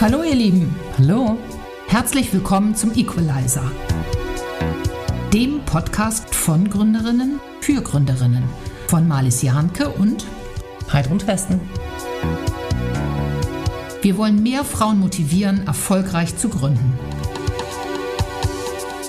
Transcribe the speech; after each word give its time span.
Hallo 0.00 0.22
ihr 0.22 0.34
Lieben. 0.34 0.74
Hallo. 0.96 1.36
Herzlich 1.86 2.32
willkommen 2.32 2.74
zum 2.74 2.90
Equalizer. 2.96 3.70
Dem 5.30 5.60
Podcast 5.66 6.34
von 6.34 6.70
Gründerinnen 6.70 7.38
für 7.60 7.82
Gründerinnen. 7.82 8.44
Von 8.86 9.06
Marlies 9.06 9.42
Jahnke 9.42 9.90
und 9.90 10.24
Heidrun 10.90 11.20
Westen. 11.26 11.60
Wir 14.00 14.16
wollen 14.16 14.42
mehr 14.42 14.64
Frauen 14.64 15.00
motivieren, 15.00 15.66
erfolgreich 15.66 16.34
zu 16.34 16.48
gründen. 16.48 16.98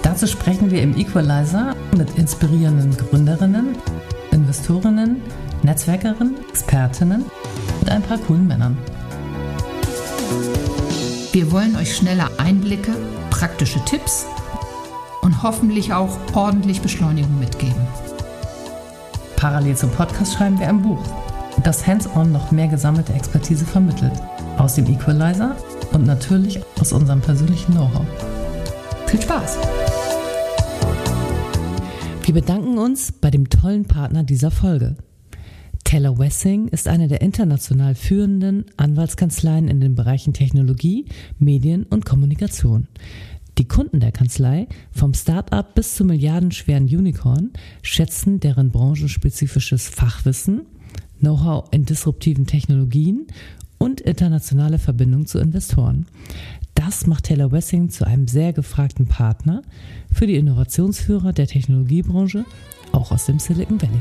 Dazu 0.03 0.27
sprechen 0.27 0.71
wir 0.71 0.81
im 0.81 0.97
Equalizer 0.97 1.73
mit 1.97 2.17
inspirierenden 2.17 2.97
Gründerinnen, 2.97 3.77
Investorinnen, 4.31 5.21
Netzwerkerinnen, 5.63 6.35
Expertinnen 6.49 7.23
und 7.79 7.89
ein 7.89 8.01
paar 8.01 8.17
coolen 8.17 8.45
Männern. 8.45 8.77
Wir 11.33 11.49
wollen 11.49 11.77
euch 11.77 11.95
schnelle 11.95 12.27
Einblicke, 12.39 12.91
praktische 13.29 13.79
Tipps 13.85 14.25
und 15.21 15.43
hoffentlich 15.43 15.93
auch 15.93 16.17
ordentlich 16.33 16.81
Beschleunigung 16.81 17.39
mitgeben. 17.39 17.87
Parallel 19.37 19.77
zum 19.77 19.91
Podcast 19.91 20.33
schreiben 20.33 20.59
wir 20.59 20.67
ein 20.67 20.81
Buch, 20.81 21.01
das 21.63 21.87
hands-on 21.87 22.33
noch 22.33 22.51
mehr 22.51 22.67
gesammelte 22.67 23.13
Expertise 23.13 23.63
vermittelt. 23.63 24.11
Aus 24.57 24.75
dem 24.75 24.87
Equalizer 24.87 25.55
und 25.93 26.05
natürlich 26.05 26.59
aus 26.81 26.91
unserem 26.91 27.21
persönlichen 27.21 27.75
Know-how. 27.75 28.05
Viel 29.07 29.21
Spaß! 29.21 29.57
Wir 32.23 32.33
bedanken 32.33 32.77
uns 32.77 33.13
bei 33.13 33.31
dem 33.31 33.49
tollen 33.49 33.85
Partner 33.85 34.23
dieser 34.23 34.51
Folge, 34.51 34.97
Taylor 35.91 36.17
Wessing 36.17 36.69
ist 36.69 36.87
eine 36.87 37.09
der 37.09 37.19
international 37.19 37.95
führenden 37.95 38.63
Anwaltskanzleien 38.77 39.67
in 39.67 39.81
den 39.81 39.93
Bereichen 39.93 40.31
Technologie, 40.31 41.03
Medien 41.37 41.83
und 41.83 42.05
Kommunikation. 42.05 42.87
Die 43.57 43.67
Kunden 43.67 43.99
der 43.99 44.13
Kanzlei, 44.13 44.69
vom 44.93 45.13
Start-up 45.13 45.75
bis 45.75 45.95
zum 45.95 46.07
milliardenschweren 46.07 46.85
Unicorn, 46.85 47.51
schätzen 47.81 48.39
deren 48.39 48.71
branchenspezifisches 48.71 49.89
Fachwissen, 49.89 50.61
Know-how 51.19 51.67
in 51.71 51.83
disruptiven 51.83 52.47
Technologien 52.47 53.27
und 53.77 53.99
internationale 53.99 54.79
Verbindung 54.79 55.25
zu 55.25 55.39
Investoren. 55.39 56.05
Das 56.73 57.05
macht 57.05 57.25
Taylor 57.25 57.51
Wessing 57.51 57.89
zu 57.89 58.07
einem 58.07 58.29
sehr 58.29 58.53
gefragten 58.53 59.07
Partner 59.07 59.61
für 60.13 60.25
die 60.25 60.37
Innovationsführer 60.37 61.33
der 61.33 61.47
Technologiebranche, 61.47 62.45
auch 62.93 63.11
aus 63.11 63.25
dem 63.25 63.39
Silicon 63.39 63.81
Valley. 63.81 63.99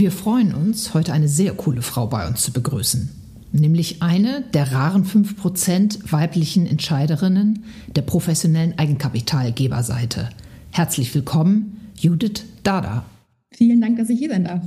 Wir 0.00 0.12
freuen 0.12 0.54
uns, 0.54 0.94
heute 0.94 1.12
eine 1.12 1.28
sehr 1.28 1.52
coole 1.52 1.82
Frau 1.82 2.06
bei 2.06 2.26
uns 2.26 2.42
zu 2.42 2.54
begrüßen. 2.54 3.10
Nämlich 3.52 4.00
eine 4.00 4.40
der 4.54 4.72
raren 4.72 5.04
5% 5.04 6.10
weiblichen 6.10 6.66
Entscheiderinnen 6.66 7.64
der 7.94 8.00
professionellen 8.00 8.78
Eigenkapitalgeberseite. 8.78 10.30
Herzlich 10.70 11.14
willkommen, 11.14 11.90
Judith 11.98 12.46
Dada. 12.62 13.04
Vielen 13.52 13.82
Dank, 13.82 13.98
dass 13.98 14.08
ich 14.08 14.18
hier 14.18 14.30
sein 14.30 14.44
darf. 14.44 14.64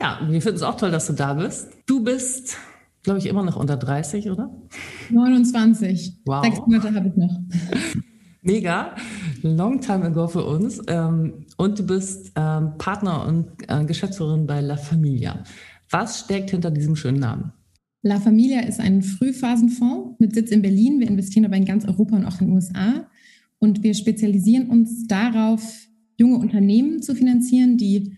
Ja, 0.00 0.18
wir 0.28 0.42
finden 0.42 0.56
es 0.56 0.64
auch 0.64 0.76
toll, 0.76 0.90
dass 0.90 1.06
du 1.06 1.12
da 1.12 1.34
bist. 1.34 1.68
Du 1.86 2.02
bist, 2.02 2.56
glaube 3.04 3.20
ich, 3.20 3.26
immer 3.26 3.44
noch 3.44 3.54
unter 3.54 3.76
30, 3.76 4.32
oder? 4.32 4.50
29. 5.10 6.22
Wow. 6.24 6.44
Sechs 6.44 6.58
Monate 6.58 6.92
habe 6.92 7.06
ich 7.06 7.14
noch. 7.14 7.38
Mega, 8.42 8.96
long 9.42 9.80
time 9.80 10.04
ago 10.04 10.26
für 10.26 10.44
uns. 10.44 10.80
Ähm, 10.86 11.44
und 11.58 11.78
du 11.78 11.86
bist 11.86 12.32
ähm, 12.36 12.72
Partner 12.78 13.26
und 13.26 13.46
äh, 13.68 13.84
Geschäftsführerin 13.84 14.46
bei 14.46 14.60
La 14.62 14.76
Familia. 14.76 15.44
Was 15.90 16.20
steckt 16.20 16.50
hinter 16.50 16.70
diesem 16.70 16.96
schönen 16.96 17.20
Namen? 17.20 17.52
La 18.02 18.18
Familia 18.18 18.60
ist 18.60 18.80
ein 18.80 19.02
Frühphasenfonds 19.02 20.18
mit 20.18 20.34
Sitz 20.34 20.50
in 20.50 20.62
Berlin. 20.62 21.00
Wir 21.00 21.08
investieren 21.08 21.44
aber 21.44 21.56
in 21.56 21.66
ganz 21.66 21.84
Europa 21.84 22.16
und 22.16 22.24
auch 22.24 22.40
in 22.40 22.46
den 22.46 22.54
USA. 22.54 23.06
Und 23.58 23.82
wir 23.82 23.92
spezialisieren 23.92 24.70
uns 24.70 25.06
darauf, 25.06 25.86
junge 26.16 26.38
Unternehmen 26.38 27.02
zu 27.02 27.14
finanzieren, 27.14 27.76
die 27.76 28.16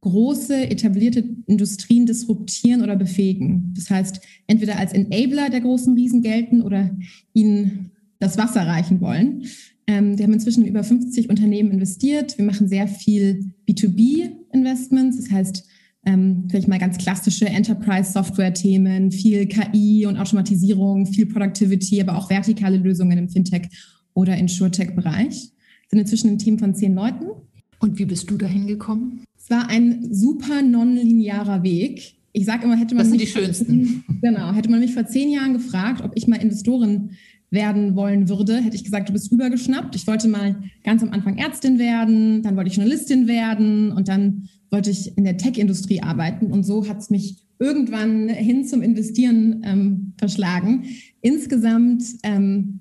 große 0.00 0.70
etablierte 0.70 1.24
Industrien 1.46 2.06
disruptieren 2.06 2.82
oder 2.82 2.96
befähigen. 2.96 3.74
Das 3.76 3.90
heißt, 3.90 4.20
entweder 4.46 4.78
als 4.78 4.92
Enabler 4.94 5.50
der 5.50 5.60
großen 5.60 5.94
Riesen 5.94 6.22
gelten 6.22 6.62
oder 6.62 6.90
ihnen 7.34 7.92
das 8.22 8.38
Wasser 8.38 8.66
reichen 8.66 9.00
wollen. 9.00 9.44
Ähm, 9.86 10.16
wir 10.16 10.24
haben 10.24 10.32
inzwischen 10.32 10.64
über 10.64 10.84
50 10.84 11.28
Unternehmen 11.28 11.72
investiert. 11.72 12.38
Wir 12.38 12.44
machen 12.44 12.68
sehr 12.68 12.86
viel 12.86 13.52
B2B-Investments, 13.68 15.16
das 15.16 15.30
heißt, 15.30 15.68
ähm, 16.04 16.46
vielleicht 16.48 16.68
mal 16.68 16.78
ganz 16.78 16.98
klassische 16.98 17.46
Enterprise-Software-Themen, 17.46 19.12
viel 19.12 19.46
KI 19.46 20.06
und 20.06 20.18
Automatisierung, 20.18 21.06
viel 21.06 21.26
Productivity, 21.26 22.00
aber 22.00 22.16
auch 22.16 22.30
vertikale 22.30 22.76
Lösungen 22.76 23.18
im 23.18 23.28
Fintech- 23.28 23.68
oder 24.14 24.36
Insurtech-Bereich. 24.36 25.52
Sind 25.88 25.98
inzwischen 25.98 26.30
ein 26.30 26.38
Team 26.38 26.58
von 26.58 26.74
zehn 26.74 26.94
Leuten. 26.94 27.26
Und 27.78 27.98
wie 27.98 28.04
bist 28.04 28.30
du 28.30 28.36
dahin 28.36 28.66
gekommen? 28.66 29.24
Es 29.36 29.50
war 29.50 29.68
ein 29.68 30.12
super 30.14 30.62
nonlinearer 30.62 31.62
Weg. 31.62 32.14
Ich 32.32 32.46
sage 32.46 32.64
immer, 32.64 32.76
hätte 32.76 32.94
man 32.94 33.04
das 33.04 33.10
sind 33.10 33.20
mich 33.20 33.32
die 33.32 33.40
schönsten. 33.40 34.04
genau, 34.22 34.52
hätte 34.52 34.70
man 34.70 34.80
mich 34.80 34.94
vor 34.94 35.06
zehn 35.06 35.30
Jahren 35.30 35.52
gefragt, 35.52 36.02
ob 36.02 36.12
ich 36.16 36.26
mal 36.26 36.36
Investorin 36.36 37.10
werden 37.52 37.94
wollen 37.94 38.28
würde, 38.28 38.56
hätte 38.60 38.76
ich 38.76 38.84
gesagt, 38.84 39.08
du 39.08 39.12
bist 39.12 39.30
übergeschnappt. 39.30 39.94
Ich 39.94 40.06
wollte 40.06 40.26
mal 40.26 40.56
ganz 40.82 41.02
am 41.02 41.10
Anfang 41.10 41.36
Ärztin 41.36 41.78
werden, 41.78 42.42
dann 42.42 42.56
wollte 42.56 42.70
ich 42.70 42.76
Journalistin 42.76 43.28
werden 43.28 43.92
und 43.92 44.08
dann 44.08 44.48
wollte 44.70 44.90
ich 44.90 45.16
in 45.16 45.24
der 45.24 45.36
Tech-Industrie 45.36 46.02
arbeiten. 46.02 46.46
Und 46.46 46.64
so 46.64 46.88
hat 46.88 46.98
es 46.98 47.10
mich 47.10 47.36
irgendwann 47.58 48.28
hin 48.28 48.64
zum 48.64 48.82
Investieren 48.82 49.62
ähm, 49.64 50.12
verschlagen. 50.16 50.84
Insgesamt 51.20 52.02
ähm, 52.22 52.80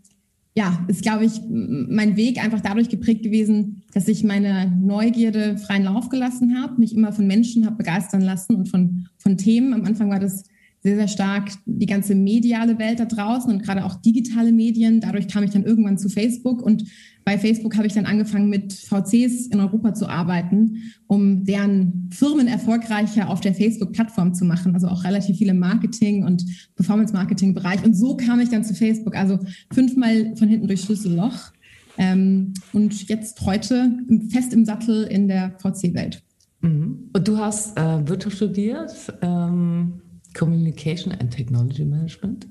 ja, 0.53 0.85
ist, 0.87 1.01
glaube 1.01 1.25
ich, 1.25 1.41
mein 1.49 2.17
Weg 2.17 2.43
einfach 2.43 2.61
dadurch 2.61 2.89
geprägt 2.89 3.23
gewesen, 3.23 3.83
dass 3.93 4.07
ich 4.07 4.23
meine 4.23 4.71
Neugierde 4.81 5.57
freien 5.57 5.83
Lauf 5.83 6.09
gelassen 6.09 6.57
habe, 6.61 6.79
mich 6.79 6.95
immer 6.95 7.13
von 7.13 7.27
Menschen 7.27 7.65
habe 7.65 7.77
begeistern 7.77 8.21
lassen 8.21 8.55
und 8.55 8.69
von, 8.69 9.07
von 9.17 9.37
Themen. 9.37 9.73
Am 9.73 9.85
Anfang 9.85 10.09
war 10.09 10.19
das 10.19 10.43
sehr, 10.83 10.95
sehr 10.95 11.07
stark 11.07 11.51
die 11.65 11.85
ganze 11.85 12.15
mediale 12.15 12.79
Welt 12.79 12.99
da 12.99 13.05
draußen 13.05 13.51
und 13.51 13.61
gerade 13.61 13.85
auch 13.85 13.95
digitale 13.95 14.51
Medien. 14.51 14.99
Dadurch 14.99 15.27
kam 15.27 15.43
ich 15.43 15.51
dann 15.51 15.63
irgendwann 15.63 15.97
zu 15.97 16.09
Facebook 16.09 16.61
und 16.61 16.85
bei 17.23 17.37
Facebook 17.37 17.77
habe 17.77 17.85
ich 17.85 17.93
dann 17.93 18.07
angefangen, 18.07 18.49
mit 18.49 18.73
VCs 18.73 19.47
in 19.47 19.59
Europa 19.59 19.93
zu 19.93 20.07
arbeiten, 20.09 20.77
um 21.05 21.43
deren 21.45 22.09
Firmen 22.11 22.47
erfolgreicher 22.47 23.29
auf 23.29 23.41
der 23.41 23.53
Facebook-Plattform 23.53 24.33
zu 24.33 24.43
machen. 24.43 24.73
Also 24.73 24.87
auch 24.87 25.03
relativ 25.03 25.37
viele 25.37 25.53
Marketing- 25.53 26.25
und 26.25 26.43
Performance-Marketing-Bereich. 26.75 27.83
Und 27.83 27.93
so 27.93 28.17
kam 28.17 28.39
ich 28.39 28.49
dann 28.49 28.63
zu 28.63 28.73
Facebook. 28.73 29.15
Also 29.15 29.37
fünfmal 29.71 30.35
von 30.35 30.47
hinten 30.47 30.67
durch 30.67 30.81
Schlüsselloch. 30.81 31.51
Ähm, 31.99 32.53
und 32.73 33.07
jetzt 33.07 33.41
heute 33.45 33.99
fest 34.29 34.51
im 34.53 34.65
Sattel 34.65 35.03
in 35.03 35.27
der 35.27 35.51
VC-Welt. 35.59 36.23
Mhm. 36.61 37.09
Und 37.13 37.27
du 37.27 37.37
hast 37.37 37.77
äh, 37.77 38.07
Wirtschaft 38.07 38.37
studiert. 38.37 39.13
Ähm 39.21 40.00
Communication 40.33 41.11
and 41.11 41.31
Technology 41.31 41.85
Management 41.85 42.47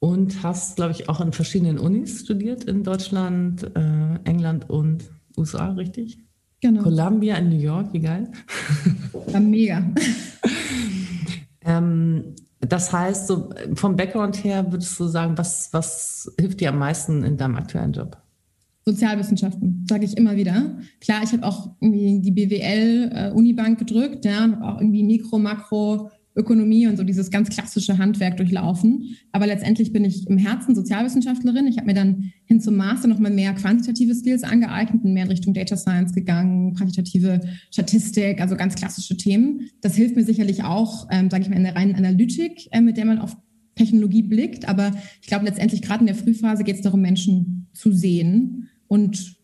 und 0.00 0.42
hast, 0.42 0.76
glaube 0.76 0.92
ich, 0.92 1.08
auch 1.08 1.20
an 1.20 1.32
verschiedenen 1.32 1.78
Unis 1.78 2.20
studiert 2.20 2.64
in 2.64 2.84
Deutschland, 2.84 3.64
äh, 3.76 4.14
England 4.24 4.70
und 4.70 5.04
USA, 5.36 5.70
richtig? 5.72 6.18
Genau. 6.60 6.82
Columbia 6.82 7.36
in 7.36 7.50
New 7.50 7.60
York, 7.60 7.92
wie 7.92 8.00
geil. 8.00 8.30
Ja, 9.32 9.40
mega. 9.40 9.82
ähm, 11.64 12.34
das 12.60 12.92
heißt, 12.92 13.28
so 13.28 13.50
vom 13.74 13.96
Background 13.96 14.42
her 14.42 14.70
würdest 14.72 14.98
du 14.98 15.06
sagen, 15.06 15.38
was, 15.38 15.72
was 15.72 16.32
hilft 16.38 16.60
dir 16.60 16.70
am 16.70 16.78
meisten 16.78 17.22
in 17.22 17.36
deinem 17.36 17.56
aktuellen 17.56 17.92
Job? 17.92 18.16
Sozialwissenschaften, 18.84 19.84
sage 19.88 20.04
ich 20.04 20.16
immer 20.16 20.34
wieder. 20.34 20.78
Klar, 21.00 21.22
ich 21.22 21.32
habe 21.32 21.46
auch 21.46 21.70
irgendwie 21.80 22.20
die 22.20 22.30
BWL-Unibank 22.30 23.80
äh, 23.80 23.84
gedrückt, 23.84 24.24
ja, 24.24 24.58
auch 24.62 24.80
irgendwie 24.80 25.02
Mikro, 25.02 25.38
Makro, 25.38 26.10
Ökonomie 26.38 26.86
und 26.86 26.96
so 26.96 27.04
dieses 27.04 27.30
ganz 27.30 27.50
klassische 27.50 27.98
Handwerk 27.98 28.36
durchlaufen. 28.36 29.16
Aber 29.32 29.46
letztendlich 29.46 29.92
bin 29.92 30.04
ich 30.04 30.26
im 30.28 30.38
Herzen 30.38 30.74
Sozialwissenschaftlerin. 30.74 31.66
Ich 31.66 31.76
habe 31.76 31.86
mir 31.86 31.94
dann 31.94 32.32
hin 32.44 32.60
zum 32.60 32.76
Master 32.76 33.08
nochmal 33.08 33.32
mehr 33.32 33.52
quantitative 33.54 34.14
Skills 34.14 34.44
angeeignet 34.44 35.04
und 35.04 35.12
mehr 35.12 35.24
in 35.24 35.30
Richtung 35.30 35.52
Data 35.52 35.76
Science 35.76 36.14
gegangen, 36.14 36.74
quantitative 36.74 37.40
Statistik, 37.70 38.40
also 38.40 38.56
ganz 38.56 38.76
klassische 38.76 39.16
Themen. 39.16 39.68
Das 39.80 39.96
hilft 39.96 40.16
mir 40.16 40.24
sicherlich 40.24 40.64
auch, 40.64 41.08
ähm, 41.10 41.28
sage 41.28 41.42
ich 41.42 41.50
mal, 41.50 41.56
in 41.56 41.64
der 41.64 41.76
reinen 41.76 41.96
Analytik, 41.96 42.68
äh, 42.70 42.80
mit 42.80 42.96
der 42.96 43.04
man 43.04 43.18
auf 43.18 43.36
Technologie 43.74 44.22
blickt. 44.22 44.68
Aber 44.68 44.92
ich 45.20 45.28
glaube, 45.28 45.44
letztendlich 45.44 45.82
gerade 45.82 46.00
in 46.00 46.06
der 46.06 46.14
Frühphase 46.14 46.64
geht 46.64 46.76
es 46.76 46.82
darum, 46.82 47.00
Menschen 47.00 47.66
zu 47.72 47.92
sehen 47.92 48.68
und 48.86 49.36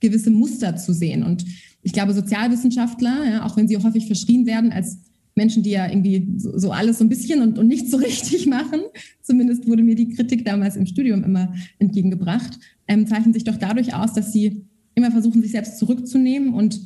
gewisse 0.00 0.30
Muster 0.30 0.76
zu 0.76 0.92
sehen. 0.92 1.22
Und 1.22 1.44
ich 1.82 1.92
glaube, 1.92 2.14
Sozialwissenschaftler, 2.14 3.30
ja, 3.30 3.44
auch 3.44 3.56
wenn 3.56 3.68
sie 3.68 3.76
häufig 3.76 4.06
verschrien 4.06 4.46
werden 4.46 4.72
als 4.72 4.98
Menschen, 5.36 5.62
die 5.62 5.70
ja 5.70 5.88
irgendwie 5.88 6.26
so, 6.38 6.58
so 6.58 6.72
alles 6.72 6.98
so 6.98 7.04
ein 7.04 7.08
bisschen 7.08 7.42
und, 7.42 7.58
und 7.58 7.68
nicht 7.68 7.88
so 7.90 7.96
richtig 8.08 8.46
machen, 8.46 8.80
zumindest 9.22 9.68
wurde 9.68 9.84
mir 9.84 9.94
die 9.94 10.08
Kritik 10.08 10.44
damals 10.44 10.76
im 10.76 10.86
Studium 10.86 11.22
immer 11.22 11.54
entgegengebracht, 11.78 12.58
ähm, 12.88 13.06
zeichnen 13.06 13.32
sich 13.32 13.44
doch 13.44 13.56
dadurch 13.56 13.94
aus, 13.94 14.12
dass 14.14 14.32
sie 14.32 14.64
immer 14.94 15.10
versuchen, 15.10 15.42
sich 15.42 15.52
selbst 15.52 15.78
zurückzunehmen 15.78 16.54
und 16.54 16.80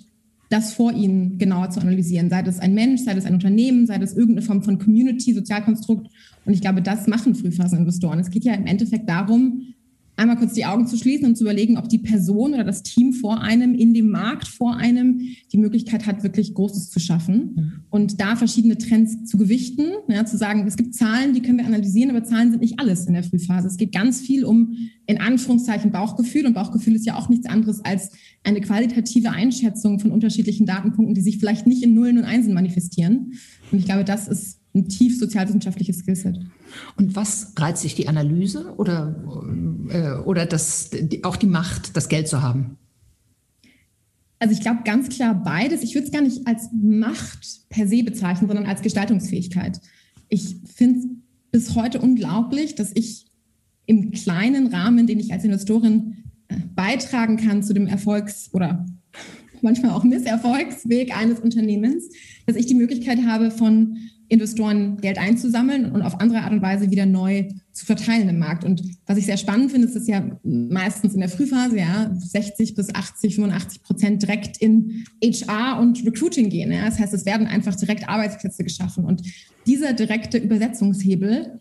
das 0.50 0.73
vor 0.73 0.93
ihnen 0.93 1.38
genauer 1.38 1.70
zu 1.70 1.81
analysieren. 1.81 2.29
Sei 2.29 2.43
das 2.43 2.58
ein 2.58 2.75
Mensch, 2.75 3.02
sei 3.02 3.14
das 3.14 3.25
ein 3.25 3.35
Unternehmen, 3.35 3.87
sei 3.87 3.99
das 3.99 4.14
irgendeine 4.14 4.44
Form 4.44 4.64
von 4.64 4.81
Community, 4.81 5.32
Sozialkonstrukt. 5.32 6.08
Und 6.44 6.53
ich 6.53 6.61
glaube, 6.61 6.82
das 6.82 7.06
machen 7.06 7.37
Frühphaseninvestoren. 7.37 8.19
Es 8.19 8.31
geht 8.31 8.44
ja 8.44 8.55
im 8.55 8.67
Endeffekt 8.67 9.08
darum, 9.08 9.69
einmal 10.20 10.37
kurz 10.37 10.52
die 10.52 10.67
Augen 10.67 10.87
zu 10.87 10.96
schließen 10.96 11.26
und 11.26 11.37
zu 11.37 11.44
überlegen, 11.44 11.78
ob 11.78 11.88
die 11.88 11.99
Person 11.99 12.52
oder 12.52 12.64
das 12.64 12.82
Team 12.82 13.12
vor 13.12 13.40
einem, 13.40 13.75
in 13.75 13.94
dem 13.94 14.11
Markt 14.11 14.46
vor 14.46 14.76
einem, 14.76 15.20
die 15.52 15.58
Möglichkeit 15.58 16.06
hat, 16.06 16.22
wirklich 16.22 16.55
Großes 16.55 16.90
zu 16.90 17.00
schaffen 17.00 17.52
mhm. 17.55 17.72
und 17.88 18.20
da 18.20 18.37
verschiedene 18.37 18.76
Trends 18.76 19.25
zu 19.25 19.38
gewichten, 19.38 19.87
ja, 20.08 20.25
zu 20.26 20.37
sagen, 20.37 20.67
es 20.67 20.76
gibt 20.76 20.94
Zahlen, 20.94 21.32
die 21.34 21.40
können 21.40 21.58
wir 21.58 21.67
analysieren, 21.67 22.11
aber 22.11 22.22
Zahlen 22.22 22.50
sind 22.50 22.61
nicht 22.61 22.78
alles 22.78 23.06
in 23.06 23.14
der 23.14 23.25
Frühphase. 23.25 23.67
Es 23.67 23.78
geht 23.78 23.93
ganz 23.93 24.20
viel 24.20 24.44
um, 24.44 24.76
in 25.06 25.20
Anführungszeichen, 25.20 25.90
Bauchgefühl 25.90 26.46
und 26.46 26.55
Bauchgefühl 26.55 26.94
ist 26.94 27.06
ja 27.06 27.17
auch 27.17 27.28
nichts 27.28 27.46
anderes 27.46 27.84
als 27.84 28.11
eine 28.44 28.61
qualitative 28.61 29.31
Einschätzung 29.31 29.99
von 29.99 30.11
unterschiedlichen 30.11 30.67
Datenpunkten, 30.67 31.14
die 31.14 31.22
sich 31.22 31.38
vielleicht 31.38 31.67
nicht 31.67 31.82
in 31.82 31.94
Nullen 31.94 32.19
und 32.19 32.25
Einsen 32.25 32.55
manifestieren. 32.55 33.32
Und 33.72 33.78
ich 33.78 33.87
glaube, 33.87 34.05
das 34.05 34.28
ist 34.28 34.60
ein 34.75 34.88
tief 34.88 35.19
sozialwissenschaftliches 35.19 35.99
Skillset. 35.99 36.38
Und 36.96 37.17
was 37.17 37.52
reizt 37.56 37.82
sich 37.82 37.94
die 37.94 38.08
Analyse 38.08 38.75
oder, 38.76 39.17
äh, 39.88 40.22
oder 40.22 40.46
das, 40.46 40.90
die, 40.90 41.25
auch 41.25 41.37
die 41.37 41.46
Macht, 41.46 41.96
das 41.96 42.08
Geld 42.08 42.28
zu 42.28 42.43
haben? 42.43 42.76
Also 44.38 44.55
ich 44.55 44.61
glaube 44.61 44.81
ganz 44.84 45.08
klar 45.08 45.34
beides. 45.34 45.82
Ich 45.82 45.94
würde 45.94 46.06
es 46.06 46.12
gar 46.12 46.22
nicht 46.22 46.46
als 46.46 46.69
Macht 46.72 47.69
per 47.69 47.87
se 47.87 48.02
bezeichnen, 48.02 48.49
sondern 48.49 48.67
als 48.67 48.81
Gestaltungsfähigkeit. 48.81 49.81
Ich 50.28 50.56
finde 50.75 51.00
es 51.00 51.06
bis 51.50 51.75
heute 51.75 52.00
unglaublich, 52.00 52.75
dass 52.75 52.93
ich 52.94 53.26
im 53.87 54.12
kleinen 54.12 54.69
Rahmen, 54.69 55.06
den 55.06 55.19
ich 55.19 55.32
als 55.32 55.44
Investorin 55.44 56.25
äh, 56.49 56.56
beitragen 56.75 57.37
kann 57.37 57.62
zu 57.62 57.75
dem 57.75 57.88
Erfolgs- 57.88 58.50
oder 58.52 58.87
manchmal 59.62 59.90
auch 59.90 60.05
Misserfolgsweg 60.05 61.14
eines 61.17 61.40
Unternehmens, 61.40 62.08
dass 62.46 62.56
ich 62.56 62.67
die 62.67 62.75
Möglichkeit 62.75 63.19
habe, 63.26 63.50
von 63.50 63.99
Investoren 64.31 64.99
Geld 65.00 65.19
einzusammeln 65.19 65.91
und 65.91 66.03
auf 66.03 66.21
andere 66.21 66.43
Art 66.43 66.53
und 66.53 66.62
Weise 66.62 66.91
wieder 66.93 67.05
neu 67.05 67.49
zu 67.73 67.85
verteilen 67.85 68.29
im 68.29 68.38
Markt. 68.38 68.65
Und 68.65 68.81
was 69.05 69.19
ich 69.19 69.27
sehr 69.27 69.37
spannend 69.37 69.73
finde, 69.73 69.88
ist, 69.88 69.97
dass 69.97 70.06
ja 70.06 70.23
meistens 70.44 71.15
in 71.15 71.21
der 71.21 71.29
Frühphase 71.29 71.79
ja 71.79 72.15
60 72.17 72.77
bis 72.77 72.94
80, 72.94 73.35
85 73.35 73.82
Prozent 73.82 74.23
direkt 74.23 74.56
in 74.59 75.05
HR 75.21 75.81
und 75.81 76.06
Recruiting 76.06 76.49
gehen. 76.49 76.71
Ja. 76.71 76.85
Das 76.85 77.00
heißt, 77.00 77.12
es 77.12 77.27
werden 77.27 77.49
einfach 77.49 77.75
direkt 77.75 78.09
Arbeitsplätze 78.09 78.62
geschaffen. 78.62 79.05
Und 79.05 79.23
dieser 79.67 79.94
direkte 79.94 80.38
Übersetzungshebel, 80.38 81.59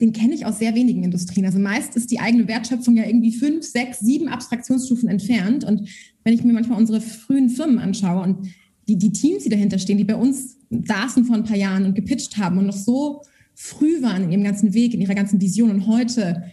den 0.00 0.14
kenne 0.14 0.34
ich 0.34 0.46
aus 0.46 0.58
sehr 0.58 0.74
wenigen 0.74 1.04
Industrien. 1.04 1.44
Also 1.44 1.58
meist 1.58 1.96
ist 1.96 2.10
die 2.10 2.20
eigene 2.20 2.48
Wertschöpfung 2.48 2.96
ja 2.96 3.04
irgendwie 3.04 3.32
fünf, 3.32 3.66
sechs, 3.66 4.00
sieben 4.00 4.28
Abstraktionsstufen 4.28 5.10
entfernt. 5.10 5.64
Und 5.64 5.86
wenn 6.24 6.32
ich 6.32 6.42
mir 6.42 6.54
manchmal 6.54 6.78
unsere 6.78 7.02
frühen 7.02 7.50
Firmen 7.50 7.78
anschaue 7.78 8.22
und 8.22 8.48
die, 8.88 8.96
die 8.96 9.12
Teams, 9.12 9.44
die 9.44 9.50
dahinter 9.50 9.78
stehen, 9.78 9.98
die 9.98 10.04
bei 10.04 10.16
uns 10.16 10.56
saßen 10.70 11.24
vor 11.24 11.36
ein 11.36 11.44
paar 11.44 11.56
Jahren 11.56 11.84
und 11.84 11.94
gepitcht 11.94 12.38
haben 12.38 12.58
und 12.58 12.66
noch 12.66 12.76
so 12.76 13.22
früh 13.54 14.02
waren 14.02 14.24
in 14.24 14.32
ihrem 14.32 14.44
ganzen 14.44 14.72
Weg, 14.72 14.94
in 14.94 15.00
ihrer 15.00 15.14
ganzen 15.14 15.40
Vision 15.40 15.70
und 15.70 15.86
heute 15.86 16.44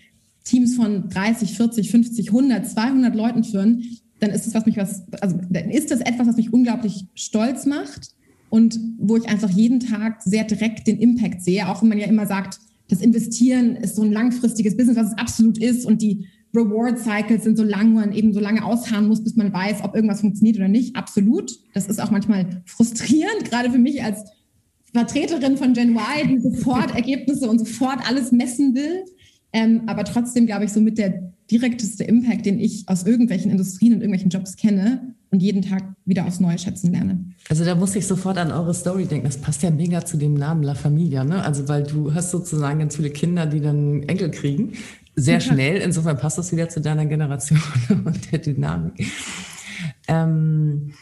Teams 0.44 0.76
von 0.76 1.10
30, 1.10 1.54
40, 1.54 1.92
50, 1.92 2.28
100, 2.28 2.70
200 2.70 3.16
Leuten 3.16 3.44
führen, 3.44 3.84
dann 4.20 4.32
ist 4.32 4.46
das, 4.46 4.54
was 4.54 4.66
mich 4.66 4.78
was, 4.78 5.04
also 5.22 5.38
dann 5.50 5.70
ist 5.70 5.92
das 5.92 6.00
etwas, 6.02 6.28
was 6.28 6.38
mich 6.38 6.54
unglaublich 6.54 7.06
stolz 7.16 7.66
macht 7.66 8.12
und 8.50 8.80
wo 8.98 9.18
ich 9.18 9.28
einfach 9.28 9.50
jeden 9.50 9.80
Tag 9.80 10.22
sehr 10.22 10.44
direkt 10.44 10.88
den 10.88 11.00
Impact 11.00 11.42
sehe, 11.42 11.68
auch 11.68 11.82
wenn 11.82 11.90
man 11.90 11.98
ja 11.98 12.08
immer 12.08 12.28
sagt, 12.28 12.60
das 12.90 13.02
Investieren 13.02 13.76
ist 13.76 13.96
so 13.96 14.04
ein 14.04 14.12
langfristiges 14.12 14.78
Business, 14.78 14.98
was 14.98 15.08
es 15.08 15.18
absolut 15.18 15.58
ist 15.58 15.86
und 15.86 16.02
die 16.02 16.28
Reward 16.56 17.00
Cycles 17.00 17.44
sind 17.44 17.58
so 17.58 17.64
lang, 17.64 17.94
wo 17.94 18.00
man 18.00 18.12
eben 18.12 18.34
so 18.34 18.40
lange 18.40 18.64
ausharren 18.64 19.08
muss, 19.08 19.24
bis 19.24 19.36
man 19.36 19.52
weiß, 19.52 19.84
ob 19.84 19.96
irgendwas 19.96 20.22
funktioniert 20.22 20.58
oder 20.58 20.68
nicht. 20.68 20.96
Absolut. 20.96 21.52
Das 21.74 21.88
ist 21.88 22.02
auch 22.02 22.12
manchmal 22.12 22.62
frustrierend, 22.66 23.44
gerade 23.50 23.72
für 23.72 23.78
mich 23.78 24.04
als 24.04 24.24
Vertreterin 24.94 25.58
von 25.58 25.74
Gen 25.74 25.96
Y, 25.96 26.28
die 26.30 26.40
sofort 26.40 26.92
Ergebnisse 26.96 27.50
und 27.50 27.60
sofort 27.60 28.08
alles 28.08 28.32
messen 28.32 28.76
will. 28.76 29.04
Ähm, 29.54 29.84
aber 29.88 30.04
trotzdem, 30.04 30.46
glaube 30.46 30.66
ich, 30.66 30.74
so 30.74 30.82
mit 30.82 30.98
der 30.98 31.32
direkteste 31.52 32.04
Impact, 32.04 32.46
den 32.46 32.60
ich 32.60 32.88
aus 32.88 33.04
irgendwelchen 33.04 33.52
Industrien 33.52 33.94
und 33.94 34.02
irgendwelchen 34.02 34.30
Jobs 34.30 34.56
kenne 34.56 35.14
und 35.32 35.42
jeden 35.42 35.62
Tag 35.62 35.84
wieder 36.06 36.26
aufs 36.26 36.40
Neue 36.40 36.58
schätzen 36.58 36.92
lerne. 36.92 37.26
Also 37.50 37.64
da 37.64 37.76
muss 37.76 37.96
ich 37.96 38.08
sofort 38.08 38.38
an 38.38 38.52
eure 38.52 38.74
Story 38.74 39.06
denken. 39.06 39.26
Das 39.28 39.38
passt 39.38 39.62
ja 39.62 39.70
mega 39.70 40.04
zu 40.04 40.18
dem 40.18 40.34
Namen 40.34 40.64
La 40.64 40.74
Familia, 40.74 41.24
ne? 41.24 41.44
Also 41.44 41.68
weil 41.68 41.84
du 41.84 42.14
hast 42.14 42.32
sozusagen 42.32 42.80
ganz 42.80 42.96
viele 42.96 43.12
Kinder, 43.12 43.46
die 43.46 43.62
dann 43.62 44.04
Enkel 44.04 44.32
kriegen 44.32 44.74
sehr 45.16 45.40
schnell. 45.40 45.78
Insofern 45.78 46.18
passt 46.18 46.38
das 46.38 46.52
wieder 46.52 46.70
zu 46.70 46.82
deiner 46.82 47.06
Generation 47.06 47.62
und 48.06 48.32
der 48.32 48.40
Dynamik. 48.40 49.12
Ähm, 50.08 50.94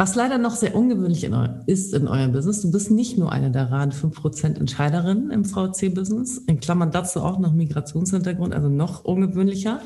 was 0.00 0.14
leider 0.14 0.38
noch 0.38 0.54
sehr 0.54 0.76
ungewöhnlich 0.76 1.24
in 1.24 1.34
ist 1.66 1.92
in 1.92 2.06
eurem 2.06 2.30
Business, 2.30 2.62
du 2.62 2.70
bist 2.70 2.88
nicht 2.92 3.18
nur 3.18 3.32
eine 3.32 3.50
der 3.50 3.72
raren 3.72 3.90
5% 3.90 4.56
Entscheiderinnen 4.56 5.32
im 5.32 5.44
VC-Business, 5.44 6.38
in 6.38 6.60
Klammern 6.60 6.92
dazu 6.92 7.20
auch 7.20 7.40
noch 7.40 7.52
Migrationshintergrund, 7.52 8.54
also 8.54 8.68
noch 8.68 9.04
ungewöhnlicher. 9.04 9.80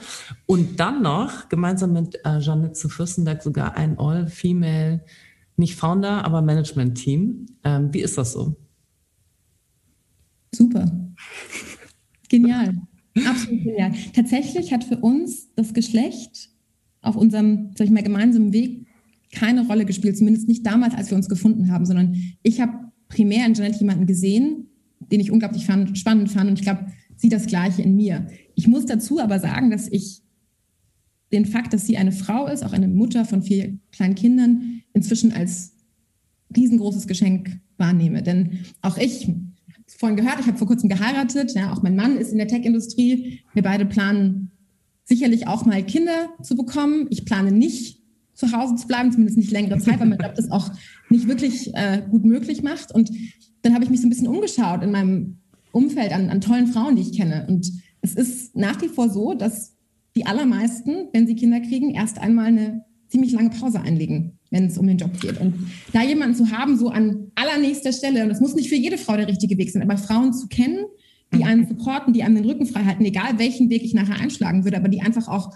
Und 0.45 0.79
dann 0.79 1.03
noch 1.03 1.49
gemeinsam 1.49 1.95
mit 1.95 2.21
äh, 2.27 2.41
Janette 2.41 2.75
zu 2.75 2.91
Fürstenberg 2.91 3.43
sogar 3.43 3.75
ein 3.75 3.99
All-Female, 3.99 5.01
nicht 5.57 5.77
Founder, 5.77 6.27
aber 6.27 6.43
Management-Team. 6.43 7.47
Ähm, 7.65 7.95
wie 7.95 8.03
ist 8.03 8.19
das 8.19 8.33
so? 8.33 8.57
Super. 10.55 10.93
Genial. 12.29 12.75
Absolut 13.15 13.65
genial. 13.65 13.93
Tatsächlich 14.15 14.73
hat 14.73 14.85
für 14.85 14.99
uns 14.99 15.53
das 15.55 15.75
Geschlecht 15.75 16.51
auf 17.03 17.17
unserem, 17.17 17.71
sag 17.77 17.87
ich 17.87 17.91
mal, 17.91 18.03
gemeinsamen 18.03 18.53
Weg 18.53 18.87
keine 19.33 19.67
Rolle 19.67 19.85
gespielt, 19.85 20.17
zumindest 20.17 20.49
nicht 20.49 20.65
damals, 20.65 20.95
als 20.95 21.11
wir 21.11 21.17
uns 21.17 21.29
gefunden 21.29 21.71
haben, 21.71 21.87
sondern 21.87 22.17
ich 22.43 22.61
habe 22.61 22.73
primär 23.09 23.47
in 23.47 23.55
Janet 23.55 23.77
jemanden 23.77 24.07
gesehen, 24.07 24.69
den 25.01 25.21
ich 25.21 25.31
unglaublich 25.31 25.67
fand, 25.67 25.99
spannend 25.99 26.31
fand 26.31 26.51
und 26.51 26.59
ich 26.59 26.65
glaube, 26.65 26.87
sie 27.17 27.29
das 27.29 27.47
Gleiche 27.47 27.83
in 27.83 27.97
mir. 27.97 28.27
Ich 28.55 28.69
muss 28.69 28.87
dazu 28.87 29.21
aber 29.21 29.39
sagen, 29.41 29.71
dass 29.71 29.89
ich 29.89 30.23
den 31.33 31.47
Fakt, 31.47 31.73
dass 31.73 31.87
sie 31.87 31.97
eine 31.97 32.13
Frau 32.13 32.47
ist, 32.47 32.65
auch 32.65 32.73
eine 32.73 32.89
Mutter 32.89 33.25
von 33.25 33.43
vier 33.43 33.79
kleinen 33.91 34.15
Kindern, 34.15 34.83
inzwischen 34.93 35.33
als 35.33 35.73
riesengroßes 36.55 37.07
Geschenk 37.07 37.59
wahrnehme. 37.79 38.23
Denn 38.23 38.61
auch 38.83 38.99
ich 38.99 39.29
vorhin 39.87 40.17
gehört, 40.17 40.41
ich 40.41 40.47
habe 40.47 40.59
vor 40.59 40.67
kurzem 40.67 40.89
geheiratet. 40.89 41.53
Ja, 41.55 41.73
auch 41.73 41.83
mein 41.83 41.97
Mann 41.97 42.17
ist 42.17 42.33
in 42.33 42.39
der 42.39 42.49
Tech-Industrie. 42.49 43.41
Wir 43.53 43.63
beide 43.63 43.85
planen 43.85 44.51
sicherlich 45.05 45.47
auch 45.47 45.65
mal 45.65 45.83
Kinder 45.83 46.31
zu 46.43 46.57
bekommen. 46.57 47.07
Ich 47.11 47.25
plane 47.25 47.53
nicht 47.53 48.01
zu 48.35 48.53
Hause 48.53 48.77
zu 48.77 48.87
bleiben, 48.87 49.13
zumindest 49.13 49.37
nicht 49.37 49.51
längere 49.51 49.79
Zeit, 49.79 50.01
weil 50.01 50.09
man 50.09 50.19
glaubt, 50.19 50.39
das 50.39 50.51
auch 50.51 50.71
nicht 51.11 51.29
wirklich 51.29 51.75
äh, 51.75 52.03
gut 52.11 52.25
möglich 52.25 52.63
macht. 52.63 52.93
Und 52.93 53.11
dann 53.63 53.75
habe 53.75 53.85
ich 53.85 53.91
mich 53.91 54.01
so 54.01 54.07
ein 54.07 54.11
bisschen 54.11 54.29
umgeschaut 54.29 54.83
in 54.83 54.91
meinem 54.91 55.39
Umfeld 55.73 56.13
an, 56.13 56.31
an 56.31 56.41
tollen 56.41 56.67
Frauen, 56.67 56.97
die 56.97 57.03
ich 57.03 57.17
kenne. 57.17 57.47
Und 57.49 57.71
es 58.01 58.15
ist 58.15 58.57
nach 58.57 58.81
wie 58.83 58.89
vor 58.89 59.11
so, 59.11 59.35
dass 59.35 59.77
die 60.17 60.27
allermeisten, 60.27 61.09
wenn 61.13 61.27
sie 61.27 61.35
Kinder 61.35 61.61
kriegen, 61.61 61.95
erst 61.95 62.19
einmal 62.19 62.47
eine 62.47 62.85
ziemlich 63.09 63.33
lange 63.33 63.51
Pause 63.51 63.81
einlegen 63.81 64.39
wenn 64.53 64.67
es 64.67 64.79
um 64.79 64.87
den 64.87 64.99
Job 64.99 65.19
geht. 65.21 65.41
Und 65.41 65.55
da 65.93 66.03
jemanden 66.03 66.37
zu 66.37 66.51
haben, 66.53 66.79
so 66.79 66.91
an 66.91 67.33
allernächster 67.35 67.93
Stelle, 67.93 68.23
und 68.23 68.29
das 68.29 68.41
muss 68.41 68.55
nicht 68.55 68.69
für 68.69 68.77
jede 68.77 68.99
Frau 68.99 69.17
der 69.17 69.27
richtige 69.27 69.59
Weg 69.59 69.71
sein, 69.71 69.83
aber 69.83 69.97
Frauen 69.97 70.33
zu 70.33 70.47
kennen, 70.47 70.85
die 71.33 71.39
mhm. 71.39 71.45
einen 71.45 71.67
supporten, 71.67 72.13
die 72.13 72.23
einem 72.23 72.37
den 72.37 72.45
Rücken 72.45 72.67
frei 72.67 72.85
halten, 72.85 73.05
egal 73.05 73.39
welchen 73.39 73.71
Weg 73.71 73.83
ich 73.83 73.95
nachher 73.95 74.21
einschlagen 74.21 74.65
würde, 74.65 74.77
aber 74.77 74.89
die 74.89 75.01
einfach 75.01 75.27
auch 75.27 75.53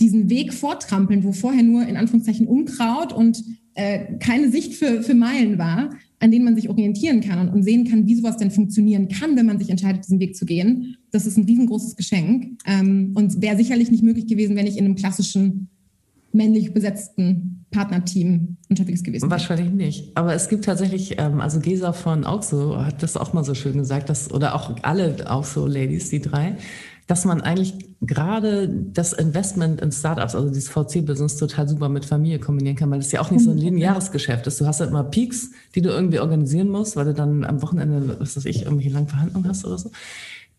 diesen 0.00 0.30
Weg 0.30 0.52
vortrampeln, 0.52 1.24
wo 1.24 1.32
vorher 1.32 1.62
nur 1.62 1.86
in 1.86 1.96
Anführungszeichen 1.96 2.46
Unkraut 2.46 3.12
und 3.12 3.42
äh, 3.74 4.16
keine 4.18 4.50
Sicht 4.50 4.74
für, 4.74 5.02
für 5.02 5.14
Meilen 5.14 5.58
war, 5.58 5.90
an 6.18 6.30
denen 6.30 6.44
man 6.44 6.56
sich 6.56 6.68
orientieren 6.68 7.20
kann 7.20 7.38
und, 7.38 7.54
und 7.54 7.62
sehen 7.62 7.84
kann, 7.84 8.06
wie 8.06 8.14
sowas 8.16 8.36
denn 8.36 8.50
funktionieren 8.50 9.08
kann, 9.08 9.36
wenn 9.36 9.46
man 9.46 9.58
sich 9.58 9.70
entscheidet, 9.70 10.04
diesen 10.04 10.20
Weg 10.20 10.36
zu 10.36 10.44
gehen. 10.44 10.96
Das 11.12 11.26
ist 11.26 11.36
ein 11.36 11.44
riesengroßes 11.44 11.96
Geschenk 11.96 12.58
ähm, 12.66 13.12
und 13.14 13.40
wäre 13.40 13.56
sicherlich 13.56 13.90
nicht 13.90 14.02
möglich 14.02 14.26
gewesen, 14.26 14.56
wenn 14.56 14.66
ich 14.66 14.76
in 14.76 14.86
einem 14.86 14.96
klassischen 14.96 15.68
männlich 16.32 16.72
besetzten 16.72 17.66
Partnerteam 17.70 18.56
unterwegs 18.68 19.02
gewesen 19.02 19.30
Wahrscheinlich 19.30 19.70
nicht. 19.70 20.16
Aber 20.16 20.34
es 20.34 20.48
gibt 20.48 20.64
tatsächlich, 20.64 21.18
ähm, 21.18 21.40
also 21.40 21.60
Gesa 21.60 21.92
von 21.92 22.24
Auxo 22.24 22.84
hat 22.84 23.02
das 23.02 23.16
auch 23.16 23.32
mal 23.32 23.44
so 23.44 23.54
schön 23.54 23.78
gesagt, 23.78 24.08
dass, 24.08 24.30
oder 24.32 24.54
auch 24.54 24.76
alle 24.82 25.30
Auxo-Ladies, 25.30 26.10
die 26.10 26.20
drei, 26.20 26.56
dass 27.06 27.24
man 27.24 27.40
eigentlich 27.40 27.74
gerade 28.00 28.68
das 28.68 29.12
Investment 29.12 29.80
in 29.80 29.90
Startups, 29.92 30.34
also 30.34 30.48
dieses 30.48 30.68
VC-Business, 30.68 31.36
total 31.36 31.68
super 31.68 31.88
mit 31.88 32.04
Familie 32.04 32.38
kombinieren 32.38 32.76
kann, 32.76 32.90
weil 32.90 32.98
das 32.98 33.12
ja 33.12 33.20
auch 33.20 33.30
nicht 33.30 33.44
so 33.44 33.50
ein 33.50 33.58
lineares 33.58 34.12
Geschäft 34.12 34.46
ist. 34.46 34.60
Du 34.60 34.66
hast 34.66 34.80
halt 34.80 34.90
immer 34.90 35.04
Peaks, 35.04 35.50
die 35.74 35.82
du 35.82 35.90
irgendwie 35.90 36.20
organisieren 36.20 36.68
musst, 36.68 36.96
weil 36.96 37.06
du 37.06 37.14
dann 37.14 37.44
am 37.44 37.62
Wochenende, 37.62 38.16
was 38.20 38.36
weiß 38.36 38.44
ich, 38.44 38.62
irgendwelche 38.62 38.90
langen 38.90 39.08
Verhandlungen 39.08 39.48
hast 39.48 39.64
oder 39.64 39.78
so. 39.78 39.90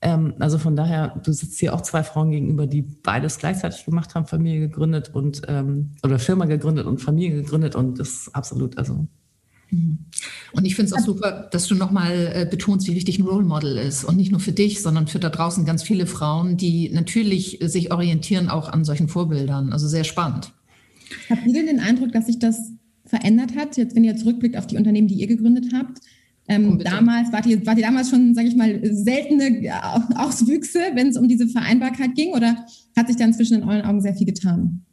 Ähm, 0.02 0.34
also 0.40 0.58
von 0.58 0.76
daher, 0.76 1.20
du 1.24 1.32
sitzt 1.32 1.60
hier 1.60 1.74
auch 1.76 1.82
zwei 1.82 2.04
Frauen 2.04 2.32
gegenüber, 2.32 2.66
die 2.66 2.82
beides 2.82 3.38
gleichzeitig 3.38 3.86
gemacht 3.86 4.16
haben, 4.16 4.26
Familie 4.26 4.62
gegründet 4.62 5.12
und 5.14 5.44
ähm, 5.48 5.92
oder 6.04 6.18
Firma 6.18 6.46
gegründet 6.46 6.88
und 6.88 7.00
Familie 7.00 7.36
gegründet 7.36 7.76
und 7.76 8.00
das 8.00 8.10
ist 8.10 8.36
absolut, 8.36 8.80
also 8.80 9.06
mhm. 9.70 10.00
und 10.54 10.66
ich 10.66 10.76
finde 10.76 10.92
es 10.92 10.94
auch 10.94 11.06
super, 11.06 11.50
dass 11.52 11.68
du 11.68 11.76
nochmal 11.76 12.32
äh, 12.34 12.48
betonst, 12.50 12.88
wie 12.88 12.96
wichtig 12.96 13.20
ein 13.20 13.28
Role 13.28 13.46
Model 13.46 13.78
ist. 13.78 14.04
Und 14.04 14.18
nicht 14.18 14.32
nur 14.32 14.40
für 14.40 14.54
dich, 14.54 14.82
sondern 14.82 15.06
für 15.06 15.20
da 15.20 15.30
draußen 15.30 15.66
ganz 15.66 15.84
viele 15.84 16.08
Frauen, 16.08 16.58
die 16.58 16.90
natürlich 16.90 17.60
sich 17.62 17.92
orientieren 17.92 18.50
auch 18.50 18.70
an 18.70 18.84
solchen 18.84 19.08
Vorbildern. 19.08 19.72
Also 19.72 19.88
sehr 19.88 20.04
spannend. 20.04 20.52
Habt 21.30 21.46
ihr 21.46 21.54
denn 21.54 21.68
den 21.68 21.80
Eindruck, 21.80 22.12
dass 22.12 22.26
sich 22.26 22.40
das 22.40 22.72
verändert 23.06 23.56
hat, 23.56 23.78
jetzt 23.78 23.96
wenn 23.96 24.04
ihr 24.04 24.16
zurückblickt 24.16 24.58
auf 24.58 24.66
die 24.66 24.78
Unternehmen, 24.78 25.08
die 25.08 25.16
ihr 25.16 25.28
gegründet 25.28 25.66
habt. 25.74 26.00
Ähm, 26.52 26.80
damals 26.80 27.32
wart 27.32 27.46
ihr, 27.46 27.66
wart 27.66 27.78
ihr 27.78 27.86
damals 27.86 28.10
schon, 28.10 28.36
sage 28.36 28.50
ich 28.50 28.56
mal, 28.58 28.80
seltene 28.84 29.72
Auswüchse, 30.16 30.80
wenn 30.94 31.08
es 31.08 31.18
um 31.18 31.30
diese 31.30 31.48
Vereinbarkeit 31.48 32.14
ging, 32.16 32.34
oder 32.34 32.66
hat 32.98 33.08
sich 33.08 33.16
da 33.16 33.24
inzwischen 33.24 33.62
in 33.62 33.64
euren 33.64 33.84
Augen 33.84 34.02
sehr 34.02 34.14
viel 34.14 34.26
getan? 34.26 34.84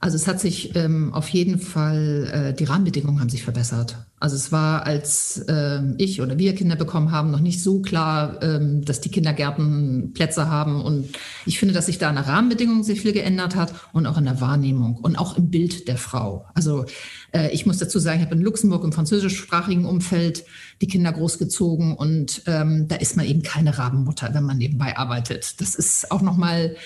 Also 0.00 0.16
es 0.16 0.28
hat 0.28 0.40
sich 0.40 0.76
ähm, 0.76 1.12
auf 1.12 1.28
jeden 1.30 1.58
Fall, 1.58 2.30
äh, 2.32 2.54
die 2.54 2.64
Rahmenbedingungen 2.64 3.20
haben 3.20 3.28
sich 3.28 3.42
verbessert. 3.42 3.96
Also 4.20 4.36
es 4.36 4.50
war, 4.50 4.84
als 4.84 5.38
äh, 5.48 5.80
ich 5.96 6.20
oder 6.20 6.38
wir 6.38 6.54
Kinder 6.54 6.76
bekommen 6.76 7.10
haben, 7.10 7.30
noch 7.30 7.40
nicht 7.40 7.62
so 7.62 7.80
klar, 7.80 8.42
ähm, 8.42 8.84
dass 8.84 9.00
die 9.00 9.10
Kindergärten 9.10 10.12
Plätze 10.12 10.48
haben. 10.48 10.80
Und 10.80 11.08
ich 11.46 11.58
finde, 11.58 11.74
dass 11.74 11.86
sich 11.86 11.98
da 11.98 12.08
an 12.08 12.16
der 12.16 12.26
Rahmenbedingung 12.26 12.82
sehr 12.82 12.96
viel 12.96 13.12
geändert 13.12 13.56
hat 13.56 13.72
und 13.92 14.06
auch 14.06 14.18
in 14.18 14.24
der 14.24 14.40
Wahrnehmung 14.40 14.96
und 14.96 15.16
auch 15.16 15.36
im 15.36 15.50
Bild 15.50 15.88
der 15.88 15.98
Frau. 15.98 16.46
Also 16.54 16.84
äh, 17.32 17.50
ich 17.52 17.66
muss 17.66 17.78
dazu 17.78 17.98
sagen, 17.98 18.20
ich 18.20 18.26
habe 18.26 18.36
in 18.36 18.42
Luxemburg 18.42 18.84
im 18.84 18.92
französischsprachigen 18.92 19.84
Umfeld 19.84 20.44
die 20.80 20.88
Kinder 20.88 21.12
großgezogen 21.12 21.94
und 21.94 22.42
ähm, 22.46 22.86
da 22.88 22.96
ist 22.96 23.16
man 23.16 23.26
eben 23.26 23.42
keine 23.42 23.78
Rabenmutter, 23.78 24.30
wenn 24.32 24.44
man 24.44 24.58
nebenbei 24.58 24.96
arbeitet. 24.96 25.60
Das 25.60 25.74
ist 25.74 26.10
auch 26.10 26.22
nochmal 26.22 26.76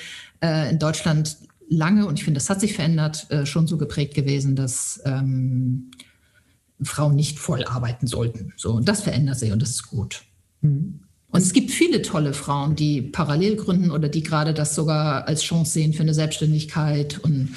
äh, 0.42 0.70
in 0.70 0.78
Deutschland 0.78 1.36
lange, 1.72 2.06
und 2.06 2.18
ich 2.18 2.24
finde, 2.24 2.38
das 2.38 2.50
hat 2.50 2.60
sich 2.60 2.74
verändert, 2.74 3.26
äh, 3.30 3.46
schon 3.46 3.66
so 3.66 3.78
geprägt 3.78 4.14
gewesen, 4.14 4.54
dass 4.56 5.00
ähm, 5.04 5.90
Frauen 6.82 7.14
nicht 7.14 7.38
voll 7.38 7.64
arbeiten 7.64 8.06
sollten. 8.06 8.52
So, 8.56 8.72
und 8.72 8.88
das 8.88 9.02
verändert 9.02 9.38
sich 9.38 9.52
und 9.52 9.62
das 9.62 9.70
ist 9.70 9.88
gut. 9.88 10.22
Mhm. 10.60 11.00
Und 11.28 11.40
es 11.40 11.54
gibt 11.54 11.70
viele 11.70 12.02
tolle 12.02 12.34
Frauen, 12.34 12.76
die 12.76 13.00
parallel 13.00 13.56
gründen 13.56 13.90
oder 13.90 14.10
die 14.10 14.22
gerade 14.22 14.52
das 14.52 14.74
sogar 14.74 15.26
als 15.26 15.42
Chance 15.42 15.72
sehen 15.72 15.94
für 15.94 16.02
eine 16.02 16.12
Selbstständigkeit 16.12 17.18
und 17.20 17.54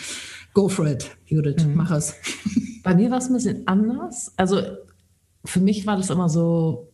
go 0.53 0.69
for 0.69 0.87
it, 0.87 1.11
Judith, 1.25 1.65
mhm. 1.65 1.75
mach 1.75 1.91
es. 1.91 2.15
Bei 2.83 2.95
mir 2.95 3.11
war 3.11 3.17
es 3.17 3.27
ein 3.27 3.33
bisschen 3.33 3.67
anders. 3.67 4.31
Also 4.37 4.61
für 5.43 5.59
mich 5.59 5.85
war 5.85 5.97
das 5.97 6.09
immer 6.09 6.29
so, 6.29 6.93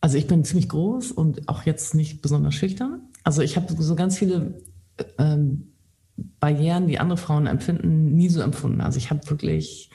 also 0.00 0.18
ich 0.18 0.26
bin 0.26 0.44
ziemlich 0.44 0.68
groß 0.68 1.12
und 1.12 1.48
auch 1.48 1.62
jetzt 1.64 1.94
nicht 1.94 2.20
besonders 2.20 2.54
schüchtern. 2.54 3.00
Also 3.22 3.40
ich 3.40 3.56
habe 3.56 3.74
so 3.82 3.94
ganz 3.94 4.18
viele 4.18 4.60
ähm, 5.16 5.73
Barrieren, 6.16 6.86
die 6.86 6.98
andere 6.98 7.18
Frauen 7.18 7.46
empfinden, 7.46 8.14
nie 8.14 8.28
so 8.28 8.40
empfunden. 8.40 8.80
Also 8.80 8.98
ich 8.98 9.10
habe 9.10 9.28
wirklich 9.30 9.90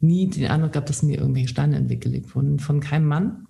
nie 0.00 0.28
den 0.28 0.50
Eindruck 0.50 0.72
gehabt, 0.72 0.88
dass 0.88 1.02
mir 1.02 1.18
irgendwelche 1.18 1.48
Steine 1.48 1.84
gelegt 1.84 2.34
wurden 2.34 2.58
von 2.58 2.80
keinem 2.80 3.06
Mann. 3.06 3.46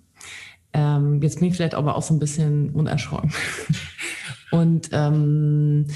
Ähm, 0.73 1.21
jetzt 1.21 1.39
bin 1.39 1.49
ich 1.49 1.55
vielleicht 1.55 1.75
aber 1.75 1.95
auch 1.95 2.03
so 2.03 2.13
ein 2.13 2.19
bisschen 2.19 2.69
unerschrocken. 2.71 3.31
und 4.51 4.89
ähm, 4.91 5.87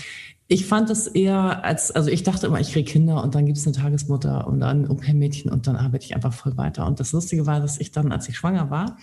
ich 0.48 0.66
fand 0.66 0.90
es 0.90 1.08
eher 1.08 1.64
als, 1.66 1.92
also 1.92 2.10
ich 2.10 2.24
dachte 2.24 2.48
immer, 2.48 2.60
ich 2.60 2.72
kriege 2.72 2.90
Kinder 2.90 3.22
und 3.22 3.36
dann 3.36 3.46
gibt 3.46 3.58
es 3.58 3.68
eine 3.68 3.76
Tagesmutter 3.76 4.48
und 4.48 4.60
dann 4.60 4.90
okay 4.90 5.14
Mädchen 5.14 5.52
und 5.52 5.68
dann 5.68 5.76
arbeite 5.76 6.06
ich 6.06 6.16
einfach 6.16 6.34
voll 6.34 6.56
weiter. 6.58 6.88
Und 6.88 7.00
das 7.00 7.12
Lustige 7.12 7.46
war, 7.46 7.60
dass 7.60 7.80
ich 7.80 7.92
dann, 7.92 8.12
als 8.12 8.30
ich 8.30 8.38
schwanger 8.38 8.70
war, 8.70 8.98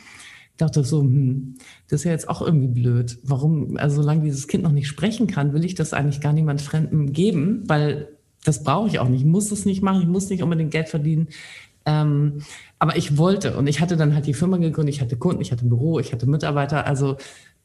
dachte 0.57 0.85
so, 0.85 1.01
hm, 1.01 1.57
das 1.89 2.01
ist 2.01 2.05
ja 2.05 2.13
jetzt 2.13 2.29
auch 2.29 2.43
irgendwie 2.43 2.69
blöd. 2.69 3.19
Warum, 3.23 3.77
also 3.77 4.03
solange 4.03 4.23
dieses 4.23 4.49
Kind 4.49 4.63
noch 4.63 4.73
nicht 4.73 4.89
sprechen 4.89 5.27
kann, 5.27 5.53
will 5.53 5.65
ich 5.65 5.75
das 5.75 5.93
eigentlich 5.93 6.21
gar 6.21 6.33
niemand 6.33 6.61
Fremden 6.61 7.13
geben, 7.13 7.65
weil 7.67 8.09
das 8.45 8.63
brauche 8.63 8.89
ich 8.89 8.99
auch 8.99 9.09
nicht. 9.09 9.23
Ich 9.23 9.27
muss 9.27 9.49
das 9.49 9.65
nicht 9.65 9.83
machen, 9.83 10.03
ich 10.03 10.09
muss 10.09 10.31
nicht 10.31 10.43
unbedingt 10.43 10.71
Geld 10.71 10.89
verdienen. 10.89 11.29
Ähm, 11.87 12.43
aber 12.79 12.97
ich 12.97 13.19
wollte 13.19 13.57
und 13.57 13.67
ich 13.67 13.81
hatte 13.81 13.97
dann 13.97 14.15
halt 14.15 14.27
die 14.27 14.35
Firma 14.35 14.57
gegründet, 14.57 14.95
ich 14.95 15.01
hatte 15.01 15.17
Kunden, 15.17 15.43
ich 15.43 15.53
hatte 15.53 15.67
ein 15.67 15.69
Büro, 15.69 15.99
ich 15.99 16.13
hatte 16.13 16.27
Mitarbeiter, 16.27 16.87
also 16.87 17.17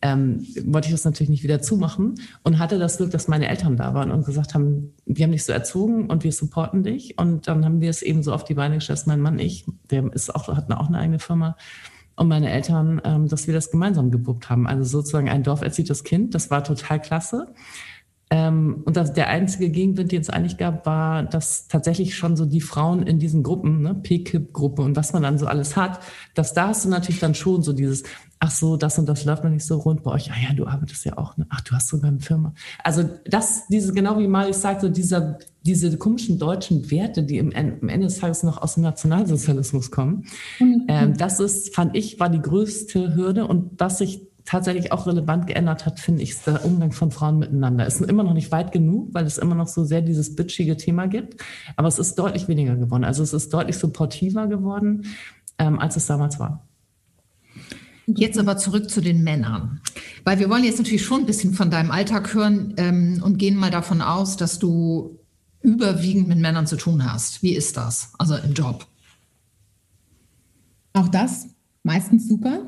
ähm, 0.01 0.45
wollte 0.65 0.87
ich 0.87 0.93
das 0.93 1.05
natürlich 1.05 1.29
nicht 1.29 1.43
wieder 1.43 1.61
zumachen 1.61 2.15
und 2.43 2.59
hatte 2.59 2.79
das 2.79 2.97
Glück, 2.97 3.11
dass 3.11 3.27
meine 3.27 3.49
Eltern 3.49 3.75
da 3.75 3.93
waren 3.93 4.11
und 4.11 4.25
gesagt 4.25 4.53
haben, 4.53 4.93
wir 5.05 5.25
haben 5.25 5.31
dich 5.31 5.43
so 5.43 5.51
erzogen 5.53 6.09
und 6.09 6.23
wir 6.23 6.31
supporten 6.31 6.83
dich 6.83 7.17
und 7.17 7.47
dann 7.47 7.65
haben 7.65 7.81
wir 7.81 7.89
es 7.89 8.01
eben 8.01 8.23
so 8.23 8.33
auf 8.33 8.43
die 8.43 8.53
Beine 8.53 8.75
gestellt, 8.75 9.03
mein 9.07 9.21
Mann, 9.21 9.39
ich, 9.39 9.65
der 9.89 10.11
ist 10.13 10.33
auch, 10.33 10.47
hat 10.47 10.71
auch 10.71 10.87
eine 10.87 10.99
eigene 10.99 11.19
Firma 11.19 11.57
und 12.19 12.27
meine 12.27 12.51
Eltern, 12.51 13.01
ähm, 13.05 13.27
dass 13.27 13.47
wir 13.47 13.53
das 13.53 13.71
gemeinsam 13.71 14.11
gebucht 14.11 14.49
haben. 14.49 14.67
Also 14.67 14.83
sozusagen 14.83 15.29
ein 15.29 15.43
Dorf 15.43 15.61
erzieht 15.61 15.89
das 15.89 16.03
Kind. 16.03 16.35
Das 16.35 16.51
war 16.51 16.63
total 16.63 16.99
klasse. 17.01 17.47
Ähm, 18.31 18.83
und 18.85 18.95
das, 18.95 19.13
der 19.13 19.27
einzige 19.27 19.69
Gegenwind, 19.69 20.11
den 20.11 20.21
es 20.21 20.29
eigentlich 20.29 20.57
gab, 20.57 20.85
war, 20.85 21.23
dass 21.23 21.67
tatsächlich 21.67 22.15
schon 22.15 22.35
so 22.35 22.45
die 22.45 22.61
Frauen 22.61 23.01
in 23.01 23.17
diesen 23.17 23.41
Gruppen, 23.41 23.81
ne, 23.81 23.95
PKIP-Gruppe 23.95 24.83
und 24.83 24.95
was 24.95 25.13
man 25.13 25.23
dann 25.23 25.39
so 25.39 25.47
alles 25.47 25.75
hat, 25.75 25.99
dass 26.35 26.53
da 26.53 26.67
hast 26.67 26.85
du 26.85 26.89
natürlich 26.89 27.19
dann 27.19 27.33
schon 27.33 27.63
so 27.63 27.73
dieses, 27.73 28.03
ach 28.39 28.51
so, 28.51 28.77
das 28.77 28.99
und 28.99 29.09
das 29.09 29.25
läuft 29.25 29.43
noch 29.43 29.49
nicht 29.49 29.65
so 29.65 29.77
rund 29.77 30.03
bei 30.03 30.11
euch. 30.11 30.31
Ah 30.31 30.35
ja, 30.47 30.53
du 30.53 30.67
arbeitest 30.67 31.05
ja 31.05 31.17
auch, 31.17 31.37
ne? 31.37 31.47
ach, 31.49 31.61
du 31.61 31.73
hast 31.73 31.87
sogar 31.87 32.11
eine 32.11 32.19
Firma. 32.19 32.53
Also 32.83 33.03
das, 33.25 33.67
diese, 33.67 33.93
genau 33.93 34.19
wie 34.19 34.27
Marius 34.27 34.61
sagte, 34.61 34.91
dieser, 34.91 35.39
diese 35.63 35.97
komischen 35.97 36.37
deutschen 36.37 36.91
Werte, 36.91 37.23
die 37.23 37.39
im, 37.39 37.51
am 37.55 37.89
Ende 37.89 38.07
des 38.07 38.19
Tages 38.19 38.43
noch 38.43 38.61
aus 38.61 38.75
dem 38.75 38.83
Nationalsozialismus 38.83 39.89
kommen, 39.89 40.25
mhm. 40.59 40.85
ähm, 40.87 41.17
das 41.17 41.39
ist, 41.39 41.73
fand 41.73 41.97
ich, 41.97 42.19
war 42.19 42.29
die 42.29 42.41
größte 42.41 43.15
Hürde 43.15 43.47
und 43.47 43.71
was 43.79 44.01
ich 44.01 44.28
tatsächlich 44.49 44.91
auch 44.91 45.05
relevant 45.05 45.45
geändert 45.45 45.85
hat, 45.85 45.99
finde 45.99 46.23
ich, 46.23 46.31
ist 46.31 46.47
der 46.47 46.65
Umgang 46.65 46.91
von 46.91 47.11
Frauen 47.11 47.37
miteinander. 47.37 47.85
Es 47.85 48.01
ist 48.01 48.09
immer 48.09 48.23
noch 48.23 48.33
nicht 48.33 48.51
weit 48.51 48.71
genug, 48.71 49.13
weil 49.13 49.27
es 49.27 49.37
immer 49.37 49.53
noch 49.53 49.67
so 49.67 49.83
sehr 49.83 50.01
dieses 50.01 50.35
bitchige 50.35 50.75
Thema 50.75 51.07
gibt. 51.07 51.39
Aber 51.75 51.87
es 51.87 51.99
ist 51.99 52.15
deutlich 52.15 52.47
weniger 52.47 52.75
geworden. 52.75 53.03
Also 53.03 53.21
es 53.21 53.31
ist 53.31 53.53
deutlich 53.53 53.77
supportiver 53.77 54.47
geworden, 54.47 55.05
ähm, 55.59 55.77
als 55.77 55.97
es 55.97 56.07
damals 56.07 56.39
war. 56.39 56.67
Jetzt 58.07 58.39
aber 58.39 58.57
zurück 58.57 58.89
zu 58.89 59.01
den 59.01 59.23
Männern. 59.23 59.81
Weil 60.23 60.39
wir 60.39 60.49
wollen 60.49 60.63
jetzt 60.63 60.79
natürlich 60.79 61.05
schon 61.05 61.21
ein 61.21 61.25
bisschen 61.27 61.53
von 61.53 61.69
deinem 61.69 61.91
Alltag 61.91 62.33
hören 62.33 62.73
ähm, 62.77 63.21
und 63.23 63.37
gehen 63.37 63.55
mal 63.55 63.69
davon 63.69 64.01
aus, 64.01 64.35
dass 64.35 64.57
du 64.57 65.19
überwiegend 65.61 66.27
mit 66.27 66.39
Männern 66.39 66.65
zu 66.65 66.75
tun 66.75 67.05
hast. 67.05 67.43
Wie 67.43 67.53
ist 67.53 67.77
das? 67.77 68.13
Also 68.17 68.35
im 68.35 68.53
Job? 68.53 68.87
Auch 70.93 71.07
das 71.07 71.49
meistens 71.83 72.27
super 72.27 72.63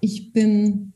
ich 0.00 0.32
bin 0.32 0.92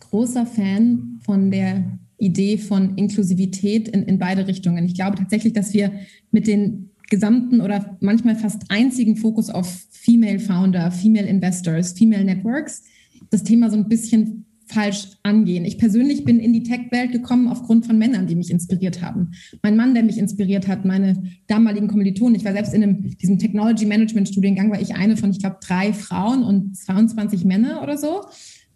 großer 0.00 0.46
Fan 0.46 1.20
von 1.24 1.50
der 1.50 1.98
Idee 2.18 2.58
von 2.58 2.96
Inklusivität 2.96 3.88
in, 3.88 4.02
in 4.04 4.18
beide 4.18 4.46
Richtungen. 4.46 4.84
Ich 4.84 4.94
glaube 4.94 5.16
tatsächlich, 5.16 5.52
dass 5.52 5.72
wir 5.72 5.92
mit 6.30 6.46
den 6.46 6.90
gesamten 7.10 7.60
oder 7.60 7.96
manchmal 8.00 8.36
fast 8.36 8.62
einzigen 8.70 9.16
Fokus 9.16 9.50
auf 9.50 9.86
Female 9.90 10.40
Founder, 10.40 10.90
Female 10.90 11.26
Investors, 11.26 11.92
Female 11.92 12.24
Networks 12.24 12.82
das 13.30 13.42
Thema 13.42 13.70
so 13.70 13.76
ein 13.76 13.88
bisschen 13.88 14.46
falsch 14.68 15.08
angehen. 15.22 15.64
Ich 15.64 15.78
persönlich 15.78 16.24
bin 16.24 16.40
in 16.40 16.52
die 16.52 16.62
Tech-Welt 16.62 17.12
gekommen 17.12 17.48
aufgrund 17.48 17.86
von 17.86 17.98
Männern, 17.98 18.26
die 18.26 18.34
mich 18.34 18.50
inspiriert 18.50 19.02
haben. 19.02 19.32
Mein 19.62 19.76
Mann, 19.76 19.94
der 19.94 20.02
mich 20.02 20.18
inspiriert 20.18 20.68
hat, 20.68 20.84
meine 20.84 21.22
damaligen 21.46 21.88
Kommilitonen. 21.88 22.34
Ich 22.34 22.44
war 22.44 22.52
selbst 22.52 22.74
in 22.74 22.82
einem, 22.82 23.16
diesem 23.18 23.38
Technology 23.38 23.86
Management 23.86 24.28
Studiengang, 24.28 24.70
war 24.70 24.80
ich 24.80 24.94
eine 24.94 25.16
von, 25.16 25.30
ich 25.30 25.38
glaube, 25.38 25.56
drei 25.60 25.92
Frauen 25.92 26.42
und 26.42 26.76
22 26.76 27.44
Männer 27.44 27.82
oder 27.82 27.96
so. 27.96 28.22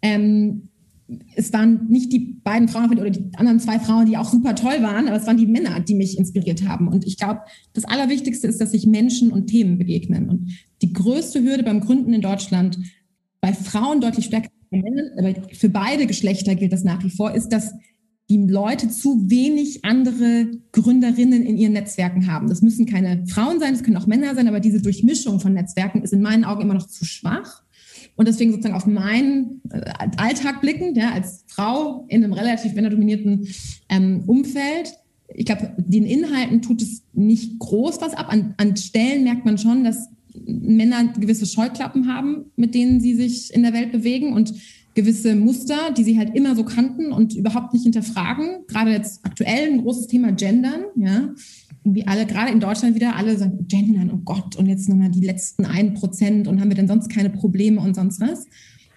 Ähm, 0.01 0.63
es 1.35 1.51
waren 1.53 1.87
nicht 1.89 2.11
die 2.11 2.39
beiden 2.43 2.67
Frauen 2.67 2.97
oder 2.97 3.09
die 3.09 3.29
anderen 3.35 3.59
zwei 3.59 3.79
Frauen, 3.79 4.05
die 4.05 4.17
auch 4.17 4.29
super 4.29 4.55
toll 4.55 4.81
waren, 4.81 5.07
aber 5.07 5.17
es 5.17 5.27
waren 5.27 5.37
die 5.37 5.45
Männer, 5.45 5.79
die 5.79 5.95
mich 5.95 6.17
inspiriert 6.17 6.67
haben. 6.67 6.87
Und 6.87 7.05
ich 7.05 7.17
glaube, 7.17 7.41
das 7.73 7.85
Allerwichtigste 7.85 8.47
ist, 8.47 8.61
dass 8.61 8.71
sich 8.71 8.85
Menschen 8.85 9.31
und 9.31 9.47
Themen 9.47 9.77
begegnen. 9.77 10.29
Und 10.29 10.51
die 10.81 10.93
größte 10.93 11.43
Hürde 11.43 11.63
beim 11.63 11.81
Gründen 11.81 12.13
in 12.13 12.21
Deutschland 12.21 12.77
bei 13.41 13.53
Frauen 13.53 13.99
deutlich 13.99 14.25
stärker 14.25 14.49
aber 15.17 15.33
für 15.53 15.69
beide 15.69 16.07
Geschlechter 16.07 16.55
gilt 16.55 16.73
das 16.73 16.83
nach 16.83 17.03
wie 17.03 17.09
vor, 17.09 17.33
ist, 17.33 17.49
dass 17.49 17.73
die 18.29 18.37
Leute 18.37 18.89
zu 18.89 19.29
wenig 19.29 19.83
andere 19.83 20.47
Gründerinnen 20.71 21.43
in 21.43 21.57
ihren 21.57 21.73
Netzwerken 21.73 22.31
haben. 22.31 22.47
Das 22.47 22.61
müssen 22.61 22.85
keine 22.85 23.27
Frauen 23.27 23.59
sein, 23.59 23.73
das 23.73 23.83
können 23.83 23.97
auch 23.97 24.07
Männer 24.07 24.33
sein, 24.33 24.47
aber 24.47 24.59
diese 24.59 24.81
Durchmischung 24.81 25.39
von 25.39 25.53
Netzwerken 25.53 26.01
ist 26.01 26.13
in 26.13 26.21
meinen 26.21 26.45
Augen 26.45 26.61
immer 26.61 26.73
noch 26.73 26.87
zu 26.87 27.05
schwach. 27.05 27.63
Und 28.15 28.27
deswegen 28.27 28.51
sozusagen 28.51 28.75
auf 28.75 28.85
meinen 28.85 29.61
äh, 29.71 29.81
Alltag 30.17 30.61
blickend, 30.61 30.97
ja, 30.97 31.11
als 31.11 31.45
Frau 31.47 32.05
in 32.09 32.23
einem 32.23 32.33
relativ 32.33 32.73
männerdominierten 32.73 33.47
ähm, 33.89 34.23
Umfeld, 34.27 34.93
ich 35.35 35.45
glaube, 35.45 35.73
den 35.77 36.05
Inhalten 36.05 36.61
tut 36.61 36.81
es 36.81 37.03
nicht 37.13 37.57
groß 37.59 38.01
was 38.01 38.13
ab. 38.13 38.27
An, 38.29 38.53
an 38.57 38.75
Stellen 38.77 39.23
merkt 39.23 39.45
man 39.45 39.57
schon, 39.57 39.83
dass 39.83 40.09
Männer 40.45 41.13
gewisse 41.19 41.45
Scheuklappen 41.45 42.07
haben, 42.07 42.45
mit 42.55 42.73
denen 42.75 42.99
sie 42.99 43.15
sich 43.15 43.53
in 43.53 43.63
der 43.63 43.73
Welt 43.73 43.91
bewegen 43.91 44.33
und 44.33 44.53
gewisse 44.95 45.35
Muster, 45.35 45.91
die 45.97 46.03
sie 46.03 46.17
halt 46.17 46.35
immer 46.35 46.55
so 46.55 46.63
kannten 46.63 47.11
und 47.11 47.35
überhaupt 47.35 47.73
nicht 47.73 47.83
hinterfragen. 47.83 48.65
Gerade 48.67 48.91
jetzt 48.91 49.25
aktuell 49.25 49.71
ein 49.71 49.81
großes 49.81 50.07
Thema 50.07 50.31
Gendern, 50.31 50.83
ja. 50.95 51.33
Wie 51.85 52.07
alle, 52.07 52.25
gerade 52.25 52.51
in 52.51 52.61
Deutschland 52.61 52.95
wieder, 52.95 53.15
alle 53.17 53.37
sagen 53.37 53.65
Gendern, 53.67 54.09
oh 54.13 54.21
Gott, 54.23 54.55
und 54.55 54.67
jetzt 54.67 54.87
nochmal 54.87 55.09
die 55.11 55.25
letzten 55.25 55.65
ein 55.65 55.93
Prozent 55.95 56.47
und 56.47 56.61
haben 56.61 56.69
wir 56.69 56.77
denn 56.77 56.87
sonst 56.87 57.09
keine 57.09 57.29
Probleme 57.29 57.81
und 57.81 57.95
sonst 57.95 58.21
was 58.21 58.45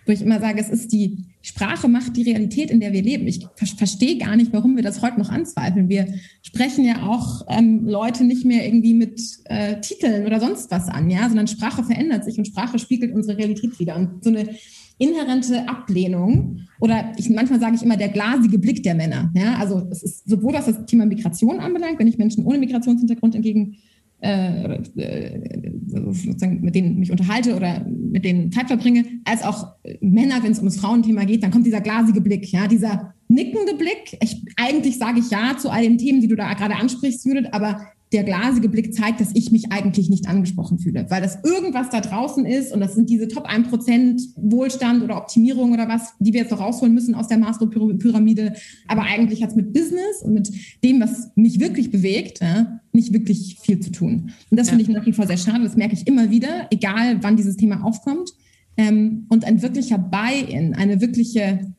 wo 0.07 0.13
ich 0.13 0.23
immer 0.23 0.41
sage, 0.41 0.61
es 0.61 0.71
ist 0.71 0.93
die 0.93 1.25
Sprache 1.47 1.87
macht 1.87 2.17
die 2.17 2.25
Realität, 2.25 2.73
in 2.73 2.81
der 2.81 2.93
wir 2.93 3.03
leben. 3.03 3.29
Ich 3.29 3.47
verstehe 3.55 4.19
gar 4.19 4.35
nicht, 4.35 4.53
warum 4.53 4.75
wir 4.75 4.83
das 4.83 5.01
heute 5.01 5.21
noch 5.21 5.31
anzweifeln. 5.31 5.89
Wir 5.89 6.13
sprechen 6.43 6.85
ja 6.85 7.07
auch 7.07 7.47
ähm, 7.49 7.87
Leute 7.87 8.25
nicht 8.25 8.45
mehr 8.45 8.67
irgendwie 8.67 8.95
mit 8.95 9.23
äh, 9.45 9.81
Titeln 9.81 10.27
oder 10.27 10.41
sonst 10.41 10.73
was 10.73 10.89
an, 10.89 11.09
ja, 11.09 11.29
sondern 11.29 11.47
Sprache 11.47 11.85
verändert 11.85 12.25
sich 12.25 12.37
und 12.37 12.49
Sprache 12.49 12.81
spiegelt 12.81 13.15
unsere 13.15 13.39
Realität 13.39 13.79
wieder. 13.79 13.95
Und 13.95 14.25
so 14.25 14.31
eine 14.31 14.57
inhärente 14.99 15.69
Ablehnung 15.69 16.63
oder 16.81 17.13
ich, 17.17 17.31
manchmal 17.31 17.61
sage 17.61 17.77
ich 17.77 17.83
immer 17.83 17.97
der 17.97 18.09
glasige 18.09 18.59
Blick 18.59 18.83
der 18.83 18.97
Männer. 18.97 19.31
Ja, 19.37 19.55
also 19.55 19.87
es 19.93 20.03
ist 20.03 20.29
sowohl 20.29 20.55
was 20.55 20.67
das 20.67 20.85
Thema 20.87 21.07
Migration 21.07 21.61
anbelangt, 21.61 22.01
wenn 22.01 22.09
ich 22.09 22.19
Menschen 22.19 22.45
ohne 22.45 22.59
Migrationshintergrund 22.59 23.37
entgegen 23.37 23.77
äh, 24.21 24.81
äh, 24.97 25.66
sozusagen 25.87 26.61
mit 26.61 26.75
denen 26.75 26.99
mich 26.99 27.11
unterhalte 27.11 27.57
oder 27.57 27.85
mit 27.87 28.25
denen 28.25 28.53
Zeit 28.53 28.69
verbringe, 28.69 29.05
als 29.25 29.43
auch 29.43 29.75
Männer, 30.01 30.43
wenn 30.43 30.53
es 30.53 30.59
ums 30.59 30.79
Frauenthema 30.79 31.25
geht, 31.25 31.43
dann 31.43 31.51
kommt 31.51 31.67
dieser 31.67 31.81
glasige 31.81 32.21
Blick, 32.21 32.51
ja, 32.51 32.67
dieser 32.67 33.15
nickende 33.29 33.75
Blick. 33.75 34.19
Ich, 34.23 34.45
eigentlich 34.57 34.99
sage 34.99 35.21
ich 35.21 35.31
ja 35.31 35.57
zu 35.59 35.71
all 35.71 35.83
den 35.83 35.99
Themen, 35.99 36.21
die 36.21 36.29
du 36.29 36.37
da 36.37 36.53
gerade 36.55 36.77
ansprichst, 36.77 37.25
Judith, 37.25 37.49
aber 37.53 37.81
der 38.13 38.23
glasige 38.23 38.69
Blick 38.69 38.95
zeigt, 38.95 39.21
dass 39.21 39.31
ich 39.35 39.51
mich 39.51 39.73
eigentlich 39.73 40.09
nicht 40.09 40.29
angesprochen 40.29 40.79
fühle, 40.79 41.07
weil 41.11 41.21
das 41.21 41.39
irgendwas 41.45 41.91
da 41.91 42.01
draußen 42.01 42.47
ist 42.47 42.73
und 42.73 42.81
das 42.81 42.95
sind 42.95 43.11
diese 43.11 43.27
Top 43.27 43.49
1% 43.49 44.21
Wohlstand 44.37 45.03
oder 45.03 45.17
Optimierung 45.17 45.73
oder 45.73 45.89
was, 45.89 46.15
die 46.21 46.33
wir 46.33 46.43
jetzt 46.43 46.53
noch 46.53 46.61
rausholen 46.61 46.95
müssen 46.95 47.15
aus 47.15 47.27
der 47.27 47.39
Maslow-Pyramide. 47.39 48.55
Aber 48.87 49.03
eigentlich 49.03 49.43
hat 49.43 49.51
es 49.51 49.57
mit 49.57 49.73
Business 49.73 50.23
und 50.23 50.35
mit 50.35 50.53
dem, 50.85 51.01
was 51.01 51.31
mich 51.35 51.59
wirklich 51.59 51.91
bewegt, 51.91 52.41
ja, 52.41 52.81
nicht 52.97 53.13
wirklich 53.13 53.59
viel 53.61 53.79
zu 53.79 53.93
tun. 53.93 54.33
Und 54.51 54.59
das 54.59 54.67
ja. 54.67 54.71
finde 54.73 54.83
ich 54.83 54.89
nach 54.89 55.07
wie 55.07 55.13
vor 55.13 55.27
sehr 55.27 55.37
schade. 55.37 55.63
Das 55.63 55.77
merke 55.77 55.95
ich 55.95 56.07
immer 56.07 56.31
wieder, 56.31 56.67
egal 56.71 57.23
wann 57.23 57.37
dieses 57.37 57.57
Thema 57.57 57.85
aufkommt. 57.85 58.31
Ähm, 58.77 59.27
und 59.29 59.45
ein 59.45 59.63
wirklicher 59.63 59.99
Buy-in, 59.99 60.75
eine 60.75 61.01
wirkliche 61.01 61.73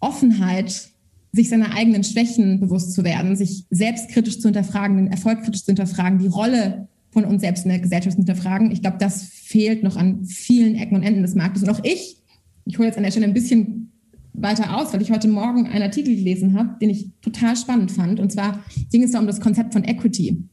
Offenheit 0.00 0.90
sich 1.32 1.48
seiner 1.48 1.74
eigenen 1.74 2.04
Schwächen 2.04 2.60
bewusst 2.60 2.92
zu 2.92 3.04
werden, 3.04 3.36
sich 3.36 3.64
selbstkritisch 3.70 4.38
zu 4.38 4.48
hinterfragen, 4.48 4.98
den 4.98 5.06
Erfolg 5.06 5.42
kritisch 5.42 5.62
zu 5.62 5.68
hinterfragen, 5.68 6.18
die 6.18 6.26
Rolle 6.26 6.88
von 7.10 7.24
uns 7.24 7.40
selbst 7.40 7.64
in 7.64 7.70
der 7.70 7.78
Gesellschaft 7.78 8.16
zu 8.16 8.18
hinterfragen. 8.18 8.70
Ich 8.70 8.82
glaube, 8.82 8.98
das 8.98 9.22
fehlt 9.22 9.82
noch 9.82 9.96
an 9.96 10.24
vielen 10.26 10.76
Ecken 10.76 10.96
und 10.96 11.02
Enden 11.02 11.22
des 11.22 11.34
Marktes. 11.34 11.62
Und 11.62 11.70
auch 11.70 11.82
ich, 11.84 12.18
ich 12.66 12.78
hole 12.78 12.88
jetzt 12.88 12.96
an 12.96 13.04
der 13.04 13.10
Stelle 13.10 13.26
ein 13.26 13.34
bisschen 13.34 13.92
weiter 14.34 14.76
aus, 14.76 14.92
weil 14.92 15.02
ich 15.02 15.10
heute 15.10 15.28
Morgen 15.28 15.66
einen 15.66 15.82
Artikel 15.82 16.14
gelesen 16.14 16.56
habe, 16.56 16.76
den 16.80 16.90
ich 16.90 17.10
total 17.20 17.56
spannend 17.56 17.92
fand. 17.92 18.20
Und 18.20 18.32
zwar 18.32 18.64
ging 18.90 19.02
es 19.02 19.12
da 19.12 19.20
um 19.20 19.26
das 19.26 19.40
Konzept 19.40 19.72
von 19.72 19.84
Equity. 19.84 20.44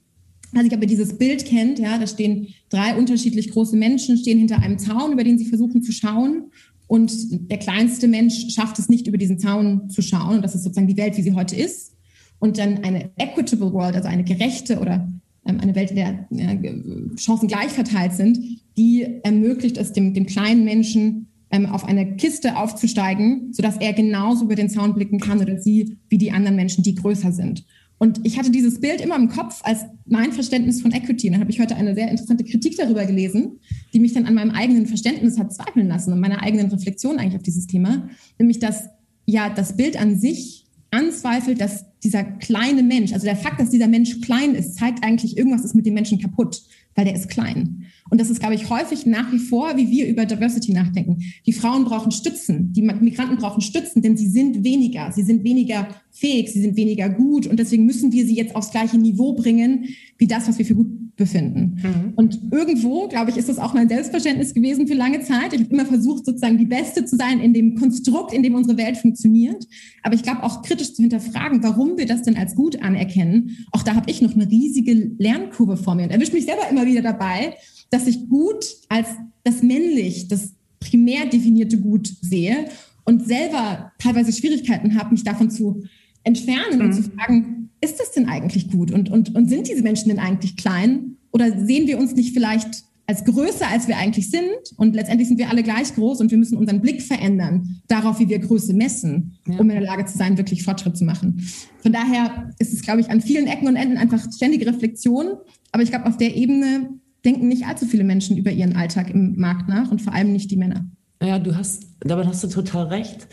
Also 0.54 0.64
ich 0.64 0.70
glaube, 0.70 0.88
dieses 0.88 1.18
Bild 1.18 1.46
kennt, 1.46 1.80
ja, 1.80 1.98
da 1.98 2.08
stehen 2.08 2.48
drei 2.70 2.98
unterschiedlich 2.98 3.52
große 3.52 3.78
Menschen, 3.78 4.18
stehen 4.18 4.40
hinter 4.40 4.60
einem 4.60 4.80
Zaun, 4.80 5.14
über 5.14 5.24
den 5.24 5.38
sie 5.38 5.46
versuchen 5.46 5.84
zu 5.84 5.92
schauen. 5.92 6.52
Und 6.88 7.12
der 7.52 7.60
kleinste 7.60 8.08
Mensch 8.08 8.54
schafft 8.54 8.80
es 8.80 8.90
nicht, 8.90 9.08
über 9.08 9.18
diesen 9.18 9.38
Zaun 9.38 9.90
zu 9.90 10.02
schauen. 10.02 10.38
Und 10.38 10.42
das 10.42 10.56
ist 10.56 10.64
sozusagen 10.64 10.88
die 10.88 10.98
Welt, 10.98 11.18
wie 11.18 11.22
sie 11.22 11.34
heute 11.34 11.56
ist. 11.56 11.94
Und 12.40 12.58
dann 12.58 12.84
eine 12.84 13.12
equitable 13.18 13.72
world, 13.72 13.96
also 13.96 14.08
eine 14.08 14.24
gerechte 14.24 14.80
oder 14.80 15.08
ähm, 15.46 15.60
eine 15.60 15.76
Welt, 15.76 15.92
in 15.92 15.98
der 15.98 16.28
äh, 16.32 17.16
Chancen 17.16 17.48
gleich 17.48 17.70
verteilt 17.70 18.14
sind, 18.14 18.40
die 18.78 19.20
ermöglicht 19.24 19.78
es 19.78 19.94
dem, 19.94 20.14
dem 20.14 20.26
kleinen 20.26 20.64
Menschen, 20.64 21.28
ähm, 21.52 21.66
auf 21.66 21.86
eine 21.86 22.16
Kiste 22.16 22.58
aufzusteigen, 22.58 23.54
sodass 23.54 23.78
er 23.78 23.94
genauso 23.94 24.46
über 24.46 24.56
den 24.56 24.70
Zaun 24.70 24.94
blicken 24.94 25.20
kann 25.20 25.40
oder 25.40 25.60
sie 25.60 25.98
wie 26.10 26.18
die 26.18 26.32
anderen 26.32 26.56
Menschen, 26.56 26.84
die 26.84 26.96
größer 26.96 27.32
sind. 27.32 27.66
Und 28.00 28.22
ich 28.24 28.40
hatte 28.40 28.50
dieses 28.50 28.80
Bild 28.80 29.02
immer 29.02 29.18
im 29.18 29.28
Kopf 29.28 29.60
als 29.64 29.82
mein 30.06 30.32
Verständnis 30.32 30.82
von 30.82 30.94
Equity. 30.94 31.28
Und 31.28 31.34
dann 31.34 31.42
habe 31.42 31.52
ich 31.52 31.60
heute 31.60 31.76
eine 31.76 31.94
sehr 31.94 32.10
interessante 32.10 32.46
Kritik 32.46 32.78
darüber 32.78 33.06
gelesen, 33.06 33.60
die 33.94 34.00
mich 34.00 34.14
dann 34.14 34.26
an 34.26 34.36
meinem 34.36 34.52
eigenen 34.52 34.86
Verständnis 34.86 35.38
hat 35.38 35.54
zweifeln 35.54 35.90
lassen 35.90 36.14
und 36.14 36.20
meiner 36.22 36.42
eigenen 36.42 36.70
Reflexion 36.72 37.20
eigentlich 37.20 37.36
auf 37.36 37.44
dieses 37.44 37.68
Thema. 37.68 38.10
Nämlich, 38.38 38.60
dass 38.60 38.86
ja 39.26 39.50
das 39.50 39.76
Bild 39.76 40.00
an 40.00 40.18
sich 40.18 40.66
anzweifelt, 40.92 41.60
dass 41.60 41.86
dieser 42.00 42.24
kleine 42.24 42.84
Mensch, 42.84 43.12
also 43.12 43.26
der 43.26 43.36
Fakt, 43.36 43.60
dass 43.60 43.70
dieser 43.70 43.88
Mensch 43.88 44.22
klein 44.22 44.56
ist, 44.56 44.76
zeigt 44.76 45.04
eigentlich, 45.04 45.38
irgendwas 45.38 45.66
ist 45.66 45.76
mit 45.76 45.86
dem 45.86 45.94
Menschen 45.94 46.20
kaputt, 46.20 46.62
weil 47.00 47.06
der 47.06 47.16
ist 47.16 47.30
klein. 47.30 47.86
Und 48.10 48.20
das 48.20 48.30
ist, 48.30 48.42
glaube 48.42 48.56
ich, 48.56 48.70
häufig 48.70 49.06
nach 49.06 49.32
wie 49.32 49.40
vor, 49.40 49.78
wie 49.78 49.90
wir 49.90 50.06
über 50.10 50.26
Diversity 50.26 50.74
nachdenken. 50.74 51.20
Die 51.46 51.54
Frauen 51.54 51.86
brauchen 51.86 52.12
Stützen, 52.12 52.74
die 52.74 52.82
Migranten 52.82 53.38
brauchen 53.38 53.62
Stützen, 53.62 54.02
denn 54.02 54.18
sie 54.18 54.28
sind 54.28 54.66
weniger, 54.66 55.10
sie 55.14 55.24
sind 55.24 55.46
weniger 55.46 55.88
fähig, 56.12 56.52
sie 56.52 56.60
sind 56.60 56.76
weniger 56.76 57.08
gut 57.08 57.48
und 57.48 57.58
deswegen 57.58 57.86
müssen 57.86 58.12
wir 58.12 58.26
sie 58.26 58.36
jetzt 58.36 58.54
aufs 58.54 58.72
gleiche 58.72 58.98
Niveau 58.98 59.32
bringen, 59.32 59.86
wie 60.18 60.28
das, 60.28 60.50
was 60.50 60.58
wir 60.58 60.66
für 60.66 60.76
gut 60.76 61.09
befinden. 61.20 61.78
Mhm. 61.84 62.14
Und 62.16 62.40
irgendwo, 62.52 63.08
glaube 63.08 63.30
ich, 63.30 63.38
ist 63.38 63.50
das 63.50 63.60
auch 63.60 63.76
mein 63.76 63.88
Selbstverständnis 63.88 64.56
gewesen 64.56 64.88
für 64.88 64.96
lange 64.96 65.20
Zeit. 65.22 65.54
Ich 65.54 65.60
habe 65.60 65.72
immer 65.72 65.86
versucht, 65.86 66.26
sozusagen 66.26 66.58
die 66.58 66.66
Beste 66.66 67.06
zu 67.06 67.16
sein 67.16 67.40
in 67.40 67.54
dem 67.54 67.76
Konstrukt, 67.76 68.34
in 68.34 68.42
dem 68.42 68.56
unsere 68.56 68.78
Welt 68.78 68.98
funktioniert. 68.98 69.68
Aber 70.02 70.16
ich 70.16 70.24
glaube 70.24 70.42
auch 70.42 70.64
kritisch 70.64 70.96
zu 70.96 71.04
hinterfragen, 71.04 71.62
warum 71.62 71.98
wir 71.98 72.08
das 72.08 72.24
denn 72.24 72.38
als 72.38 72.56
gut 72.56 72.82
anerkennen. 72.82 73.66
Auch 73.72 73.84
da 73.84 73.94
habe 73.94 74.10
ich 74.10 74.22
noch 74.22 74.34
eine 74.34 74.50
riesige 74.50 75.12
Lernkurve 75.20 75.78
vor 75.78 75.94
mir 75.94 76.04
und 76.04 76.12
erwische 76.12 76.34
mich 76.34 76.46
selber 76.46 76.70
immer 76.72 76.88
wieder 76.88 77.02
dabei, 77.02 77.54
dass 77.92 78.08
ich 78.08 78.28
gut 78.30 78.66
als 78.88 79.10
das 79.44 79.62
männlich, 79.62 80.30
das 80.30 80.54
primär 80.80 81.26
definierte 81.26 81.78
Gut 81.78 82.08
sehe 82.22 82.66
und 83.04 83.28
selber 83.28 83.92
teilweise 84.00 84.32
Schwierigkeiten 84.32 84.98
habe, 84.98 85.12
mich 85.12 85.24
davon 85.24 85.52
zu 85.52 85.84
entfernen 86.24 86.80
mhm. 86.80 86.82
und 86.82 86.94
zu 86.94 87.04
fragen, 87.04 87.59
ist 87.82 88.00
das 88.00 88.12
denn 88.12 88.28
eigentlich 88.28 88.70
gut? 88.70 88.92
Und, 88.92 89.10
und, 89.10 89.36
und 89.36 89.50
sind 89.50 89.68
diese 89.68 89.84
Menschen 89.84 90.10
denn 90.10 90.20
eigentlich 90.20 90.58
klein? 90.58 91.18
Oder 91.32 91.66
sehen 91.66 91.88
wir 91.88 91.98
uns 91.98 92.16
nicht 92.16 92.34
vielleicht 92.34 92.84
als 93.08 93.24
größer, 93.26 93.68
als 93.68 93.88
wir 93.88 93.98
eigentlich 93.98 94.30
sind? 94.30 94.50
Und 94.78 94.96
letztendlich 94.96 95.28
sind 95.28 95.38
wir 95.38 95.50
alle 95.50 95.64
gleich 95.64 95.96
groß 95.96 96.22
und 96.22 96.32
wir 96.32 96.38
müssen 96.38 96.58
unseren 96.58 96.82
Blick 96.82 97.02
verändern 97.02 97.82
darauf, 97.88 98.20
wie 98.20 98.30
wir 98.30 98.40
Größe 98.40 98.74
messen, 98.74 99.38
ja. 99.48 99.60
um 99.60 99.70
in 99.70 99.76
der 99.76 99.82
Lage 99.82 100.06
zu 100.06 100.18
sein, 100.18 100.38
wirklich 100.38 100.64
Fortschritt 100.64 100.98
zu 100.98 101.06
machen. 101.06 101.48
Von 101.82 101.94
daher 101.94 102.52
ist 102.60 102.74
es, 102.74 102.82
glaube 102.82 103.02
ich, 103.02 103.10
an 103.10 103.22
vielen 103.22 103.48
Ecken 103.48 103.68
und 103.68 103.76
Enden 103.76 103.98
einfach 103.98 104.26
ständige 104.32 104.68
Reflexion. 104.68 105.38
Aber 105.72 105.84
ich 105.84 105.90
glaube, 105.90 106.06
auf 106.06 106.18
der 106.18 106.36
Ebene 106.36 106.90
denken 107.26 107.48
nicht 107.48 107.66
allzu 107.66 107.86
viele 107.86 108.04
Menschen 108.04 108.38
über 108.38 108.52
ihren 108.52 108.76
Alltag 108.76 109.10
im 109.10 109.36
Markt 109.38 109.70
nach 109.70 109.92
und 109.92 110.02
vor 110.02 110.14
allem 110.14 110.32
nicht 110.32 110.52
die 110.52 110.58
Männer. 110.58 110.86
Ja, 111.22 111.40
du 111.40 111.56
hast, 111.56 111.84
damit 112.02 112.28
hast 112.28 112.44
du 112.44 112.48
total 112.48 112.88
recht. 112.88 113.28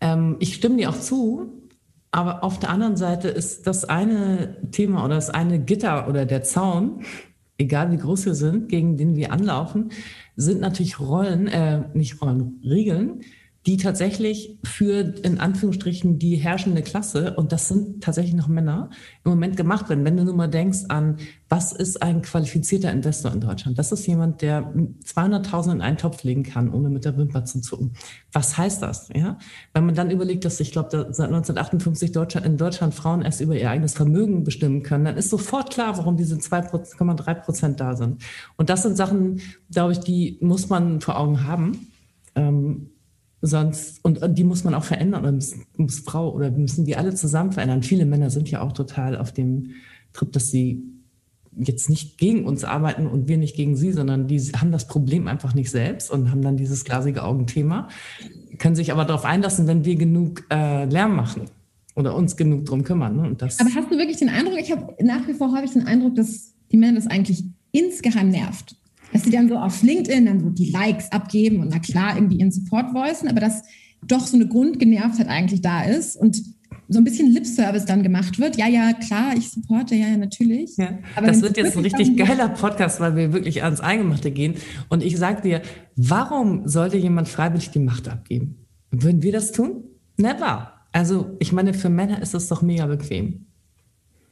Ähm, 0.00 0.36
ich 0.40 0.54
stimme 0.54 0.76
dir 0.76 0.90
auch 0.90 0.98
zu, 0.98 1.59
aber 2.12 2.42
auf 2.42 2.58
der 2.58 2.70
anderen 2.70 2.96
Seite 2.96 3.28
ist 3.28 3.66
das 3.66 3.84
eine 3.84 4.56
Thema 4.72 5.04
oder 5.04 5.14
das 5.14 5.30
eine 5.30 5.60
Gitter 5.60 6.08
oder 6.08 6.26
der 6.26 6.42
Zaun, 6.42 7.04
egal 7.58 7.92
wie 7.92 7.98
groß 7.98 8.26
wir 8.26 8.34
sind, 8.34 8.68
gegen 8.68 8.96
den 8.96 9.16
wir 9.16 9.32
anlaufen, 9.32 9.90
sind 10.36 10.60
natürlich 10.60 10.98
Rollen, 10.98 11.46
äh, 11.46 11.84
nicht 11.94 12.20
Rollen, 12.20 12.60
Regeln, 12.64 13.20
die 13.66 13.76
tatsächlich 13.76 14.58
für 14.64 15.00
in 15.22 15.38
Anführungsstrichen 15.38 16.18
die 16.18 16.36
herrschende 16.36 16.80
Klasse, 16.80 17.34
und 17.36 17.52
das 17.52 17.68
sind 17.68 18.02
tatsächlich 18.02 18.34
noch 18.34 18.48
Männer, 18.48 18.88
im 19.22 19.32
Moment 19.32 19.58
gemacht 19.58 19.90
werden. 19.90 20.02
Wenn 20.04 20.16
du 20.16 20.24
nur 20.24 20.34
mal 20.34 20.48
denkst 20.48 20.84
an, 20.88 21.18
was 21.50 21.72
ist 21.72 22.00
ein 22.00 22.22
qualifizierter 22.22 22.90
Investor 22.90 23.32
in 23.32 23.40
Deutschland? 23.40 23.78
Das 23.78 23.92
ist 23.92 24.06
jemand, 24.06 24.40
der 24.40 24.72
200.000 25.04 25.72
in 25.72 25.80
einen 25.82 25.98
Topf 25.98 26.22
legen 26.22 26.42
kann, 26.42 26.72
ohne 26.72 26.88
mit 26.88 27.04
der 27.04 27.18
Wimper 27.18 27.44
zu 27.44 27.60
zucken. 27.60 27.92
Was 28.32 28.56
heißt 28.56 28.80
das? 28.80 29.10
Ja? 29.14 29.36
Wenn 29.74 29.84
man 29.84 29.94
dann 29.94 30.10
überlegt, 30.10 30.46
dass 30.46 30.58
ich 30.60 30.72
glaube, 30.72 31.08
seit 31.10 31.26
1958 31.26 32.12
Deutschland, 32.12 32.46
in 32.46 32.56
Deutschland 32.56 32.94
Frauen 32.94 33.20
erst 33.20 33.42
über 33.42 33.58
ihr 33.58 33.68
eigenes 33.68 33.92
Vermögen 33.92 34.42
bestimmen 34.42 34.82
können, 34.82 35.04
dann 35.04 35.18
ist 35.18 35.28
sofort 35.28 35.70
klar, 35.70 35.98
warum 35.98 36.16
diese 36.16 36.36
2,3 36.36 37.34
Prozent 37.34 37.80
da 37.80 37.94
sind. 37.94 38.22
Und 38.56 38.70
das 38.70 38.84
sind 38.84 38.96
Sachen, 38.96 39.42
glaube 39.70 39.92
ich, 39.92 39.98
die 39.98 40.38
muss 40.40 40.70
man 40.70 41.02
vor 41.02 41.18
Augen 41.18 41.44
haben. 41.44 41.88
Ähm, 42.36 42.89
Sonst, 43.42 44.04
und, 44.04 44.20
die 44.36 44.44
muss 44.44 44.64
man 44.64 44.74
auch 44.74 44.84
verändern, 44.84 45.22
oder 45.22 45.32
muss, 45.32 45.54
muss 45.76 46.00
Frau 46.00 46.32
oder 46.32 46.50
müssen 46.50 46.84
die 46.84 46.96
alle 46.96 47.14
zusammen 47.14 47.52
verändern. 47.52 47.82
Viele 47.82 48.04
Männer 48.04 48.30
sind 48.30 48.50
ja 48.50 48.60
auch 48.60 48.72
total 48.72 49.16
auf 49.16 49.32
dem 49.32 49.70
Trip, 50.12 50.30
dass 50.32 50.50
sie 50.50 50.82
jetzt 51.56 51.88
nicht 51.88 52.18
gegen 52.18 52.44
uns 52.44 52.64
arbeiten 52.64 53.06
und 53.06 53.28
wir 53.28 53.38
nicht 53.38 53.56
gegen 53.56 53.76
sie, 53.76 53.92
sondern 53.92 54.28
die 54.28 54.38
haben 54.40 54.72
das 54.72 54.86
Problem 54.86 55.26
einfach 55.26 55.54
nicht 55.54 55.70
selbst 55.70 56.10
und 56.10 56.30
haben 56.30 56.42
dann 56.42 56.56
dieses 56.56 56.84
glasige 56.84 57.24
Augenthema, 57.24 57.88
können 58.58 58.76
sich 58.76 58.92
aber 58.92 59.04
darauf 59.04 59.24
einlassen, 59.24 59.66
wenn 59.66 59.84
wir 59.84 59.96
genug 59.96 60.44
äh, 60.50 60.84
Lärm 60.84 61.16
machen 61.16 61.46
oder 61.96 62.14
uns 62.14 62.36
genug 62.36 62.66
drum 62.66 62.84
kümmern. 62.84 63.16
Ne? 63.16 63.22
Und 63.22 63.42
das 63.42 63.58
aber 63.58 63.70
hast 63.74 63.90
du 63.90 63.96
wirklich 63.96 64.18
den 64.18 64.28
Eindruck, 64.28 64.58
ich 64.58 64.70
habe 64.70 64.94
nach 65.02 65.26
wie 65.26 65.34
vor 65.34 65.52
häufig 65.52 65.72
den 65.72 65.86
Eindruck, 65.86 66.14
dass 66.14 66.54
die 66.70 66.76
Männer 66.76 66.96
das 66.96 67.08
eigentlich 67.08 67.44
insgeheim 67.72 68.28
nervt 68.28 68.76
dass 69.12 69.24
sie 69.24 69.30
dann 69.30 69.48
so 69.48 69.56
auf 69.56 69.82
LinkedIn 69.82 70.26
dann 70.26 70.40
so 70.40 70.50
die 70.50 70.70
Likes 70.70 71.10
abgeben 71.12 71.60
und 71.60 71.68
na 71.70 71.78
klar 71.78 72.16
irgendwie 72.16 72.38
ihren 72.38 72.52
Support 72.52 72.94
voicen, 72.94 73.28
aber 73.28 73.40
dass 73.40 73.62
doch 74.06 74.26
so 74.26 74.36
eine 74.36 74.48
Grundgenervtheit 74.48 75.28
eigentlich 75.28 75.62
da 75.62 75.82
ist 75.82 76.16
und 76.16 76.42
so 76.88 76.98
ein 76.98 77.04
bisschen 77.04 77.32
Lip-Service 77.32 77.84
dann 77.84 78.02
gemacht 78.02 78.38
wird. 78.38 78.56
Ja, 78.56 78.66
ja, 78.66 78.92
klar, 78.92 79.34
ich 79.36 79.50
supporte, 79.50 79.94
ja, 79.94 80.08
ja, 80.08 80.16
natürlich. 80.16 80.76
Ja, 80.76 80.98
aber 81.14 81.28
das 81.28 81.40
wird 81.40 81.56
jetzt 81.56 81.76
ein 81.76 81.84
richtig 81.84 82.16
geiler 82.16 82.48
Podcast, 82.48 83.00
weil 83.00 83.14
wir 83.14 83.32
wirklich 83.32 83.62
ans 83.62 83.80
Eingemachte 83.80 84.32
gehen. 84.32 84.54
Und 84.88 85.02
ich 85.02 85.16
sage 85.16 85.42
dir, 85.42 85.62
warum 85.94 86.66
sollte 86.66 86.96
jemand 86.96 87.28
freiwillig 87.28 87.70
die 87.70 87.78
Macht 87.78 88.08
abgeben? 88.08 88.66
Würden 88.90 89.22
wir 89.22 89.30
das 89.30 89.52
tun? 89.52 89.84
Never. 90.16 90.72
Also, 90.90 91.36
ich 91.38 91.52
meine, 91.52 91.74
für 91.74 91.90
Männer 91.90 92.20
ist 92.20 92.34
das 92.34 92.48
doch 92.48 92.62
mega 92.62 92.86
bequem. 92.86 93.46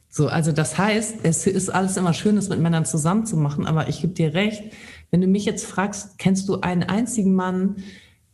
So, 0.09 0.27
also 0.27 0.51
das 0.51 0.77
heißt, 0.77 1.19
es 1.23 1.45
ist 1.45 1.69
alles 1.69 1.95
immer 1.95 2.13
schön, 2.13 2.35
das 2.35 2.49
mit 2.49 2.59
Männern 2.59 2.85
zusammen 2.85 3.25
zu 3.27 3.37
machen, 3.37 3.67
aber 3.67 3.89
ich 3.89 4.01
gebe 4.01 4.13
dir 4.13 4.33
recht, 4.33 4.63
wenn 5.11 5.21
du 5.21 5.27
mich 5.27 5.45
jetzt 5.45 5.65
fragst, 5.65 6.17
kennst 6.17 6.49
du 6.49 6.61
einen 6.61 6.83
einzigen 6.83 7.35
Mann, 7.35 7.77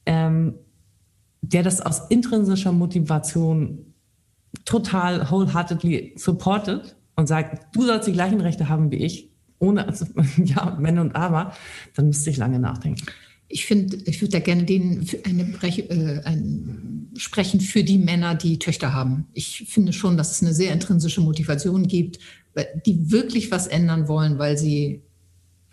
ähm, 0.05 0.55
der 1.41 1.63
das 1.63 1.81
aus 1.81 2.09
intrinsischer 2.09 2.71
Motivation 2.71 3.93
total 4.63 5.29
wholeheartedly 5.29 6.13
supportet 6.17 6.95
und 7.17 7.27
sagt, 7.27 7.75
du 7.75 7.83
sollst 7.83 8.07
die 8.07 8.13
gleichen 8.13 8.39
Rechte 8.39 8.69
haben 8.69 8.89
wie 8.91 8.97
ich, 8.97 9.29
ohne 9.59 9.85
also, 9.87 10.05
ja, 10.37 10.77
Männer 10.79 11.01
und 11.01 11.15
Aber, 11.15 11.53
dann 11.95 12.07
müsste 12.07 12.29
ich 12.29 12.37
lange 12.37 12.59
nachdenken. 12.59 13.05
Ich 13.47 13.65
finde, 13.65 13.97
ich 14.05 14.21
würde 14.21 14.33
da 14.33 14.39
gerne 14.39 14.63
den, 14.63 15.07
eine, 15.23 15.43
äh, 15.43 16.21
ein, 16.23 17.11
sprechen 17.15 17.61
für 17.61 17.83
die 17.83 17.97
Männer, 17.97 18.35
die 18.35 18.59
Töchter 18.59 18.93
haben. 18.93 19.27
Ich 19.33 19.65
finde 19.67 19.93
schon, 19.93 20.17
dass 20.17 20.31
es 20.31 20.41
eine 20.41 20.53
sehr 20.53 20.73
intrinsische 20.73 21.21
Motivation 21.21 21.87
gibt, 21.87 22.19
die 22.85 23.11
wirklich 23.11 23.51
was 23.51 23.67
ändern 23.67 24.07
wollen, 24.07 24.39
weil 24.39 24.57
sie 24.57 25.03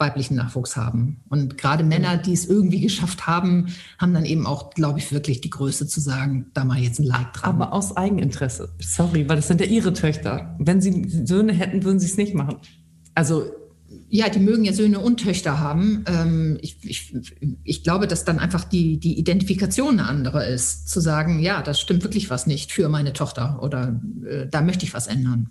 weiblichen 0.02 0.34
Nachwuchs 0.34 0.76
haben. 0.76 1.22
Und 1.28 1.56
gerade 1.56 1.84
Männer, 1.84 2.16
die 2.16 2.32
es 2.32 2.46
irgendwie 2.46 2.80
geschafft 2.80 3.26
haben, 3.28 3.68
haben 3.98 4.12
dann 4.12 4.24
eben 4.24 4.46
auch, 4.46 4.70
glaube 4.70 4.98
ich, 4.98 5.12
wirklich 5.12 5.40
die 5.40 5.50
Größe 5.50 5.86
zu 5.86 6.00
sagen, 6.00 6.46
da 6.54 6.64
mal 6.64 6.78
jetzt 6.78 6.98
ein 6.98 7.04
Like 7.04 7.32
dran. 7.32 7.54
Aber 7.54 7.72
aus 7.72 7.96
Eigeninteresse. 7.96 8.74
Sorry, 8.80 9.28
weil 9.28 9.36
das 9.36 9.46
sind 9.46 9.60
ja 9.60 9.66
ihre 9.66 9.92
Töchter. 9.92 10.56
Wenn 10.58 10.80
sie 10.80 11.08
Söhne 11.24 11.52
hätten, 11.52 11.84
würden 11.84 12.00
sie 12.00 12.06
es 12.06 12.16
nicht 12.16 12.34
machen. 12.34 12.56
Also 13.14 13.44
ja, 14.14 14.28
die 14.28 14.40
mögen 14.40 14.62
ja 14.66 14.74
Söhne 14.74 15.00
und 15.00 15.20
Töchter 15.20 15.58
haben. 15.58 16.04
Ähm, 16.06 16.58
ich, 16.60 16.76
ich, 16.82 17.14
ich 17.64 17.82
glaube, 17.82 18.06
dass 18.06 18.26
dann 18.26 18.38
einfach 18.38 18.64
die, 18.64 19.00
die 19.00 19.18
Identifikation 19.18 19.98
eine 19.98 20.06
andere 20.06 20.46
ist. 20.46 20.90
Zu 20.90 21.00
sagen, 21.00 21.38
ja, 21.38 21.62
das 21.62 21.80
stimmt 21.80 22.02
wirklich 22.02 22.28
was 22.28 22.46
nicht 22.46 22.72
für 22.72 22.90
meine 22.90 23.14
Tochter 23.14 23.62
oder 23.62 23.98
äh, 24.28 24.46
da 24.50 24.60
möchte 24.60 24.84
ich 24.84 24.92
was 24.92 25.06
ändern. 25.06 25.48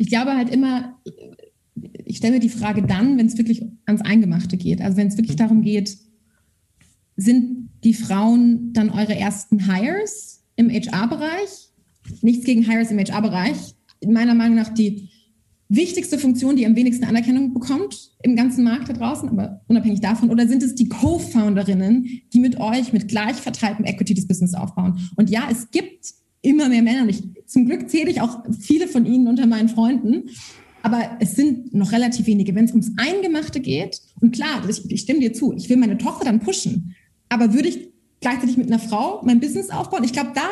Ich 0.00 0.08
glaube 0.08 0.32
halt 0.32 0.50
immer, 0.50 0.98
ich 2.04 2.16
stelle 2.16 2.34
mir 2.34 2.40
die 2.40 2.48
Frage 2.48 2.82
dann, 2.82 3.18
wenn 3.18 3.26
es 3.26 3.38
wirklich 3.38 3.62
ans 3.86 4.02
Eingemachte 4.02 4.56
geht. 4.56 4.80
Also 4.80 4.96
wenn 4.96 5.06
es 5.06 5.16
wirklich 5.16 5.36
darum 5.36 5.62
geht, 5.62 5.96
sind 7.14 7.70
die 7.84 7.94
Frauen 7.94 8.72
dann 8.72 8.90
eure 8.90 9.14
ersten 9.14 9.72
Hires 9.72 10.42
im 10.56 10.70
HR-Bereich? 10.70 11.70
Nichts 12.20 12.44
gegen 12.44 12.68
Hires 12.68 12.90
im 12.90 12.98
HR-Bereich. 12.98 13.76
Meiner 14.04 14.34
Meinung 14.34 14.56
nach 14.56 14.74
die 14.74 15.08
wichtigste 15.68 16.18
Funktion, 16.18 16.56
die 16.56 16.66
am 16.66 16.76
wenigsten 16.76 17.04
Anerkennung 17.04 17.54
bekommt 17.54 18.12
im 18.22 18.36
ganzen 18.36 18.64
Markt 18.64 18.88
da 18.88 18.92
draußen, 18.92 19.28
aber 19.28 19.62
unabhängig 19.66 20.00
davon? 20.00 20.30
Oder 20.30 20.46
sind 20.46 20.62
es 20.62 20.74
die 20.74 20.88
Co-Founderinnen, 20.88 22.22
die 22.32 22.40
mit 22.40 22.60
euch 22.60 22.92
mit 22.92 23.08
gleich 23.08 23.36
verteiltem 23.36 23.84
Equity 23.84 24.14
das 24.14 24.26
Business 24.26 24.54
aufbauen? 24.54 24.98
Und 25.16 25.30
ja, 25.30 25.48
es 25.50 25.70
gibt 25.70 26.14
immer 26.42 26.68
mehr 26.68 26.82
Männer. 26.82 27.02
Und 27.02 27.08
ich, 27.08 27.22
zum 27.46 27.66
Glück 27.66 27.88
zähle 27.88 28.10
ich 28.10 28.20
auch 28.20 28.44
viele 28.58 28.86
von 28.86 29.06
ihnen 29.06 29.26
unter 29.26 29.46
meinen 29.46 29.68
Freunden. 29.68 30.30
Aber 30.82 31.16
es 31.18 31.34
sind 31.34 31.72
noch 31.72 31.92
relativ 31.92 32.26
wenige. 32.26 32.54
Wenn 32.54 32.66
es 32.66 32.72
ums 32.72 32.92
Eingemachte 32.98 33.60
geht, 33.60 34.02
und 34.20 34.34
klar, 34.34 34.62
ich, 34.68 34.90
ich 34.90 35.00
stimme 35.00 35.20
dir 35.20 35.32
zu, 35.32 35.54
ich 35.54 35.68
will 35.70 35.78
meine 35.78 35.96
Tochter 35.96 36.26
dann 36.26 36.40
pushen. 36.40 36.94
Aber 37.30 37.54
würde 37.54 37.68
ich 37.68 37.88
gleichzeitig 38.20 38.58
mit 38.58 38.66
einer 38.66 38.78
Frau 38.78 39.22
mein 39.24 39.40
Business 39.40 39.70
aufbauen? 39.70 40.04
Ich 40.04 40.12
glaube, 40.12 40.32
da 40.34 40.42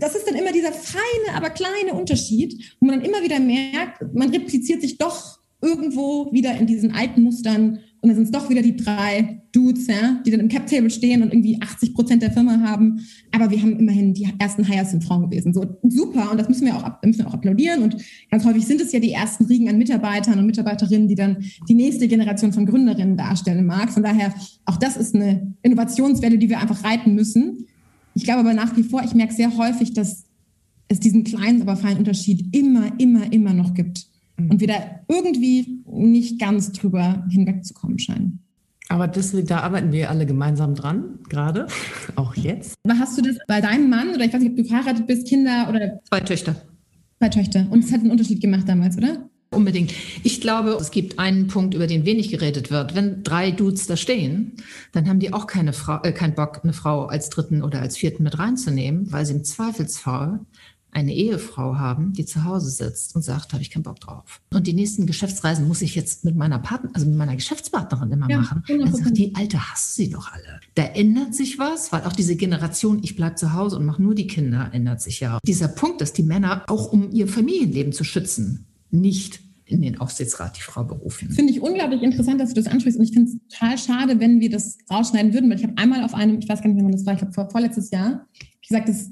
das 0.00 0.14
ist 0.14 0.26
dann 0.26 0.36
immer 0.36 0.52
dieser 0.52 0.72
feine, 0.72 1.36
aber 1.36 1.50
kleine 1.50 1.94
Unterschied, 1.94 2.76
wo 2.80 2.86
man 2.86 3.00
dann 3.00 3.08
immer 3.08 3.22
wieder 3.22 3.40
merkt, 3.40 4.14
man 4.14 4.30
repliziert 4.30 4.80
sich 4.80 4.98
doch 4.98 5.38
irgendwo 5.60 6.30
wieder 6.32 6.56
in 6.56 6.66
diesen 6.66 6.94
alten 6.94 7.22
Mustern 7.22 7.78
und 8.04 8.08
dann 8.08 8.16
sind 8.16 8.24
es 8.24 8.30
doch 8.32 8.50
wieder 8.50 8.60
die 8.60 8.76
drei 8.76 9.40
Dudes, 9.50 9.86
ja, 9.86 10.20
die 10.26 10.30
dann 10.30 10.40
im 10.40 10.48
Cap-Table 10.48 10.90
stehen 10.90 11.22
und 11.22 11.32
irgendwie 11.32 11.58
80 11.62 11.94
Prozent 11.94 12.20
der 12.20 12.32
Firma 12.32 12.60
haben. 12.60 13.00
Aber 13.32 13.50
wir 13.50 13.58
haben 13.62 13.78
immerhin 13.78 14.12
die 14.12 14.28
ersten 14.38 14.62
Hires 14.62 14.90
sind 14.90 15.02
Frauen 15.02 15.30
gewesen. 15.30 15.54
So 15.54 15.64
super 15.84 16.30
und 16.30 16.38
das 16.38 16.50
müssen 16.50 16.66
wir 16.66 16.76
auch, 16.76 17.02
müssen 17.02 17.20
wir 17.20 17.28
auch 17.28 17.32
applaudieren. 17.32 17.82
Und 17.82 17.96
ganz 18.30 18.44
häufig 18.44 18.66
sind 18.66 18.82
es 18.82 18.92
ja 18.92 19.00
die 19.00 19.12
ersten 19.12 19.46
Riegen 19.46 19.70
an 19.70 19.78
Mitarbeitern 19.78 20.38
und 20.38 20.44
Mitarbeiterinnen, 20.44 21.08
die 21.08 21.14
dann 21.14 21.42
die 21.66 21.74
nächste 21.74 22.06
Generation 22.06 22.52
von 22.52 22.66
Gründerinnen 22.66 23.16
darstellen 23.16 23.64
mag. 23.64 23.90
Von 23.90 24.02
daher, 24.02 24.34
auch 24.66 24.76
das 24.76 24.98
ist 24.98 25.14
eine 25.14 25.54
Innovationswelle, 25.62 26.36
die 26.36 26.50
wir 26.50 26.60
einfach 26.60 26.84
reiten 26.84 27.14
müssen. 27.14 27.66
Ich 28.14 28.24
glaube 28.24 28.40
aber 28.40 28.54
nach 28.54 28.76
wie 28.76 28.82
vor, 28.82 29.02
ich 29.02 29.14
merke 29.14 29.34
sehr 29.34 29.56
häufig, 29.56 29.92
dass 29.92 30.24
es 30.88 31.00
diesen 31.00 31.24
kleinen, 31.24 31.62
aber 31.62 31.76
feinen 31.76 31.98
Unterschied 31.98 32.54
immer, 32.54 32.98
immer, 32.98 33.32
immer 33.32 33.52
noch 33.52 33.74
gibt 33.74 34.06
mhm. 34.36 34.50
und 34.50 34.60
wir 34.60 34.68
da 34.68 34.74
irgendwie 35.08 35.82
nicht 35.86 36.38
ganz 36.38 36.72
drüber 36.72 37.26
hinwegzukommen 37.28 37.98
scheinen. 37.98 38.40
Aber 38.88 39.08
das, 39.08 39.34
da 39.46 39.60
arbeiten 39.60 39.92
wir 39.92 40.10
alle 40.10 40.26
gemeinsam 40.26 40.74
dran, 40.74 41.18
gerade, 41.28 41.66
auch 42.16 42.34
jetzt. 42.34 42.74
Aber 42.84 42.98
hast 42.98 43.16
du 43.18 43.22
das 43.22 43.36
bei 43.48 43.60
deinem 43.60 43.88
Mann 43.88 44.10
oder 44.14 44.24
ich 44.24 44.32
weiß 44.32 44.40
nicht, 44.42 44.50
ob 44.50 44.56
du 44.56 44.64
verheiratet 44.64 45.06
bist, 45.06 45.26
Kinder 45.26 45.66
oder? 45.68 46.00
Zwei 46.08 46.20
Töchter. 46.20 46.56
Zwei 47.18 47.28
Töchter. 47.30 47.66
Und 47.70 47.84
es 47.84 47.92
hat 47.92 48.00
einen 48.00 48.10
Unterschied 48.10 48.40
gemacht 48.40 48.68
damals, 48.68 48.98
oder? 48.98 49.28
Unbedingt. 49.54 49.92
Ich 50.22 50.40
glaube, 50.40 50.70
es 50.80 50.90
gibt 50.90 51.18
einen 51.18 51.46
Punkt, 51.46 51.74
über 51.74 51.86
den 51.86 52.04
wenig 52.04 52.30
geredet 52.30 52.70
wird. 52.70 52.94
Wenn 52.94 53.22
drei 53.22 53.50
Dudes 53.50 53.86
da 53.86 53.96
stehen, 53.96 54.52
dann 54.92 55.08
haben 55.08 55.20
die 55.20 55.32
auch 55.32 55.46
keine 55.46 55.72
Frau, 55.72 56.02
äh, 56.02 56.12
keinen 56.12 56.34
Bock, 56.34 56.60
eine 56.62 56.72
Frau 56.72 57.06
als 57.06 57.30
dritten 57.30 57.62
oder 57.62 57.80
als 57.80 57.96
vierten 57.96 58.22
mit 58.22 58.38
reinzunehmen, 58.38 59.12
weil 59.12 59.26
sie 59.26 59.34
im 59.34 59.44
Zweifelsfall 59.44 60.40
eine 60.94 61.12
Ehefrau 61.12 61.76
haben, 61.76 62.12
die 62.12 62.24
zu 62.24 62.44
Hause 62.44 62.70
sitzt 62.70 63.16
und 63.16 63.22
sagt, 63.22 63.52
habe 63.52 63.62
ich 63.62 63.70
keinen 63.70 63.82
Bock 63.82 64.00
drauf. 64.00 64.40
Und 64.52 64.66
die 64.66 64.72
nächsten 64.72 65.06
Geschäftsreisen 65.06 65.66
muss 65.66 65.82
ich 65.82 65.94
jetzt 65.94 66.24
mit 66.24 66.36
meiner 66.36 66.60
Partner, 66.60 66.90
also 66.94 67.06
mit 67.06 67.16
meiner 67.16 67.34
Geschäftspartnerin 67.34 68.12
immer 68.12 68.30
ja, 68.30 68.38
machen. 68.38 68.62
Dann 68.66 68.94
sagt 68.94 69.16
die 69.16 69.34
Alte, 69.34 69.58
hast 69.72 69.96
sie 69.96 70.08
doch 70.08 70.32
alle. 70.32 70.60
Da 70.76 70.84
ändert 70.84 71.34
sich 71.34 71.58
was, 71.58 71.92
weil 71.92 72.02
auch 72.04 72.12
diese 72.12 72.36
Generation, 72.36 73.00
ich 73.02 73.16
bleibe 73.16 73.34
zu 73.34 73.52
Hause 73.52 73.76
und 73.76 73.84
mache 73.84 74.02
nur 74.02 74.14
die 74.14 74.28
Kinder, 74.28 74.70
ändert 74.72 75.02
sich 75.02 75.20
ja. 75.20 75.38
Dieser 75.44 75.68
Punkt, 75.68 76.00
dass 76.00 76.12
die 76.12 76.22
Männer 76.22 76.64
auch 76.68 76.92
um 76.92 77.10
ihr 77.10 77.26
Familienleben 77.26 77.92
zu 77.92 78.04
schützen, 78.04 78.66
nicht 78.94 79.40
in 79.66 79.82
den 79.82 79.98
Aufsichtsrat 79.98 80.56
die 80.56 80.60
Frau 80.60 80.84
berufen. 80.84 81.30
Finde 81.30 81.52
ich 81.52 81.60
unglaublich 81.60 82.02
interessant, 82.02 82.40
dass 82.40 82.50
du 82.50 82.60
das 82.60 82.70
ansprichst. 82.70 82.98
Und 82.98 83.04
ich 83.04 83.12
finde 83.12 83.30
es 83.30 83.38
total 83.48 83.78
schade, 83.78 84.20
wenn 84.20 84.40
wir 84.40 84.50
das 84.50 84.76
rausschneiden 84.90 85.32
würden, 85.32 85.48
weil 85.48 85.58
ich 85.58 85.64
habe 85.64 85.76
einmal 85.76 86.04
auf 86.04 86.14
einem, 86.14 86.38
ich 86.38 86.48
weiß 86.48 86.60
gar 86.60 86.70
nicht, 86.70 86.82
wann 86.82 86.92
das 86.92 87.06
war, 87.06 87.14
ich 87.14 87.20
glaube 87.20 87.32
vor, 87.32 87.50
vorletztes 87.50 87.90
Jahr, 87.90 88.26
gesagt, 88.66 88.88
das 88.88 89.10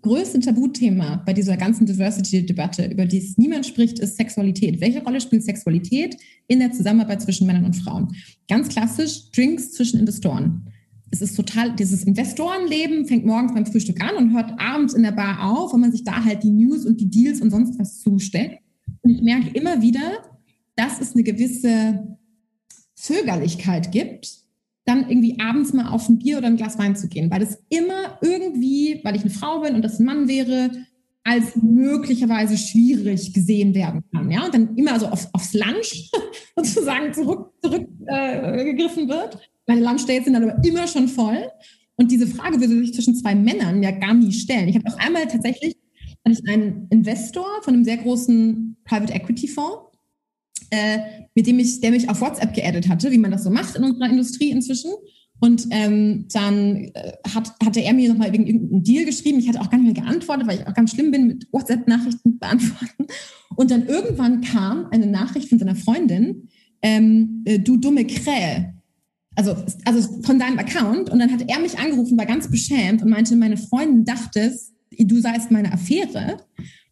größte 0.00 0.40
Tabuthema 0.40 1.22
bei 1.24 1.32
dieser 1.32 1.56
ganzen 1.56 1.86
Diversity-Debatte, 1.86 2.86
über 2.86 3.06
die 3.06 3.18
es 3.18 3.38
niemand 3.38 3.66
spricht, 3.66 3.98
ist 3.98 4.16
Sexualität. 4.16 4.80
Welche 4.80 5.02
Rolle 5.02 5.20
spielt 5.20 5.44
Sexualität 5.44 6.16
in 6.46 6.60
der 6.60 6.72
Zusammenarbeit 6.72 7.22
zwischen 7.22 7.46
Männern 7.46 7.64
und 7.64 7.74
Frauen? 7.74 8.14
Ganz 8.48 8.68
klassisch 8.68 9.30
Drinks 9.32 9.72
zwischen 9.72 9.98
Investoren. 9.98 10.70
Es 11.10 11.22
ist 11.22 11.36
total, 11.36 11.74
dieses 11.76 12.04
Investorenleben 12.04 13.06
fängt 13.06 13.24
morgens 13.24 13.54
beim 13.54 13.66
Frühstück 13.66 14.02
an 14.02 14.16
und 14.16 14.34
hört 14.34 14.52
abends 14.58 14.94
in 14.94 15.04
der 15.04 15.12
Bar 15.12 15.52
auf, 15.52 15.72
wo 15.72 15.76
man 15.76 15.92
sich 15.92 16.04
da 16.04 16.24
halt 16.24 16.42
die 16.42 16.50
News 16.50 16.84
und 16.84 17.00
die 17.00 17.08
Deals 17.08 17.40
und 17.40 17.50
sonst 17.50 17.78
was 17.78 18.00
zusteckt. 18.00 18.63
Und 19.04 19.10
ich 19.10 19.22
merke 19.22 19.50
immer 19.50 19.80
wieder, 19.82 20.24
dass 20.76 21.00
es 21.00 21.14
eine 21.14 21.22
gewisse 21.22 22.16
Zögerlichkeit 22.94 23.92
gibt, 23.92 24.44
dann 24.86 25.08
irgendwie 25.08 25.38
abends 25.40 25.72
mal 25.72 25.88
auf 25.88 26.08
ein 26.08 26.18
Bier 26.18 26.38
oder 26.38 26.48
ein 26.48 26.56
Glas 26.56 26.78
Wein 26.78 26.96
zu 26.96 27.08
gehen, 27.08 27.30
weil 27.30 27.40
das 27.40 27.62
immer 27.68 28.18
irgendwie, 28.22 29.00
weil 29.04 29.14
ich 29.14 29.22
eine 29.22 29.30
Frau 29.30 29.60
bin 29.60 29.74
und 29.74 29.82
das 29.82 29.98
ein 29.98 30.06
Mann 30.06 30.26
wäre, 30.26 30.70
als 31.22 31.56
möglicherweise 31.56 32.58
schwierig 32.58 33.32
gesehen 33.32 33.74
werden 33.74 34.04
kann. 34.12 34.30
Ja? 34.30 34.44
Und 34.44 34.54
dann 34.54 34.76
immer 34.76 34.98
so 35.00 35.06
auf, 35.06 35.28
aufs 35.32 35.54
Lunch 35.54 36.10
sozusagen 36.56 37.14
zurückgegriffen 37.14 37.58
zurück, 37.62 37.88
äh, 38.06 39.08
wird. 39.08 39.38
Meine 39.66 39.80
Lunchdates 39.80 40.24
sind 40.24 40.34
dann 40.34 40.48
aber 40.48 40.62
immer 40.64 40.86
schon 40.86 41.08
voll. 41.08 41.48
Und 41.96 42.10
diese 42.10 42.26
Frage 42.26 42.60
würde 42.60 42.78
sich 42.78 42.92
zwischen 42.92 43.14
zwei 43.14 43.34
Männern 43.34 43.82
ja 43.82 43.90
gar 43.92 44.14
nie 44.14 44.32
stellen. 44.32 44.68
Ich 44.68 44.76
habe 44.76 44.86
auch 44.88 44.98
einmal 44.98 45.26
tatsächlich 45.26 45.76
ich 46.32 46.48
einen 46.48 46.86
Investor 46.90 47.46
von 47.62 47.74
einem 47.74 47.84
sehr 47.84 47.98
großen 47.98 48.76
Private 48.84 49.12
Equity 49.12 49.48
Fonds, 49.48 49.98
äh, 50.70 50.98
mit 51.34 51.46
dem 51.46 51.58
ich, 51.58 51.80
der 51.80 51.90
mich 51.90 52.08
auf 52.08 52.20
WhatsApp 52.20 52.54
geaddet 52.54 52.88
hatte, 52.88 53.10
wie 53.10 53.18
man 53.18 53.30
das 53.30 53.44
so 53.44 53.50
macht 53.50 53.76
in 53.76 53.84
unserer 53.84 54.08
Industrie 54.08 54.50
inzwischen. 54.50 54.90
Und 55.40 55.66
ähm, 55.70 56.26
dann 56.32 56.76
äh, 56.94 57.12
hat, 57.34 57.52
hatte 57.62 57.80
er 57.80 57.92
mir 57.92 58.08
nochmal 58.08 58.32
wegen 58.32 58.46
irgendeinem 58.46 58.82
Deal 58.82 59.04
geschrieben. 59.04 59.38
Ich 59.38 59.48
hatte 59.48 59.60
auch 59.60 59.70
gar 59.70 59.78
nicht 59.78 59.94
mehr 59.94 60.04
geantwortet, 60.04 60.46
weil 60.46 60.60
ich 60.60 60.66
auch 60.66 60.74
ganz 60.74 60.92
schlimm 60.92 61.10
bin 61.10 61.26
mit 61.26 61.46
WhatsApp-Nachrichten 61.52 62.38
beantworten. 62.38 63.06
Und 63.56 63.70
dann 63.70 63.86
irgendwann 63.86 64.40
kam 64.40 64.86
eine 64.90 65.06
Nachricht 65.06 65.48
von 65.48 65.58
seiner 65.58 65.76
Freundin, 65.76 66.48
ähm, 66.82 67.42
äh, 67.44 67.58
du 67.58 67.76
dumme 67.76 68.06
Krähe. 68.06 68.74
Also, 69.36 69.56
also 69.84 70.22
von 70.22 70.38
deinem 70.38 70.58
Account. 70.58 71.10
Und 71.10 71.18
dann 71.18 71.32
hat 71.32 71.42
er 71.46 71.58
mich 71.58 71.78
angerufen, 71.78 72.16
war 72.16 72.26
ganz 72.26 72.50
beschämt 72.50 73.02
und 73.02 73.10
meinte, 73.10 73.34
meine 73.36 73.56
Freundin 73.56 74.04
dachte 74.04 74.40
es, 74.40 74.73
du 74.98 75.20
seist 75.20 75.50
meine 75.50 75.72
Affäre. 75.72 76.38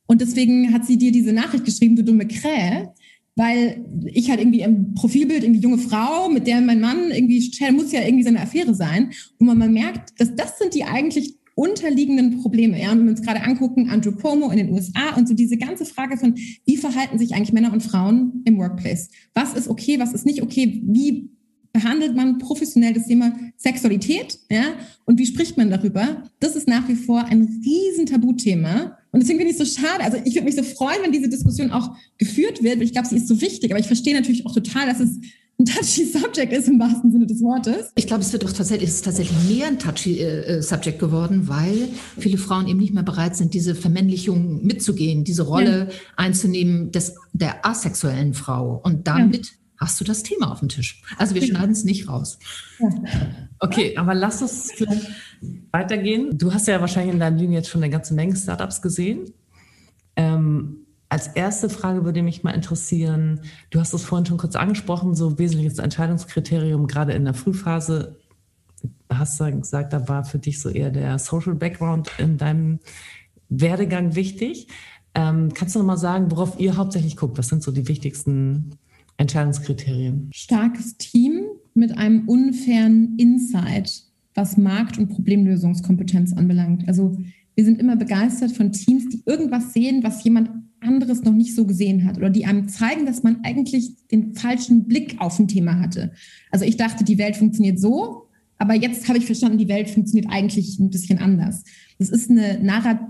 Und 0.07 0.21
deswegen 0.21 0.73
hat 0.73 0.87
sie 0.87 0.99
dir 0.99 1.13
diese 1.13 1.33
Nachricht 1.33 1.65
geschrieben, 1.65 1.97
du 1.97 2.05
dumme 2.05 2.27
Krähe, 2.27 2.93
weil 3.35 3.85
ich 4.13 4.29
halt 4.29 4.41
irgendwie 4.41 4.61
im 4.61 4.95
Profilbild 4.95 5.43
irgendwie 5.43 5.61
junge 5.61 5.79
Frau, 5.79 6.29
mit 6.29 6.47
der 6.47 6.61
mein 6.61 6.81
Mann 6.81 7.11
irgendwie, 7.11 7.51
muss 7.73 7.93
ja 7.93 8.03
irgendwie 8.03 8.25
seine 8.25 8.41
Affäre 8.41 8.75
sein, 8.75 9.13
wo 9.39 9.47
man 9.47 9.59
mal 9.59 9.71
merkt, 9.71 10.21
dass 10.21 10.35
das 10.35 10.59
sind 10.59 10.75
die 10.75 10.85
eigentlich 10.85 11.35
unterliegenden 11.55 12.39
Probleme. 12.41 12.81
Ja, 12.81 12.93
und 12.93 12.99
wenn 12.99 13.07
wir 13.07 13.13
uns 13.13 13.23
gerade 13.23 13.43
angucken, 13.43 13.91
Andrew 13.91 14.13
Cuomo 14.13 14.51
in 14.51 14.57
den 14.57 14.73
USA 14.73 15.15
und 15.17 15.29
so 15.29 15.35
diese 15.35 15.57
ganze 15.57 15.85
Frage 15.85 16.17
von, 16.17 16.35
wie 16.65 16.77
verhalten 16.77 17.19
sich 17.19 17.35
eigentlich 17.35 17.53
Männer 17.53 17.73
und 17.73 17.83
Frauen 17.83 18.43
im 18.45 18.59
Workplace? 18.59 19.11
Was 19.35 19.55
ist 19.55 19.69
okay, 19.69 19.99
was 19.99 20.13
ist 20.13 20.27
nicht 20.27 20.43
okay? 20.43 20.83
Wie 20.85 21.31
behandelt 21.73 22.15
man 22.15 22.39
professionell 22.39 22.93
das 22.93 23.07
Thema 23.07 23.33
Sexualität, 23.57 24.39
ja, 24.51 24.65
und 25.05 25.19
wie 25.19 25.27
spricht 25.27 25.57
man 25.57 25.71
darüber? 25.71 26.25
Das 26.39 26.55
ist 26.55 26.69
nach 26.69 26.87
wie 26.89 26.95
vor 26.95 27.25
ein 27.25 27.63
riesen 27.65 28.07
Tabuthema. 28.07 28.99
Und 29.11 29.21
deswegen 29.21 29.39
finde 29.39 29.53
ich 29.53 29.61
es 29.61 29.75
so 29.75 29.81
schade. 29.81 30.05
Also 30.05 30.19
ich 30.25 30.35
würde 30.35 30.45
mich 30.45 30.57
so 30.57 30.63
freuen, 30.63 31.03
wenn 31.03 31.13
diese 31.13 31.29
Diskussion 31.29 31.71
auch 31.71 31.95
geführt 32.19 32.63
wird, 32.63 32.77
weil 32.77 32.85
ich 32.85 32.93
glaube, 32.93 33.09
sie 33.09 33.17
ist 33.17 33.29
so 33.29 33.41
wichtig. 33.41 33.71
Aber 33.71 33.81
ich 33.81 33.87
verstehe 33.87 34.15
natürlich 34.15 34.47
auch 34.47 34.55
total, 34.55 34.87
dass 34.87 35.01
es 35.01 35.19
ein 35.59 35.67
touchy 35.67 36.05
Subject 36.05 36.53
ist 36.53 36.69
im 36.69 36.79
wahrsten 36.79 37.13
Sinne 37.13 37.27
des 37.27 37.43
Wortes. 37.43 37.93
Ich 37.95 38.07
glaube, 38.07 38.23
es 38.23 38.33
wird 38.33 38.43
doch 38.43 38.53
tatsächlich, 38.53 38.89
es 38.89 38.97
ist 38.97 39.05
tatsächlich 39.05 39.37
mehr 39.49 39.67
ein 39.67 39.79
touchy 39.79 40.19
äh, 40.19 40.59
äh, 40.59 40.63
Subject 40.63 40.99
geworden, 40.99 41.49
weil 41.49 41.89
viele 42.19 42.39
Frauen 42.39 42.69
eben 42.69 42.79
nicht 42.79 42.95
mehr 42.95 43.03
bereit 43.03 43.37
sind, 43.37 43.55
diese 43.55 43.75
Vermännlichung 43.75 44.65
mitzugehen, 44.65 45.25
diese 45.25 45.43
Rolle 45.43 45.89
ja. 45.91 45.95
einzunehmen 46.17 46.91
des, 46.91 47.17
der 47.33 47.67
asexuellen 47.67 48.35
Frau 48.35 48.81
und 48.83 49.07
damit 49.07 49.47
ja 49.47 49.53
hast 49.83 50.01
du 50.01 50.05
das 50.05 50.23
Thema 50.23 50.51
auf 50.51 50.61
dem 50.61 50.69
Tisch. 50.69 51.03
Also 51.19 51.35
wir 51.35 51.43
schneiden 51.43 51.73
es 51.73 51.85
nicht 51.85 52.09
raus. 52.09 52.39
Okay, 53.59 53.97
aber 53.97 54.15
lass 54.15 54.43
uns 54.43 54.73
vielleicht 54.73 55.09
weitergehen. 55.71 56.37
Du 56.37 56.53
hast 56.53 56.69
ja 56.69 56.81
wahrscheinlich 56.81 57.15
in 57.15 57.21
deinem 57.21 57.37
Leben 57.37 57.53
jetzt 57.53 57.69
schon 57.69 57.83
eine 57.83 57.91
ganze 57.91 58.15
Menge 58.15 58.37
Startups 58.37 58.83
gesehen. 58.83 59.33
Ähm, 60.17 60.87
als 61.09 61.29
erste 61.29 61.69
Frage 61.69 62.05
würde 62.05 62.23
mich 62.23 62.43
mal 62.43 62.53
interessieren, 62.53 63.41
du 63.71 63.81
hast 63.81 63.93
es 63.93 64.05
vorhin 64.05 64.25
schon 64.25 64.39
kurz 64.39 64.57
angesprochen, 64.57 65.15
so 65.15 65.39
wesentliches 65.39 65.79
Entscheidungskriterium, 65.79 66.87
gerade 66.87 67.13
in 67.13 67.25
der 67.25 67.35
Frühphase, 67.35 68.17
hast 69.11 69.39
du 69.39 69.59
gesagt, 69.59 69.93
da 69.93 70.09
war 70.09 70.25
für 70.25 70.39
dich 70.39 70.61
so 70.61 70.71
eher 70.71 70.91
der 70.91 71.19
Social 71.19 71.55
Background 71.55 72.11
in 72.19 72.39
deinem 72.39 72.81
Werdegang 73.49 74.15
wichtig. 74.15 74.69
Ähm, 75.15 75.53
kannst 75.53 75.75
du 75.75 75.81
noch 75.81 75.87
mal 75.87 75.99
sagen, 75.99 76.31
worauf 76.31 76.59
ihr 76.59 76.77
hauptsächlich 76.77 77.17
guckt? 77.17 77.37
Was 77.37 77.49
sind 77.49 77.63
so 77.63 77.71
die 77.73 77.89
wichtigsten 77.89 78.79
Entscheidungskriterien? 79.23 80.29
Starkes 80.33 80.97
Team 80.99 81.45
mit 81.75 81.97
einem 81.97 82.29
unfairen 82.29 83.17
Insight, 83.17 84.03
was 84.35 84.57
Markt- 84.57 84.99
und 84.99 85.09
Problemlösungskompetenz 85.09 86.33
anbelangt. 86.35 86.87
Also 86.89 87.17
wir 87.55 87.65
sind 87.65 87.81
immer 87.81 87.97
begeistert 87.97 88.53
von 88.53 88.73
Teams, 88.73 89.09
die 89.09 89.23
irgendwas 89.27 89.73
sehen, 89.73 90.03
was 90.03 90.25
jemand 90.25 90.51
anderes 90.81 91.23
noch 91.23 91.33
nicht 91.33 91.55
so 91.55 91.67
gesehen 91.67 92.05
hat 92.05 92.17
oder 92.17 92.31
die 92.31 92.45
einem 92.45 92.69
zeigen, 92.69 93.07
dass 93.07 93.23
man 93.23 93.45
eigentlich 93.45 94.07
den 94.09 94.35
falschen 94.35 94.85
Blick 94.85 95.17
auf 95.19 95.39
ein 95.39 95.49
Thema 95.49 95.79
hatte. 95.79 96.13
Also 96.51 96.65
ich 96.65 96.77
dachte, 96.77 97.05
die 97.05 97.19
Welt 97.19 97.37
funktioniert 97.37 97.79
so, 97.79 98.29
aber 98.59 98.75
jetzt 98.75 99.09
habe 99.09 99.19
ich 99.19 99.27
verstanden, 99.27 99.59
die 99.59 99.69
Welt 99.69 99.91
funktioniert 99.91 100.31
eigentlich 100.31 100.79
ein 100.79 100.91
bisschen 100.91 101.19
anders. 101.19 101.65
Das 101.99 102.11
ist 102.11 102.31
eine 102.31 102.61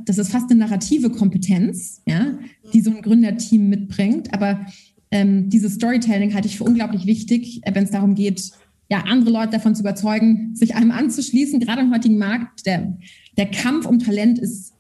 das 0.07 0.19
ist 0.19 0.31
fast 0.33 0.51
eine 0.51 0.61
narrative 0.61 1.11
Kompetenz, 1.11 2.03
ja, 2.07 2.39
die 2.73 2.81
so 2.81 2.91
ein 2.91 3.03
Gründerteam 3.03 3.69
mitbringt. 3.69 4.33
Aber 4.33 4.67
ähm, 5.13 5.51
dieses 5.51 5.75
Storytelling 5.75 6.35
halte 6.35 6.49
ich 6.49 6.57
für 6.57 6.65
unglaublich 6.65 7.07
wichtig, 7.07 7.61
äh, 7.63 7.75
wenn 7.75 7.85
es 7.85 7.91
darum 7.91 8.15
geht, 8.15 8.51
ja, 8.91 9.05
andere 9.05 9.31
Leute 9.31 9.53
davon 9.53 9.75
zu 9.75 9.83
überzeugen, 9.83 10.55
sich 10.55 10.75
einem 10.75 10.91
anzuschließen. 10.91 11.61
Gerade 11.61 11.83
im 11.83 11.95
heutigen 11.95 12.19
Markt, 12.19 12.67
der, 12.67 12.99
der 13.37 13.51
Kampf 13.51 13.87
um 13.87 13.99
Talent 13.99 14.39
ist 14.39 14.73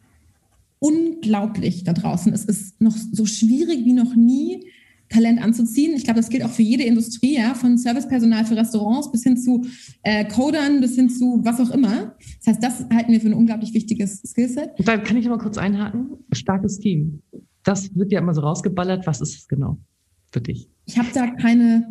unglaublich 0.81 1.85
da 1.85 1.92
draußen. 1.92 2.33
Es 2.33 2.45
ist 2.45 2.81
noch 2.81 2.97
so 2.97 3.25
schwierig 3.27 3.85
wie 3.85 3.92
noch 3.92 4.16
nie, 4.16 4.66
Talent 5.09 5.42
anzuziehen. 5.42 5.95
Ich 5.95 6.05
glaube, 6.05 6.21
das 6.21 6.31
gilt 6.31 6.42
auch 6.42 6.51
für 6.51 6.62
jede 6.62 6.85
Industrie, 6.85 7.35
ja, 7.35 7.55
von 7.55 7.77
Servicepersonal 7.77 8.47
für 8.47 8.57
Restaurants 8.57 9.12
bis 9.12 9.23
hin 9.23 9.37
zu 9.37 9.66
äh, 10.03 10.25
Codern, 10.25 10.81
bis 10.81 10.95
hin 10.95 11.11
zu 11.11 11.40
was 11.42 11.61
auch 11.61 11.71
immer. 11.71 12.16
Das 12.38 12.55
heißt, 12.55 12.62
das 12.62 12.87
halten 12.90 13.12
wir 13.12 13.21
für 13.21 13.29
ein 13.29 13.35
unglaublich 13.35 13.75
wichtiges 13.75 14.23
Skillset. 14.23 14.71
Da 14.79 14.97
kann 14.97 15.18
ich 15.18 15.29
mal 15.29 15.37
kurz 15.37 15.59
einhaken. 15.59 16.12
Starkes 16.33 16.79
Team. 16.79 17.21
Das 17.62 17.95
wird 17.95 18.11
ja 18.11 18.21
immer 18.21 18.33
so 18.33 18.40
rausgeballert. 18.40 19.07
Was 19.07 19.21
ist 19.21 19.37
es 19.37 19.49
genau 19.49 19.79
für 20.33 20.40
dich? 20.40 20.68
Ich 20.87 20.99
habe 20.99 21.09
da 21.14 21.29
keine 21.29 21.87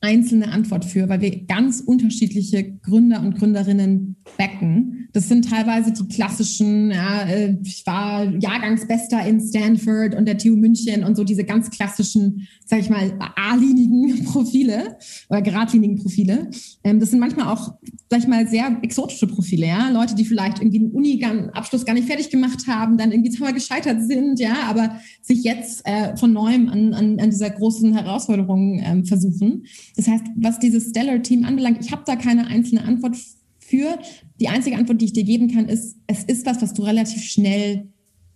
einzelne 0.00 0.50
Antwort 0.50 0.84
für, 0.84 1.08
weil 1.08 1.20
wir 1.20 1.44
ganz 1.46 1.80
unterschiedliche 1.80 2.78
Gründer 2.78 3.20
und 3.20 3.38
Gründerinnen 3.38 4.16
backen. 4.36 5.01
Das 5.12 5.28
sind 5.28 5.48
teilweise 5.48 5.92
die 5.92 6.08
klassischen, 6.08 6.90
ja, 6.90 7.22
äh, 7.24 7.56
ich 7.62 7.86
war 7.86 8.24
Jahrgangsbester 8.24 9.24
in 9.26 9.40
Stanford 9.40 10.14
und 10.14 10.26
der 10.26 10.38
TU 10.38 10.56
München 10.56 11.04
und 11.04 11.16
so 11.16 11.24
diese 11.24 11.44
ganz 11.44 11.70
klassischen, 11.70 12.48
sag 12.64 12.80
ich 12.80 12.88
mal, 12.88 13.12
A-linigen 13.36 14.24
Profile 14.32 14.96
oder 15.28 15.42
geradlinigen 15.42 15.98
Profile. 15.98 16.50
Ähm, 16.82 16.98
das 16.98 17.10
sind 17.10 17.20
manchmal 17.20 17.48
auch, 17.48 17.74
sag 18.08 18.20
ich 18.20 18.26
mal, 18.26 18.46
sehr 18.48 18.78
exotische 18.82 19.26
Profile, 19.26 19.66
ja. 19.66 19.90
Leute, 19.90 20.14
die 20.14 20.24
vielleicht 20.24 20.60
irgendwie 20.60 20.78
einen 20.78 20.92
Uni-Abschluss 20.92 21.84
gar 21.84 21.94
nicht 21.94 22.08
fertig 22.08 22.30
gemacht 22.30 22.66
haben, 22.66 22.96
dann 22.96 23.12
irgendwie 23.12 23.30
zweimal 23.30 23.54
gescheitert 23.54 24.02
sind, 24.02 24.40
ja, 24.40 24.62
aber 24.64 24.98
sich 25.20 25.44
jetzt 25.44 25.86
äh, 25.86 26.16
von 26.16 26.32
neuem 26.32 26.70
an, 26.70 26.94
an, 26.94 27.20
an 27.20 27.30
dieser 27.30 27.50
großen 27.50 27.94
Herausforderung 27.94 28.80
ähm, 28.82 29.04
versuchen. 29.04 29.64
Das 29.96 30.08
heißt, 30.08 30.24
was 30.36 30.58
dieses 30.58 30.90
Stellar-Team 30.90 31.44
anbelangt, 31.44 31.84
ich 31.84 31.92
habe 31.92 32.02
da 32.06 32.16
keine 32.16 32.46
einzelne 32.46 32.84
Antwort 32.84 33.16
für. 33.72 33.98
Die 34.38 34.48
einzige 34.48 34.76
Antwort, 34.76 35.00
die 35.00 35.06
ich 35.06 35.12
dir 35.14 35.24
geben 35.24 35.48
kann, 35.48 35.66
ist, 35.66 35.96
es 36.06 36.24
ist 36.24 36.44
was, 36.44 36.60
was 36.60 36.74
du 36.74 36.82
relativ 36.82 37.22
schnell 37.22 37.88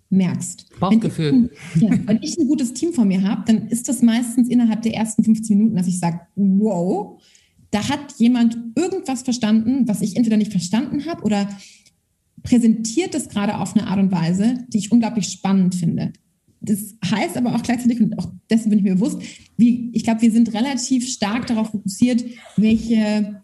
merkst. 0.08 0.66
Bauchgefühl. 0.80 1.32
Wenn 1.32 1.50
ich, 1.74 1.82
ja, 1.82 2.06
wenn 2.06 2.22
ich 2.22 2.38
ein 2.38 2.48
gutes 2.48 2.72
Team 2.72 2.92
vor 2.92 3.04
mir 3.04 3.22
habe, 3.22 3.42
dann 3.46 3.68
ist 3.68 3.88
das 3.88 4.02
meistens 4.02 4.48
innerhalb 4.48 4.82
der 4.82 4.94
ersten 4.94 5.22
15 5.24 5.58
Minuten, 5.58 5.76
dass 5.76 5.88
ich 5.88 5.98
sage, 5.98 6.20
wow, 6.36 7.20
da 7.70 7.88
hat 7.88 8.14
jemand 8.18 8.56
irgendwas 8.76 9.22
verstanden, 9.22 9.86
was 9.86 10.00
ich 10.00 10.16
entweder 10.16 10.38
nicht 10.38 10.52
verstanden 10.52 11.04
habe 11.06 11.22
oder 11.22 11.48
präsentiert 12.42 13.14
es 13.14 13.28
gerade 13.28 13.58
auf 13.58 13.76
eine 13.76 13.88
Art 13.88 13.98
und 13.98 14.12
Weise, 14.12 14.64
die 14.68 14.78
ich 14.78 14.92
unglaublich 14.92 15.26
spannend 15.26 15.74
finde. 15.74 16.12
Das 16.60 16.94
heißt 17.04 17.36
aber 17.36 17.54
auch 17.54 17.62
gleichzeitig, 17.62 18.00
und 18.00 18.18
auch 18.18 18.30
dessen 18.48 18.70
bin 18.70 18.78
ich 18.78 18.84
mir 18.84 18.94
bewusst, 18.94 19.20
wie, 19.56 19.90
ich 19.92 20.04
glaube, 20.04 20.22
wir 20.22 20.30
sind 20.30 20.54
relativ 20.54 21.06
stark 21.06 21.46
darauf 21.46 21.70
fokussiert, 21.70 22.24
welche 22.56 23.42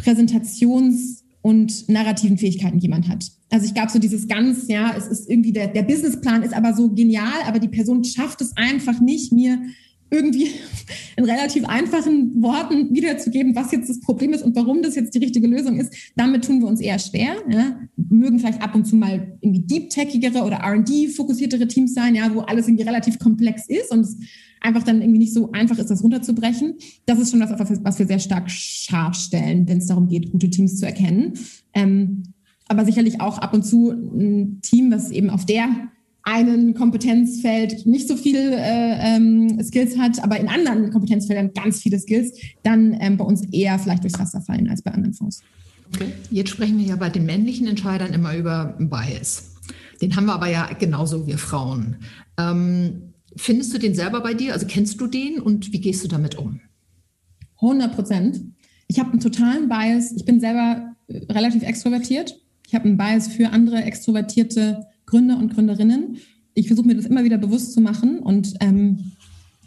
Präsentations- 0.00 1.22
und 1.42 1.88
narrativen 1.88 2.38
Fähigkeiten 2.38 2.78
jemand 2.78 3.08
hat. 3.08 3.26
Also 3.50 3.66
ich 3.66 3.74
glaube, 3.74 3.90
so 3.90 3.98
dieses 3.98 4.28
ganz, 4.28 4.68
ja, 4.68 4.94
es 4.96 5.06
ist 5.06 5.30
irgendwie 5.30 5.52
der, 5.52 5.68
der 5.68 5.82
Businessplan 5.82 6.42
ist 6.42 6.52
aber 6.52 6.74
so 6.74 6.90
genial, 6.90 7.42
aber 7.46 7.58
die 7.58 7.68
Person 7.68 8.04
schafft 8.04 8.40
es 8.40 8.56
einfach 8.56 9.00
nicht, 9.00 9.32
mir 9.32 9.58
irgendwie 10.10 10.50
in 11.16 11.24
relativ 11.24 11.64
einfachen 11.66 12.42
Worten 12.42 12.94
wiederzugeben, 12.94 13.54
was 13.54 13.72
jetzt 13.72 13.90
das 13.90 14.00
Problem 14.00 14.32
ist 14.32 14.42
und 14.42 14.56
warum 14.56 14.82
das 14.82 14.94
jetzt 14.94 15.14
die 15.14 15.18
richtige 15.18 15.46
Lösung 15.46 15.78
ist. 15.78 15.92
Damit 16.16 16.44
tun 16.44 16.60
wir 16.60 16.68
uns 16.68 16.80
eher 16.80 16.98
schwer. 16.98 17.36
Ja. 17.50 17.78
Mögen 17.96 18.38
vielleicht 18.38 18.62
ab 18.62 18.74
und 18.74 18.86
zu 18.86 18.96
mal 18.96 19.36
irgendwie 19.40 19.60
deep-techigere 19.60 20.44
oder 20.44 20.58
R&D-fokussiertere 20.58 21.68
Teams 21.68 21.94
sein, 21.94 22.14
ja, 22.14 22.34
wo 22.34 22.40
alles 22.40 22.68
irgendwie 22.68 22.84
relativ 22.84 23.18
komplex 23.18 23.68
ist 23.68 23.90
und 23.90 24.00
es 24.00 24.16
einfach 24.60 24.82
dann 24.82 25.02
irgendwie 25.02 25.18
nicht 25.18 25.34
so 25.34 25.52
einfach 25.52 25.78
ist, 25.78 25.90
das 25.90 26.02
runterzubrechen. 26.02 26.74
Das 27.06 27.18
ist 27.18 27.30
schon 27.30 27.40
was, 27.40 27.80
was 27.82 27.98
wir 27.98 28.06
sehr 28.06 28.18
stark 28.18 28.50
scharf 28.50 29.14
stellen, 29.14 29.68
wenn 29.68 29.78
es 29.78 29.86
darum 29.86 30.08
geht, 30.08 30.32
gute 30.32 30.50
Teams 30.50 30.78
zu 30.78 30.86
erkennen. 30.86 31.34
Ähm, 31.74 32.22
aber 32.66 32.84
sicherlich 32.84 33.20
auch 33.20 33.38
ab 33.38 33.54
und 33.54 33.64
zu 33.64 33.90
ein 33.90 34.60
Team, 34.62 34.90
was 34.90 35.10
eben 35.10 35.30
auf 35.30 35.46
der 35.46 35.68
einen 36.28 36.74
Kompetenzfeld 36.74 37.86
nicht 37.86 38.06
so 38.06 38.14
viele 38.14 38.54
äh, 38.54 39.16
ähm, 39.16 39.58
Skills 39.64 39.96
hat, 39.96 40.22
aber 40.22 40.38
in 40.38 40.48
anderen 40.48 40.90
Kompetenzfeldern 40.90 41.54
ganz 41.54 41.80
viele 41.80 41.98
Skills, 41.98 42.38
dann 42.62 42.94
ähm, 43.00 43.16
bei 43.16 43.24
uns 43.24 43.42
eher 43.50 43.78
vielleicht 43.78 44.02
durchs 44.02 44.18
Wasser 44.18 44.42
fallen 44.42 44.68
als 44.68 44.82
bei 44.82 44.90
anderen 44.90 45.14
Fonds. 45.14 45.42
Okay. 45.94 46.12
Jetzt 46.30 46.50
sprechen 46.50 46.76
wir 46.78 46.84
ja 46.84 46.96
bei 46.96 47.08
den 47.08 47.24
männlichen 47.24 47.66
Entscheidern 47.66 48.12
immer 48.12 48.36
über 48.36 48.76
Bias. 48.78 49.54
Den 50.02 50.16
haben 50.16 50.26
wir 50.26 50.34
aber 50.34 50.48
ja 50.48 50.68
genauso 50.78 51.26
wir 51.26 51.38
Frauen. 51.38 51.96
Ähm, 52.38 53.14
findest 53.34 53.72
du 53.72 53.78
den 53.78 53.94
selber 53.94 54.20
bei 54.20 54.34
dir? 54.34 54.52
Also 54.52 54.66
kennst 54.66 55.00
du 55.00 55.06
den 55.06 55.40
und 55.40 55.72
wie 55.72 55.80
gehst 55.80 56.04
du 56.04 56.08
damit 56.08 56.36
um? 56.36 56.60
100 57.62 57.94
Prozent. 57.94 58.42
Ich 58.86 58.98
habe 58.98 59.12
einen 59.12 59.20
totalen 59.20 59.70
Bias. 59.70 60.12
Ich 60.12 60.26
bin 60.26 60.40
selber 60.40 60.94
äh, 61.06 61.32
relativ 61.32 61.62
extrovertiert. 61.62 62.38
Ich 62.66 62.74
habe 62.74 62.84
einen 62.84 62.98
Bias 62.98 63.28
für 63.28 63.48
andere 63.48 63.82
extrovertierte 63.82 64.84
Gründer 65.08 65.38
und 65.38 65.54
Gründerinnen. 65.54 66.16
Ich 66.54 66.66
versuche 66.66 66.86
mir 66.86 66.94
das 66.94 67.06
immer 67.06 67.24
wieder 67.24 67.38
bewusst 67.38 67.72
zu 67.72 67.80
machen 67.80 68.18
und 68.18 68.54
ähm, 68.60 69.12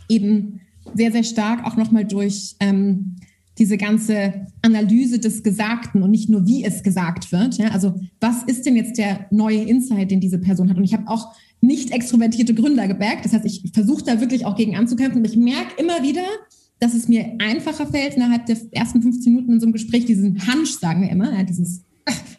eben 0.09 0.61
sehr, 0.95 1.11
sehr 1.11 1.23
stark 1.23 1.65
auch 1.65 1.77
nochmal 1.77 2.05
durch 2.05 2.55
ähm, 2.59 3.15
diese 3.57 3.77
ganze 3.77 4.47
Analyse 4.61 5.19
des 5.19 5.43
Gesagten 5.43 6.03
und 6.03 6.11
nicht 6.11 6.29
nur, 6.29 6.47
wie 6.47 6.63
es 6.63 6.83
gesagt 6.83 7.31
wird. 7.31 7.57
Ja? 7.57 7.69
Also 7.69 7.99
was 8.19 8.43
ist 8.43 8.65
denn 8.65 8.75
jetzt 8.75 8.97
der 8.97 9.27
neue 9.29 9.61
Insight, 9.63 10.11
den 10.11 10.19
diese 10.19 10.39
Person 10.39 10.69
hat? 10.69 10.77
Und 10.77 10.83
ich 10.83 10.93
habe 10.93 11.07
auch 11.07 11.33
nicht 11.59 11.91
extrovertierte 11.91 12.55
Gründer 12.55 12.87
gebergt. 12.87 13.25
Das 13.25 13.33
heißt, 13.33 13.45
ich 13.45 13.71
versuche 13.73 14.03
da 14.03 14.19
wirklich 14.19 14.45
auch 14.45 14.55
gegen 14.55 14.75
anzukämpfen. 14.75 15.19
Und 15.21 15.27
ich 15.27 15.37
merke 15.37 15.79
immer 15.79 16.01
wieder, 16.01 16.25
dass 16.79 16.95
es 16.95 17.07
mir 17.07 17.35
einfacher 17.37 17.85
fällt, 17.85 18.15
innerhalb 18.15 18.47
der 18.47 18.57
ersten 18.71 19.01
15 19.01 19.31
Minuten 19.31 19.53
in 19.53 19.59
so 19.59 19.65
einem 19.67 19.73
Gespräch 19.73 20.05
diesen 20.05 20.41
Hunch, 20.47 20.71
sagen 20.79 21.03
wir 21.03 21.09
immer, 21.09 21.31
ja, 21.31 21.43
dieses 21.43 21.83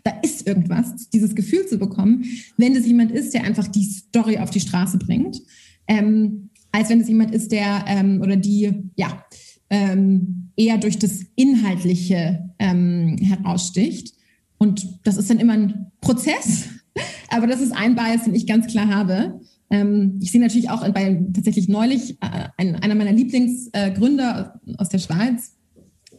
da 0.04 0.12
ist 0.22 0.46
irgendwas, 0.46 1.08
dieses 1.10 1.34
Gefühl 1.34 1.66
zu 1.66 1.78
bekommen, 1.78 2.24
wenn 2.56 2.76
es 2.76 2.86
jemand 2.86 3.12
ist, 3.12 3.34
der 3.34 3.44
einfach 3.44 3.68
die 3.68 3.84
Story 3.84 4.38
auf 4.38 4.50
die 4.50 4.60
Straße 4.60 4.98
bringt, 4.98 5.40
ähm, 5.88 6.50
als 6.72 6.88
wenn 6.88 7.00
es 7.00 7.08
jemand 7.08 7.34
ist, 7.34 7.52
der 7.52 7.84
ähm, 7.86 8.20
oder 8.22 8.36
die, 8.36 8.72
ja, 8.96 9.24
ähm, 9.70 10.50
eher 10.56 10.78
durch 10.78 10.98
das 10.98 11.24
Inhaltliche 11.34 12.50
ähm, 12.58 13.16
heraussticht. 13.18 14.14
Und 14.58 14.86
das 15.04 15.16
ist 15.16 15.30
dann 15.30 15.38
immer 15.40 15.54
ein 15.54 15.86
Prozess, 16.00 16.68
aber 17.30 17.46
das 17.46 17.60
ist 17.60 17.72
ein 17.72 17.94
Bias, 17.94 18.24
den 18.24 18.34
ich 18.34 18.46
ganz 18.46 18.66
klar 18.66 18.88
habe. 18.88 19.40
Ähm, 19.70 20.18
ich 20.20 20.30
sehe 20.30 20.40
natürlich 20.40 20.70
auch 20.70 20.86
bei 20.90 21.24
tatsächlich 21.32 21.68
neulich 21.68 22.18
äh, 22.20 22.48
ein, 22.58 22.76
einer 22.76 22.94
meiner 22.94 23.12
Lieblingsgründer 23.12 24.60
äh, 24.66 24.74
aus 24.76 24.90
der 24.90 24.98
Schweiz, 24.98 25.54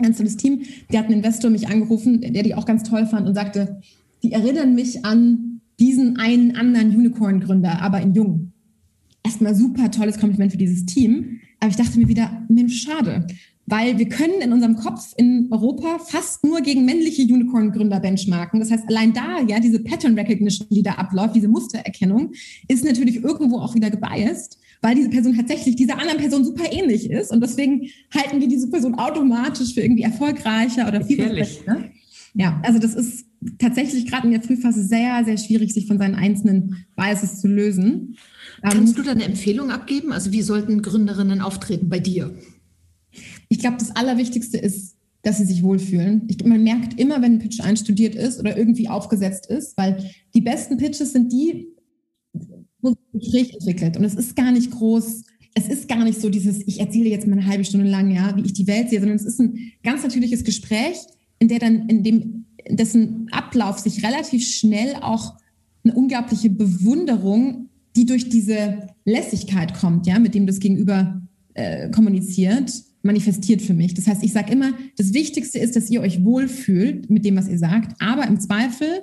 ganz 0.02 0.18
tolles 0.18 0.38
Team. 0.38 0.64
Der 0.92 1.00
hat 1.00 1.06
einen 1.08 1.18
Investor 1.18 1.50
mich 1.50 1.68
angerufen, 1.68 2.22
der 2.22 2.44
die 2.44 2.56
auch 2.56 2.66
ganz 2.66 2.84
toll 2.84 3.06
fand 3.06 3.28
und 3.28 3.36
sagte, 3.36 3.82
die 4.24 4.32
erinnern 4.32 4.76
mich 4.76 5.06
an 5.06 5.62
diesen 5.80 6.18
einen 6.18 6.56
anderen 6.56 6.96
Unicorn-Gründer, 6.96 7.82
aber 7.82 8.02
in 8.02 8.14
jung. 8.14 8.52
Erstmal 9.24 9.56
super 9.56 9.92
tolles 9.92 10.20
Kompliment 10.20 10.52
für 10.52 10.58
dieses 10.58 10.86
Team. 10.86 11.40
Aber 11.60 11.70
ich 11.70 11.78
dachte 11.78 11.98
mir 11.98 12.08
wieder, 12.08 12.46
Mensch, 12.50 12.82
schade. 12.82 13.26
Weil 13.66 13.98
wir 13.98 14.10
können 14.10 14.42
in 14.42 14.52
unserem 14.52 14.76
Kopf 14.76 15.14
in 15.16 15.48
Europa 15.50 16.00
fast 16.00 16.44
nur 16.44 16.60
gegen 16.62 16.84
männliche 16.84 17.24
Unicorn-Gründer 17.24 18.02
benchmarken. 18.02 18.60
Das 18.60 18.72
heißt, 18.72 18.84
allein 18.90 19.14
da, 19.14 19.42
ja, 19.48 19.60
diese 19.62 19.80
Pattern 19.80 20.20
Recognition, 20.20 20.68
die 20.70 20.84
da 20.84 20.94
abläuft, 20.94 21.36
diese 21.36 21.48
Mustererkennung, 21.48 22.34
ist 22.68 22.84
natürlich 22.84 23.24
irgendwo 23.24 23.60
auch 23.60 23.76
wieder 23.76 23.90
gebiased 23.90 24.58
weil 24.84 24.96
diese 24.96 25.10
Person 25.10 25.36
tatsächlich 25.36 25.78
dieser 25.78 25.98
anderen 25.98 26.20
Person 26.20 26.44
super 26.44 26.72
ähnlich 26.72 27.10
ist. 27.10 27.32
Und 27.32 27.42
deswegen 27.42 27.88
halten 28.14 28.42
wir 28.42 28.50
diese 28.50 28.70
Person 28.70 28.96
automatisch 28.96 29.74
für 29.74 29.82
irgendwie 29.82 30.04
erfolgreicher 30.04 30.88
oder 30.88 31.04
vielversprechender. 31.04 31.80
Ne? 31.80 31.92
Ja, 32.36 32.60
also 32.64 32.80
das 32.80 32.94
ist 32.94 33.26
tatsächlich 33.60 34.08
gerade 34.08 34.28
in 34.28 34.34
der 34.34 34.42
Frühphase 34.42 34.84
sehr, 34.84 35.24
sehr 35.24 35.38
schwierig, 35.38 35.74
sich 35.74 35.88
von 35.88 35.98
seinen 35.98 36.16
einzelnen 36.16 36.86
Biases 36.98 37.40
zu 37.40 37.48
lösen. 37.48 38.18
Kannst 38.62 38.98
du 38.98 39.04
da 39.04 39.12
eine 39.12 39.24
Empfehlung 39.24 39.72
abgeben? 39.72 40.12
Also 40.12 40.34
wie 40.34 40.42
sollten 40.42 40.82
Gründerinnen 40.82 41.40
auftreten 41.40 41.88
bei 41.88 42.00
dir? 42.00 42.36
Ich 43.48 43.60
glaube, 43.60 43.78
das 43.78 43.96
Allerwichtigste 43.96 44.58
ist, 44.58 44.98
dass 45.22 45.38
sie 45.38 45.46
sich 45.46 45.64
wohlfühlen. 45.64 46.24
Ich, 46.28 46.44
man 46.44 46.62
merkt 46.62 47.00
immer, 47.00 47.22
wenn 47.22 47.36
ein 47.36 47.40
Pitch 47.40 47.62
einstudiert 47.62 48.16
ist 48.16 48.40
oder 48.40 48.58
irgendwie 48.58 48.90
aufgesetzt 48.90 49.46
ist, 49.46 49.78
weil 49.78 50.12
die 50.36 50.42
besten 50.42 50.78
Pitches 50.78 51.14
sind 51.14 51.32
die, 51.32 51.73
Gespräch 53.14 53.54
entwickelt. 53.54 53.98
Und 53.98 54.04
es 54.04 54.16
ist 54.16 54.36
gar 54.36 54.52
nicht 54.52 54.72
groß, 54.72 55.24
es 55.56 55.68
ist 55.68 55.88
gar 55.88 56.04
nicht 56.04 56.20
so 56.20 56.30
dieses, 56.30 56.62
ich 56.68 56.80
erzähle 56.80 57.10
jetzt 57.10 57.28
mal 57.28 57.38
eine 57.38 57.48
halbe 57.48 57.64
Stunde 57.64 57.88
lang, 57.88 58.12
ja, 58.12 58.36
wie 58.36 58.42
ich 58.42 58.54
die 58.54 58.68
Welt 58.68 58.90
sehe, 58.90 59.00
sondern 59.00 59.18
es 59.18 59.26
ist 59.26 59.40
ein 59.40 59.72
ganz 59.84 60.04
natürliches 60.04 60.44
Gespräch, 60.44 60.98
in 61.40 61.48
der 61.48 61.60
dann, 61.60 61.88
in 61.90 62.04
dem, 62.04 62.46
dessen 62.70 63.28
Ablauf 63.32 63.80
sich 63.80 64.04
relativ 64.04 64.46
schnell 64.48 64.96
auch 65.02 65.36
eine 65.84 65.94
unglaubliche 65.94 66.50
Bewunderung, 66.50 67.70
die 67.96 68.06
durch 68.06 68.30
diese 68.30 68.88
Lässigkeit 69.06 69.74
kommt, 69.74 70.08
ja, 70.08 70.18
mit 70.18 70.34
dem 70.34 70.48
das 70.48 70.60
Gegenüber 70.60 71.22
äh, 71.54 71.90
kommuniziert, 71.90 72.72
manifestiert 73.04 73.62
für 73.62 73.74
mich. 73.74 73.94
Das 73.94 74.08
heißt, 74.08 74.24
ich 74.24 74.32
sage 74.32 74.52
immer, 74.52 74.72
das 74.98 75.14
Wichtigste 75.14 75.60
ist, 75.60 75.76
dass 75.76 75.90
ihr 75.90 76.02
euch 76.02 76.24
wohlfühlt 76.24 77.10
mit 77.10 77.26
dem, 77.26 77.36
was 77.36 77.50
ihr 77.50 77.60
sagt, 77.60 78.02
aber 78.02 78.26
im 78.26 78.40
Zweifel 78.40 79.02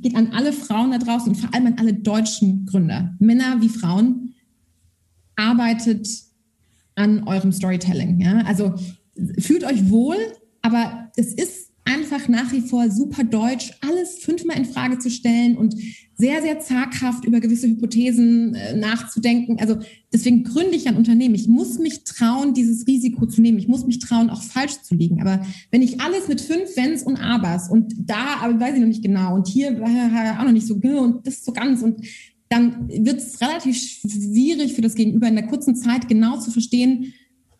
geht 0.00 0.16
an 0.16 0.32
alle 0.32 0.52
Frauen 0.52 0.90
da 0.90 0.98
draußen 0.98 1.28
und 1.28 1.36
vor 1.36 1.54
allem 1.54 1.66
an 1.66 1.78
alle 1.78 1.94
deutschen 1.94 2.66
Gründer, 2.66 3.14
Männer 3.18 3.60
wie 3.60 3.68
Frauen, 3.68 4.34
arbeitet 5.36 6.08
an 6.94 7.24
eurem 7.24 7.52
Storytelling. 7.52 8.20
Ja? 8.20 8.38
Also 8.46 8.74
fühlt 9.38 9.64
euch 9.64 9.90
wohl, 9.90 10.16
aber 10.62 11.10
es 11.16 11.32
ist 11.34 11.65
einfach 11.86 12.28
nach 12.28 12.52
wie 12.52 12.60
vor 12.60 12.90
super 12.90 13.24
deutsch, 13.24 13.72
alles 13.80 14.18
fünfmal 14.18 14.58
in 14.58 14.64
Frage 14.64 14.98
zu 14.98 15.08
stellen 15.08 15.56
und 15.56 15.74
sehr, 16.18 16.42
sehr 16.42 16.60
zaghaft 16.60 17.24
über 17.24 17.40
gewisse 17.40 17.68
Hypothesen 17.68 18.54
äh, 18.54 18.76
nachzudenken. 18.76 19.58
Also 19.60 19.76
deswegen 20.12 20.44
gründe 20.44 20.76
ich 20.76 20.88
ein 20.88 20.96
Unternehmen. 20.96 21.34
Ich 21.34 21.46
muss 21.46 21.78
mich 21.78 22.04
trauen, 22.04 22.54
dieses 22.54 22.86
Risiko 22.86 23.26
zu 23.26 23.40
nehmen. 23.40 23.58
Ich 23.58 23.68
muss 23.68 23.86
mich 23.86 23.98
trauen, 23.98 24.30
auch 24.30 24.42
falsch 24.42 24.80
zu 24.82 24.94
liegen. 24.94 25.20
Aber 25.20 25.44
wenn 25.70 25.82
ich 25.82 26.00
alles 26.00 26.26
mit 26.28 26.40
fünf 26.40 26.76
Wenns 26.76 27.02
und 27.02 27.16
Abers 27.16 27.70
und 27.70 27.94
da, 27.98 28.38
aber 28.40 28.58
weiß 28.58 28.74
ich 28.74 28.80
noch 28.80 28.88
nicht 28.88 29.02
genau 29.02 29.34
und 29.34 29.46
hier 29.46 29.72
äh, 29.72 30.38
auch 30.38 30.44
noch 30.44 30.52
nicht 30.52 30.66
so 30.66 30.74
und 30.74 31.26
das 31.26 31.44
so 31.44 31.52
ganz 31.52 31.82
und 31.82 32.00
dann 32.48 32.88
wird 32.88 33.18
es 33.18 33.40
relativ 33.40 33.76
schwierig 33.76 34.74
für 34.74 34.82
das 34.82 34.94
Gegenüber 34.94 35.26
in 35.28 35.34
der 35.34 35.46
kurzen 35.46 35.74
Zeit 35.74 36.08
genau 36.08 36.38
zu 36.38 36.50
verstehen, 36.50 37.12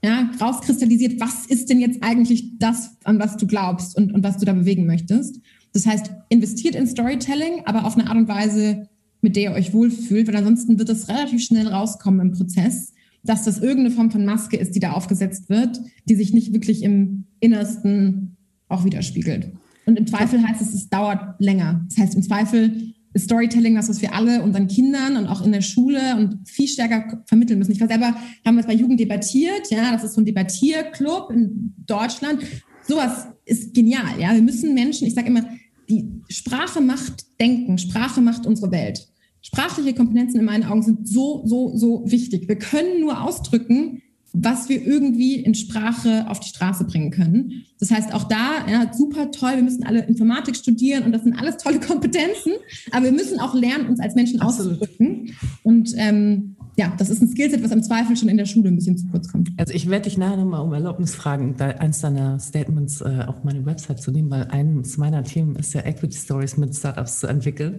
ja, 0.06 0.30
rauskristallisiert, 0.40 1.20
was 1.20 1.46
ist 1.46 1.68
denn 1.68 1.80
jetzt 1.80 2.00
eigentlich 2.00 2.58
das, 2.58 2.96
an 3.02 3.18
was 3.18 3.36
du 3.36 3.46
glaubst 3.48 3.96
und, 3.96 4.12
und 4.12 4.22
was 4.22 4.38
du 4.38 4.46
da 4.46 4.52
bewegen 4.52 4.86
möchtest. 4.86 5.40
Das 5.72 5.84
heißt, 5.84 6.12
investiert 6.28 6.76
in 6.76 6.86
Storytelling, 6.86 7.62
aber 7.64 7.84
auf 7.84 7.98
eine 7.98 8.06
Art 8.08 8.16
und 8.16 8.28
Weise, 8.28 8.88
mit 9.20 9.34
der 9.34 9.42
ihr 9.42 9.52
euch 9.52 9.74
wohlfühlt, 9.74 10.28
weil 10.28 10.36
ansonsten 10.36 10.78
wird 10.78 10.90
es 10.90 11.08
relativ 11.08 11.42
schnell 11.42 11.66
rauskommen 11.66 12.20
im 12.20 12.32
Prozess, 12.32 12.92
dass 13.24 13.42
das 13.42 13.58
irgendeine 13.58 13.90
Form 13.90 14.12
von 14.12 14.24
Maske 14.24 14.56
ist, 14.56 14.76
die 14.76 14.80
da 14.80 14.92
aufgesetzt 14.92 15.48
wird, 15.48 15.80
die 16.08 16.14
sich 16.14 16.32
nicht 16.32 16.52
wirklich 16.52 16.84
im 16.84 17.24
Innersten 17.40 18.36
auch 18.68 18.84
widerspiegelt. 18.84 19.50
Und 19.86 19.98
im 19.98 20.06
Zweifel 20.06 20.46
heißt 20.46 20.62
es, 20.62 20.72
es 20.72 20.88
dauert 20.88 21.34
länger. 21.40 21.84
Das 21.88 21.98
heißt, 21.98 22.14
im 22.14 22.22
Zweifel 22.22 22.94
Storytelling 23.18 23.76
was, 23.76 23.88
was 23.88 24.02
wir 24.02 24.14
alle 24.14 24.42
unseren 24.42 24.66
Kindern 24.66 25.16
und 25.16 25.26
auch 25.26 25.44
in 25.44 25.52
der 25.52 25.60
Schule 25.60 26.16
und 26.16 26.48
viel 26.48 26.68
stärker 26.68 27.22
vermitteln 27.26 27.58
müssen. 27.58 27.72
Ich 27.72 27.80
war 27.80 27.88
selber 27.88 28.16
damals 28.44 28.66
bei 28.66 28.74
Jugend 28.74 29.00
debattiert, 29.00 29.70
ja, 29.70 29.92
das 29.92 30.04
ist 30.04 30.14
so 30.14 30.20
ein 30.20 30.24
Debattierclub 30.24 31.30
in 31.30 31.74
Deutschland. 31.86 32.42
Sowas 32.86 33.28
ist 33.44 33.74
genial, 33.74 34.18
ja. 34.18 34.34
Wir 34.34 34.42
müssen 34.42 34.74
Menschen, 34.74 35.06
ich 35.06 35.14
sage 35.14 35.28
immer, 35.28 35.44
die 35.88 36.08
Sprache 36.28 36.80
macht 36.80 37.24
Denken, 37.40 37.78
Sprache 37.78 38.20
macht 38.20 38.46
unsere 38.46 38.70
Welt. 38.70 39.08
Sprachliche 39.42 39.94
Kompetenzen 39.94 40.40
in 40.40 40.44
meinen 40.44 40.64
Augen 40.64 40.82
sind 40.82 41.06
so, 41.06 41.42
so, 41.46 41.76
so 41.76 42.02
wichtig. 42.06 42.48
Wir 42.48 42.58
können 42.58 43.00
nur 43.00 43.22
ausdrücken, 43.22 44.02
was 44.32 44.68
wir 44.68 44.84
irgendwie 44.84 45.36
in 45.36 45.54
Sprache 45.54 46.26
auf 46.28 46.40
die 46.40 46.48
Straße 46.48 46.84
bringen 46.84 47.10
können. 47.10 47.64
Das 47.78 47.90
heißt, 47.90 48.12
auch 48.12 48.24
da, 48.24 48.66
ja, 48.70 48.92
super 48.92 49.30
toll, 49.30 49.52
wir 49.56 49.62
müssen 49.62 49.84
alle 49.84 50.04
Informatik 50.04 50.56
studieren 50.56 51.04
und 51.04 51.12
das 51.12 51.22
sind 51.22 51.38
alles 51.38 51.56
tolle 51.58 51.80
Kompetenzen, 51.86 52.52
aber 52.90 53.06
wir 53.06 53.12
müssen 53.12 53.40
auch 53.40 53.54
lernen, 53.54 53.88
uns 53.88 54.00
als 54.00 54.14
Menschen 54.14 54.40
Absolut. 54.40 54.80
auszudrücken. 54.80 55.34
Und 55.62 55.94
ähm, 55.96 56.56
ja, 56.78 56.92
das 56.98 57.08
ist 57.08 57.22
ein 57.22 57.28
Skillset, 57.28 57.64
was 57.64 57.70
im 57.70 57.82
Zweifel 57.82 58.16
schon 58.16 58.28
in 58.28 58.36
der 58.36 58.44
Schule 58.44 58.68
ein 58.68 58.76
bisschen 58.76 58.98
zu 58.98 59.06
kurz 59.08 59.32
kommt. 59.32 59.50
Also 59.56 59.72
ich 59.72 59.88
werde 59.88 60.04
dich 60.04 60.18
nachher 60.18 60.36
nochmal 60.36 60.60
um 60.60 60.72
Erlaubnis 60.74 61.14
fragen, 61.14 61.54
da 61.56 61.68
eins 61.68 62.00
deiner 62.00 62.38
Statements 62.38 63.00
äh, 63.00 63.24
auf 63.26 63.44
meine 63.44 63.64
Website 63.64 64.00
zu 64.00 64.10
nehmen, 64.10 64.30
weil 64.30 64.44
eines 64.48 64.98
meiner 64.98 65.24
Themen 65.24 65.56
ist 65.56 65.72
ja 65.72 65.84
Equity 65.84 66.16
Stories 66.16 66.58
mit 66.58 66.74
Startups 66.76 67.20
zu 67.20 67.28
entwickeln. 67.28 67.78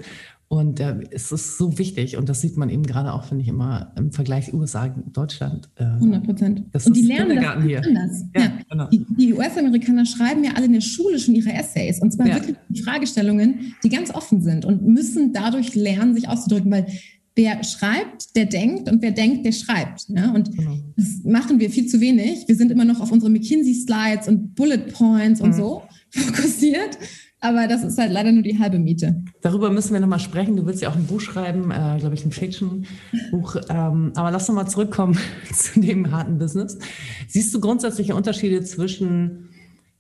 Und 0.49 0.79
äh, 0.79 0.95
es 1.12 1.31
ist 1.33 1.57
so 1.57 1.77
wichtig 1.77 2.15
und 2.15 2.29
das 2.29 2.39
sieht 2.39 2.55
man 2.55 2.69
eben 2.69 2.83
gerade 2.83 3.12
auch, 3.12 3.25
finde 3.25 3.43
ich, 3.43 3.49
immer 3.49 3.91
im 3.97 4.13
Vergleich 4.13 4.53
USA, 4.53 4.88
Deutschland. 4.88 5.69
Äh, 5.75 5.83
100 5.83 6.23
Prozent. 6.23 6.63
Und 6.86 6.95
die 6.95 7.01
lernen 7.01 7.41
das 7.41 7.63
hier. 7.63 7.83
anders. 7.86 8.23
Ja, 8.33 8.41
ja. 8.41 8.51
Genau. 8.69 8.88
Die, 8.88 9.05
die 9.17 9.33
US-Amerikaner 9.33 10.05
schreiben 10.05 10.45
ja 10.45 10.51
alle 10.55 10.67
in 10.67 10.73
der 10.73 10.81
Schule 10.81 11.19
schon 11.19 11.36
ihre 11.36 11.51
Essays 11.51 12.01
und 12.01 12.13
zwar 12.13 12.27
ja. 12.27 12.36
wirklich 12.36 12.55
Fragestellungen, 12.81 13.73
die 13.83 13.89
ganz 13.89 14.13
offen 14.13 14.41
sind 14.41 14.63
und 14.63 14.88
müssen 14.88 15.33
dadurch 15.33 15.75
lernen, 15.75 16.15
sich 16.15 16.29
auszudrücken, 16.29 16.71
weil 16.71 16.88
wer 17.36 17.63
schreibt, 17.65 18.36
der 18.38 18.45
denkt 18.45 18.89
und 18.89 19.01
wer 19.01 19.12
denkt, 19.12 19.45
der 19.45 19.51
schreibt. 19.51 20.07
Ja? 20.07 20.31
Und 20.31 20.55
genau. 20.55 20.77
das 20.95 21.23
machen 21.25 21.60
wir 21.60 21.69
viel 21.69 21.88
zu 21.88 21.99
wenig. 21.99 22.47
Wir 22.47 22.55
sind 22.55 22.71
immer 22.71 22.86
noch 22.86 23.01
auf 23.01 23.12
unsere 23.12 23.29
McKinsey-Slides 23.31 24.29
und 24.29 24.55
Bullet 24.55 24.91
Points 24.93 25.41
und 25.41 25.49
mhm. 25.49 25.53
so 25.53 25.83
fokussiert. 26.10 26.97
Aber 27.39 27.67
das 27.67 27.84
ist 27.84 28.00
halt 28.00 28.12
leider 28.12 28.32
nur 28.32 28.41
die 28.41 28.58
halbe 28.58 28.80
Miete. 28.80 29.23
Darüber 29.41 29.69
müssen 29.69 29.93
wir 29.93 30.00
nochmal 30.00 30.19
sprechen. 30.19 30.56
Du 30.56 30.65
willst 30.65 30.82
ja 30.82 30.89
auch 30.89 30.95
ein 30.95 31.06
Buch 31.06 31.21
schreiben, 31.21 31.69
äh, 31.69 31.97
glaube 32.00 32.15
ich, 32.15 32.26
ein 32.26 32.32
Fiction-Buch. 32.32 33.58
Ähm, 33.69 34.12
aber 34.15 34.32
lass 34.32 34.47
nochmal 34.47 34.67
zurückkommen 34.67 35.17
zu 35.54 35.80
dem 35.80 36.12
harten 36.12 36.39
Business. 36.39 36.80
Siehst 37.28 37.54
du 37.54 37.60
grundsätzliche 37.60 38.15
Unterschiede 38.15 38.63
zwischen 38.63 39.50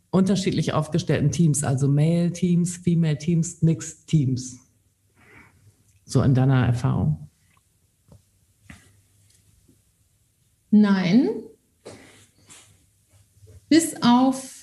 unterschiedlich 0.09 0.73
aufgestellten 0.73 1.31
Teams, 1.31 1.63
also 1.63 1.87
Male-Teams, 1.87 2.77
Female-Teams, 2.77 3.61
Mixed-Teams? 3.61 4.59
So 6.05 6.23
in 6.23 6.33
deiner 6.33 6.65
Erfahrung? 6.65 7.27
Nein. 10.71 11.29
Bis 13.69 13.95
auf 14.01 14.56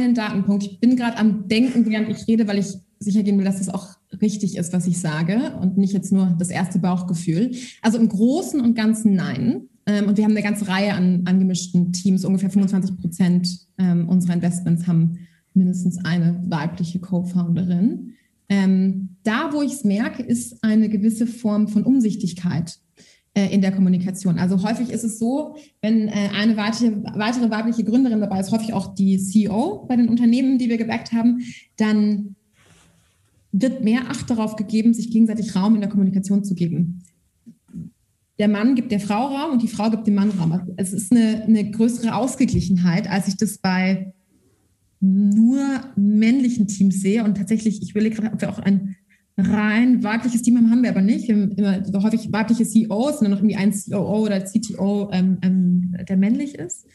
einen 0.00 0.14
Datenpunkt. 0.14 0.64
Ich 0.64 0.80
bin 0.80 0.96
gerade 0.96 1.16
am 1.18 1.48
Denken, 1.48 1.86
während 1.86 2.08
ich 2.08 2.26
rede, 2.26 2.46
weil 2.46 2.58
ich 2.58 2.74
sicher 2.98 3.22
gehen 3.22 3.38
will, 3.38 3.44
dass 3.44 3.58
das 3.58 3.68
auch 3.68 3.96
richtig 4.20 4.56
ist, 4.56 4.72
was 4.72 4.86
ich 4.86 5.00
sage 5.00 5.56
und 5.60 5.76
nicht 5.76 5.92
jetzt 5.92 6.12
nur 6.12 6.36
das 6.38 6.50
erste 6.50 6.78
Bauchgefühl. 6.78 7.52
Also 7.80 7.98
im 7.98 8.08
Großen 8.08 8.60
und 8.60 8.74
Ganzen 8.74 9.14
nein. 9.14 9.62
Ähm, 9.86 10.06
und 10.08 10.16
wir 10.16 10.24
haben 10.24 10.32
eine 10.32 10.42
ganze 10.42 10.68
Reihe 10.68 10.94
an 10.94 11.22
angemischten 11.24 11.92
Teams. 11.92 12.24
Ungefähr 12.24 12.50
25 12.50 12.98
Prozent 12.98 13.48
ähm, 13.78 14.08
unserer 14.08 14.34
Investments 14.34 14.86
haben 14.86 15.18
mindestens 15.54 16.04
eine 16.04 16.42
weibliche 16.46 17.00
Co-Founderin. 17.00 18.14
Ähm, 18.48 19.16
da, 19.24 19.50
wo 19.52 19.62
ich 19.62 19.72
es 19.72 19.84
merke, 19.84 20.22
ist 20.22 20.62
eine 20.62 20.88
gewisse 20.88 21.26
Form 21.26 21.68
von 21.68 21.84
Umsichtigkeit 21.84 22.78
in 23.34 23.62
der 23.62 23.72
Kommunikation. 23.72 24.38
Also 24.38 24.62
häufig 24.62 24.90
ist 24.90 25.04
es 25.04 25.18
so, 25.18 25.56
wenn 25.80 26.08
äh, 26.08 26.30
eine 26.36 26.56
weitere, 26.56 27.02
weitere 27.14 27.50
weibliche 27.50 27.82
Gründerin 27.82 28.20
dabei 28.20 28.40
ist, 28.40 28.52
häufig 28.52 28.74
auch 28.74 28.94
die 28.94 29.18
CEO 29.18 29.86
bei 29.88 29.96
den 29.96 30.08
Unternehmen, 30.08 30.58
die 30.58 30.68
wir 30.68 30.76
gebackt 30.76 31.12
haben, 31.12 31.40
dann 31.76 32.36
wird 33.52 33.84
mehr 33.84 34.10
Acht 34.10 34.28
darauf 34.28 34.56
gegeben, 34.56 34.92
sich 34.92 35.10
gegenseitig 35.10 35.54
Raum 35.56 35.74
in 35.74 35.80
der 35.80 35.90
Kommunikation 35.90 36.44
zu 36.44 36.54
geben. 36.54 37.04
Der 38.38 38.48
Mann 38.48 38.74
gibt 38.74 38.90
der 38.90 39.00
Frau 39.00 39.26
Raum 39.26 39.52
und 39.52 39.62
die 39.62 39.68
Frau 39.68 39.90
gibt 39.90 40.06
dem 40.06 40.14
Mann 40.14 40.30
Raum. 40.30 40.52
Also 40.52 40.72
es 40.76 40.92
ist 40.92 41.12
eine, 41.12 41.44
eine 41.44 41.70
größere 41.70 42.14
Ausgeglichenheit, 42.14 43.08
als 43.08 43.28
ich 43.28 43.36
das 43.36 43.58
bei 43.58 44.12
nur 45.00 45.80
männlichen 45.96 46.66
Teams 46.66 47.00
sehe. 47.00 47.24
Und 47.24 47.36
tatsächlich, 47.36 47.82
ich 47.82 47.94
will 47.94 48.08
gerade, 48.10 48.32
ob 48.32 48.40
wir 48.40 48.50
auch 48.50 48.58
ein 48.58 48.96
rein 49.36 50.02
weibliches 50.02 50.42
Team 50.42 50.70
haben 50.70 50.82
wir 50.82 50.90
aber 50.90 51.00
nicht. 51.00 51.28
Wir 51.28 51.36
haben 51.36 51.52
immer 51.52 52.02
häufig 52.02 52.32
weibliche 52.32 52.64
CEOs 52.64 53.16
und 53.16 53.24
dann 53.24 53.30
noch 53.30 53.38
irgendwie 53.38 53.56
ein 53.56 53.72
COO 53.72 54.24
oder 54.24 54.44
CTO, 54.44 55.10
ähm, 55.12 55.38
ähm, 55.42 55.96
der 56.08 56.16
männlich 56.16 56.54
ist. 56.54 56.86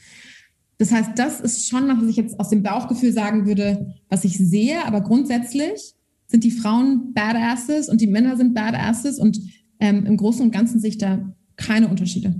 Das 0.77 0.91
heißt, 0.91 1.11
das 1.15 1.41
ist 1.41 1.67
schon 1.67 1.87
was 1.87 2.07
ich 2.07 2.17
jetzt 2.17 2.39
aus 2.39 2.49
dem 2.49 2.61
Bauchgefühl 2.61 3.11
sagen 3.11 3.47
würde, 3.47 3.95
was 4.09 4.23
ich 4.23 4.37
sehe, 4.37 4.85
aber 4.85 5.01
grundsätzlich 5.01 5.95
sind 6.27 6.43
die 6.43 6.51
Frauen 6.51 7.13
Badasses 7.13 7.89
und 7.89 8.01
die 8.01 8.07
Männer 8.07 8.37
sind 8.37 8.53
Badasses 8.53 9.17
und 9.17 9.39
ähm, 9.79 10.05
im 10.05 10.17
Großen 10.17 10.41
und 10.41 10.51
Ganzen 10.51 10.79
sehe 10.79 10.91
ich 10.91 10.97
da 10.97 11.33
keine 11.55 11.87
Unterschiede. 11.87 12.35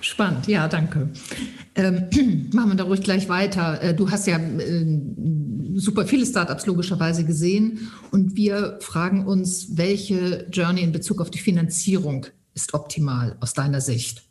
Spannend, 0.00 0.46
ja, 0.46 0.68
danke. 0.68 1.10
Ähm, 1.74 2.50
machen 2.52 2.70
wir 2.70 2.76
da 2.76 2.84
ruhig 2.84 3.00
gleich 3.00 3.28
weiter. 3.28 3.82
Äh, 3.82 3.94
du 3.94 4.10
hast 4.10 4.26
ja 4.26 4.36
äh, 4.36 5.00
super 5.74 6.06
viele 6.06 6.26
Startups 6.26 6.66
logischerweise 6.66 7.24
gesehen 7.24 7.90
und 8.10 8.36
wir 8.36 8.78
fragen 8.80 9.26
uns, 9.26 9.76
welche 9.76 10.46
Journey 10.50 10.82
in 10.82 10.92
Bezug 10.92 11.20
auf 11.20 11.30
die 11.30 11.38
Finanzierung 11.38 12.26
ist 12.54 12.74
optimal 12.74 13.36
aus 13.40 13.54
deiner 13.54 13.80
Sicht? 13.80 14.22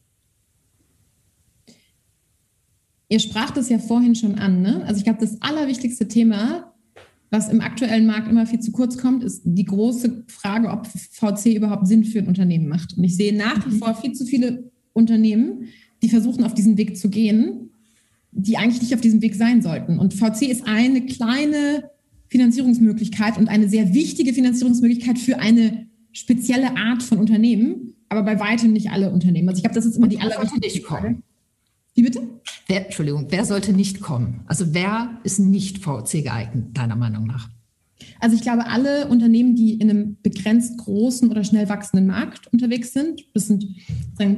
Ihr 3.09 3.19
spracht 3.19 3.57
es 3.57 3.69
ja 3.69 3.77
vorhin 3.77 4.15
schon 4.15 4.35
an. 4.39 4.61
Ne? 4.61 4.83
Also 4.85 4.97
ich 4.97 5.03
glaube, 5.03 5.19
das 5.19 5.39
allerwichtigste 5.41 6.07
Thema 6.07 6.73
was 7.33 7.49
im 7.49 7.61
aktuellen 7.61 8.05
Markt 8.05 8.29
immer 8.29 8.45
viel 8.45 8.59
zu 8.59 8.71
kurz 8.71 8.95
kommt, 8.95 9.23
ist 9.23 9.41
die 9.43 9.65
große 9.65 10.23
Frage, 10.27 10.69
ob 10.69 10.85
VC 10.85 11.55
überhaupt 11.55 11.87
Sinn 11.87 12.05
für 12.05 12.19
ein 12.19 12.27
Unternehmen 12.27 12.67
macht. 12.67 12.95
Und 12.95 13.03
ich 13.03 13.17
sehe 13.17 13.35
nach 13.35 13.65
wie 13.65 13.73
mhm. 13.73 13.79
vor 13.79 13.95
viel 13.95 14.13
zu 14.13 14.23
viele 14.23 14.71
Unternehmen, 14.93 15.69
die 16.03 16.09
versuchen, 16.09 16.43
auf 16.43 16.53
diesen 16.53 16.77
Weg 16.77 16.95
zu 16.95 17.09
gehen, 17.09 17.71
die 18.36 18.57
eigentlich 18.57 18.81
nicht 18.81 18.93
auf 18.93 19.01
diesem 19.01 19.21
Weg 19.21 19.36
sein 19.36 19.61
sollten. 19.61 19.99
Und 19.99 20.13
VC 20.13 20.43
ist 20.43 20.67
eine 20.67 21.05
kleine 21.05 21.91
Finanzierungsmöglichkeit 22.29 23.38
und 23.38 23.47
eine 23.47 23.69
sehr 23.69 23.93
wichtige 23.93 24.34
Finanzierungsmöglichkeit 24.34 25.19
für 25.19 25.39
eine 25.39 25.88
spezielle 26.11 26.75
Art 26.77 27.03
von 27.03 27.19
Unternehmen, 27.19 27.93
aber 28.09 28.23
bei 28.23 28.39
weitem 28.39 28.73
nicht 28.73 28.91
alle 28.91 29.11
Unternehmen. 29.11 29.49
Also 29.49 29.59
ich 29.59 29.63
glaube, 29.63 29.75
das 29.75 29.86
ist 29.86 29.97
immer 29.97 30.07
die 30.07 30.19
allerwichtigste 30.19 30.81
Frage. 30.81 31.17
Wie 31.95 32.03
bitte? 32.03 32.21
Wer, 32.67 32.86
Entschuldigung, 32.86 33.27
wer 33.29 33.45
sollte 33.45 33.73
nicht 33.73 34.01
kommen? 34.01 34.41
Also 34.47 34.73
wer 34.73 35.19
ist 35.23 35.39
nicht 35.39 35.79
VC 35.79 36.23
geeignet, 36.23 36.75
deiner 36.77 36.95
Meinung 36.95 37.25
nach? 37.25 37.49
Also 38.19 38.35
ich 38.35 38.41
glaube, 38.41 38.67
alle 38.67 39.07
Unternehmen, 39.07 39.55
die 39.55 39.73
in 39.73 39.89
einem 39.89 40.17
begrenzt 40.21 40.77
großen 40.77 41.29
oder 41.29 41.43
schnell 41.43 41.69
wachsenden 41.69 42.07
Markt 42.07 42.51
unterwegs 42.51 42.93
sind, 42.93 43.23
das 43.33 43.47
sind 43.47 43.65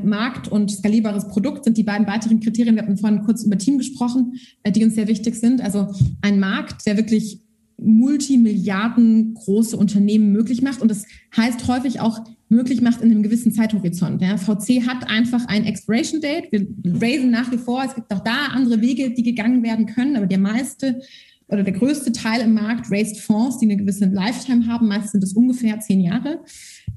Markt 0.04 0.48
und 0.48 0.72
skalierbares 0.72 1.28
Produkt, 1.28 1.66
sind 1.66 1.78
die 1.78 1.84
beiden 1.84 2.08
weiteren 2.08 2.40
Kriterien. 2.40 2.76
Wir 2.76 2.84
hatten 2.84 2.98
vorhin 2.98 3.24
kurz 3.24 3.44
über 3.44 3.58
Team 3.58 3.78
gesprochen, 3.78 4.36
äh, 4.64 4.72
die 4.72 4.84
uns 4.84 4.96
sehr 4.96 5.08
wichtig 5.08 5.36
sind. 5.36 5.62
Also 5.62 5.88
ein 6.22 6.40
Markt, 6.40 6.86
der 6.86 6.98
wirklich 6.98 7.42
Multimilliarden 7.78 9.34
große 9.34 9.76
Unternehmen 9.76 10.32
möglich 10.32 10.62
macht. 10.62 10.82
Und 10.82 10.90
das 10.90 11.06
heißt 11.36 11.68
häufig 11.68 12.00
auch 12.00 12.22
möglich 12.48 12.82
macht 12.82 13.02
in 13.02 13.12
einem 13.12 13.24
gewissen 13.24 13.52
Zeithorizont. 13.52 14.22
Ja. 14.22 14.38
VC 14.38 14.88
hat 14.88 15.10
einfach 15.10 15.46
ein 15.48 15.66
Expiration 15.66 16.22
Date. 16.22 16.52
Wir 16.52 16.68
raisen 17.02 17.32
nach 17.32 17.52
wie 17.52 17.58
vor. 17.58 17.84
Es 17.84 17.96
gibt 17.96 18.14
auch 18.14 18.24
da 18.24 18.48
andere 18.52 18.82
Wege, 18.82 19.12
die 19.12 19.24
gegangen 19.24 19.64
werden 19.64 19.88
können. 19.88 20.16
Aber 20.16 20.28
der 20.28 20.38
meiste 20.38 21.02
oder 21.48 21.64
der 21.64 21.74
größte 21.74 22.12
Teil 22.12 22.42
im 22.42 22.54
Markt 22.54 22.92
raised 22.92 23.20
Fonds, 23.20 23.60
die 23.60 23.66
eine 23.66 23.78
gewisse 23.78 24.06
Lifetime 24.06 24.68
haben. 24.68 24.88
Meist 24.88 25.12
sind 25.12 25.24
es 25.24 25.34
ungefähr 25.34 25.80
zehn 25.80 26.02
Jahre. 26.02 26.40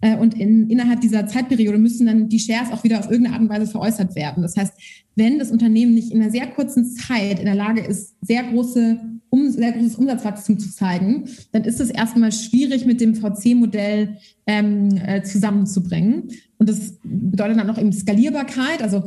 Äh, 0.01 0.17
und 0.17 0.35
in, 0.35 0.71
innerhalb 0.71 1.01
dieser 1.01 1.27
Zeitperiode 1.27 1.79
müssen 1.79 2.07
dann 2.07 2.29
die 2.29 2.39
Shares 2.39 2.73
auch 2.73 2.85
wieder 2.85 2.99
auf 2.99 3.11
irgendeine 3.11 3.35
Art 3.35 3.43
und 3.43 3.51
Weise 3.51 3.71
veräußert 3.71 4.15
werden. 4.15 4.43
Das 4.43 4.57
heißt, 4.57 4.73
wenn 5.17 5.39
das 5.39 5.51
Unternehmen 5.51 5.95
nicht 5.95 6.13
in 6.13 6.23
einer 6.23 6.31
sehr 6.31 6.47
kurzen 6.47 6.87
Zeit 6.87 7.39
in 7.39 7.45
der 7.45 7.55
Lage 7.55 7.81
ist, 7.81 8.15
sehr 8.23 8.45
große 8.45 9.01
um 9.31 9.51
sehr 9.51 9.73
großes 9.73 9.97
Umsatzwachstum 9.97 10.59
zu 10.59 10.71
zeigen, 10.71 11.25
dann 11.53 11.65
ist 11.65 11.81
es 11.81 11.91
erstmal 11.91 12.33
schwierig, 12.33 12.87
mit 12.87 13.01
dem 13.01 13.15
VC-Modell 13.15 14.17
ähm, 14.47 14.89
äh, 15.05 15.23
zusammenzubringen. 15.23 16.31
Und 16.57 16.69
das 16.69 16.99
bedeutet 17.05 17.59
dann 17.59 17.71
auch 17.71 17.79
eben 17.79 17.93
Skalierbarkeit, 17.93 18.83
also 18.83 19.05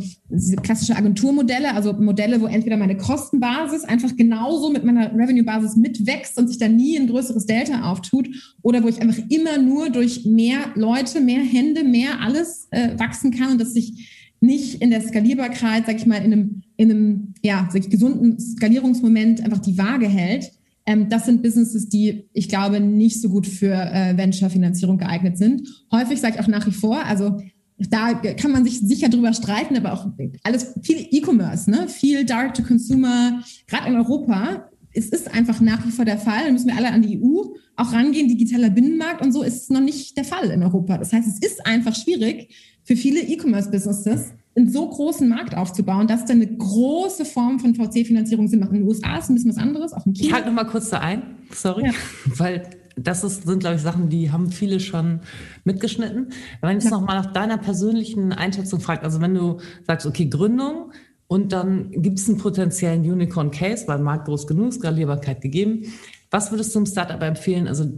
klassische 0.64 0.96
Agenturmodelle, 0.96 1.74
also 1.74 1.92
Modelle, 1.94 2.40
wo 2.40 2.46
entweder 2.46 2.78
meine 2.78 2.96
Kostenbasis 2.96 3.84
einfach 3.84 4.16
genauso 4.16 4.72
mit 4.72 4.86
meiner 4.86 5.12
Revenue-Basis 5.12 5.76
mitwächst 5.76 6.38
und 6.38 6.48
sich 6.48 6.60
dann 6.60 6.78
nie 6.78 6.98
ein 6.98 7.08
größeres 7.08 7.46
Delta 7.46 7.92
auftut, 7.92 8.30
oder 8.62 8.84
wo 8.84 8.88
ich 8.88 9.02
einfach 9.02 9.22
immer 9.30 9.58
nur 9.58 9.90
durch 9.90 10.26
mehr 10.26 10.60
Leute, 10.76 11.20
mehr 11.20 11.44
Hände, 11.44 11.84
mehr 11.84 12.22
alles 12.22 12.68
äh, 12.72 12.98
wachsen 12.98 13.32
kann 13.32 13.52
und 13.52 13.62
dass 13.62 13.74
sich 13.74 14.21
nicht 14.42 14.82
in 14.82 14.90
der 14.90 15.02
Skalierbarkeit, 15.02 15.86
sag 15.86 15.96
ich 15.96 16.06
mal, 16.06 16.18
in 16.18 16.34
einem, 16.34 16.64
in 16.76 16.92
einem 16.92 17.34
ja, 17.42 17.70
ich, 17.74 17.90
gesunden 17.90 18.40
Skalierungsmoment 18.40 19.42
einfach 19.42 19.60
die 19.60 19.78
Waage 19.78 20.08
hält. 20.08 20.52
Ähm, 20.86 21.10
das 21.10 21.26
sind 21.26 21.44
Businesses, 21.44 21.90
die 21.90 22.26
ich 22.34 22.50
glaube 22.50 22.80
nicht 22.80 23.22
so 23.22 23.30
gut 23.30 23.46
für 23.46 23.74
äh, 23.74 24.18
Venture-Finanzierung 24.18 24.98
geeignet 24.98 25.38
sind. 25.38 25.68
Häufig 25.92 26.20
sage 26.20 26.36
ich 26.36 26.42
auch 26.42 26.48
nach 26.48 26.66
wie 26.66 26.72
vor, 26.72 27.06
also 27.06 27.40
da 27.78 28.14
kann 28.14 28.52
man 28.52 28.64
sich 28.64 28.80
sicher 28.80 29.10
drüber 29.10 29.34
streiten, 29.34 29.76
aber 29.78 29.94
auch 29.94 30.08
alles 30.44 30.74
viel 30.84 31.08
E-Commerce, 31.12 31.70
ne? 31.70 31.88
viel 31.88 32.26
Direct-to-Consumer, 32.26 33.42
gerade 33.68 33.90
in 33.90 33.96
Europa. 33.96 34.71
Es 34.94 35.10
ist 35.10 35.34
einfach 35.34 35.62
nach 35.62 35.86
wie 35.86 35.92
vor 35.92 36.06
der 36.06 36.18
Fall. 36.18 36.46
Da 36.46 36.52
müssen 36.52 36.68
wir 36.68 36.78
alle 36.78 36.92
an 36.92 37.02
die 37.02 37.20
EU 37.22 37.44
auch 37.76 37.94
rangehen. 37.94 38.28
Digitaler 38.28 38.70
Binnenmarkt 38.70 39.22
und 39.22 39.32
so 39.32 39.44
ist 39.44 39.64
es 39.64 39.70
noch 39.70 39.82
nicht 39.82 40.18
der 40.18 40.26
Fall 40.26 40.50
in 40.50 40.64
Europa. 40.64 40.98
Das 40.98 41.14
heißt, 41.14 41.28
es 41.28 41.40
ist 41.40 41.66
einfach 41.66 41.96
schwierig, 41.96 42.54
für 42.84 42.96
viele 42.96 43.22
E-Commerce-Businesses 43.22 44.34
einen 44.56 44.70
so 44.70 44.88
großen 44.90 45.28
Markt 45.30 45.56
aufzubauen, 45.56 46.08
dass 46.08 46.26
dann 46.26 46.42
eine 46.42 46.58
große 46.58 47.26
Form 47.26 47.60
von 47.60 47.74
VC-Finanzierung 47.74 48.48
Sinn 48.48 48.60
macht. 48.60 48.72
In 48.72 48.80
den 48.80 48.88
USA 48.88 49.18
ist 49.18 49.30
ein 49.30 49.36
bisschen 49.36 49.52
was 49.52 49.58
anderes, 49.58 49.94
auch 49.94 50.06
in 50.06 50.14
China. 50.14 50.28
Ich 50.28 50.34
halte 50.34 50.48
noch 50.48 50.56
mal 50.56 50.66
kurz 50.66 50.90
da 50.90 51.00
ein, 51.00 51.24
sorry, 51.52 51.86
ja. 51.86 51.92
weil 52.38 52.70
das 52.98 53.24
ist, 53.24 53.48
sind, 53.48 53.60
glaube 53.60 53.78
ich, 53.78 53.82
Sachen, 53.82 54.10
die 54.10 54.32
haben 54.32 54.52
viele 54.52 54.80
schon 54.80 55.22
mitgeschnitten. 55.64 56.30
Wenn 56.62 56.78
ich 56.78 56.84
es 56.84 56.90
ja. 56.90 56.98
noch 56.98 57.06
mal 57.06 57.16
nach 57.16 57.32
deiner 57.32 57.58
persönlichen 57.58 58.34
Einschätzung 58.34 58.82
fragt, 58.82 59.04
also 59.04 59.22
wenn 59.22 59.34
du 59.34 59.60
sagst, 59.88 60.06
okay, 60.06 60.26
Gründung 60.26 60.92
und 61.32 61.54
dann 61.54 61.92
gibt 61.92 62.20
es 62.20 62.28
einen 62.28 62.40
potenziellen 62.40 63.10
Unicorn-Case, 63.10 63.88
weil 63.88 64.00
Markt 64.00 64.26
groß 64.26 64.48
genug, 64.48 64.74
Skalierbarkeit 64.74 65.40
gegeben. 65.40 65.84
Was 66.30 66.52
würdest 66.52 66.76
du 66.76 66.80
einem 66.80 66.86
Startup 66.88 67.22
empfehlen? 67.22 67.70
Also 67.70 67.90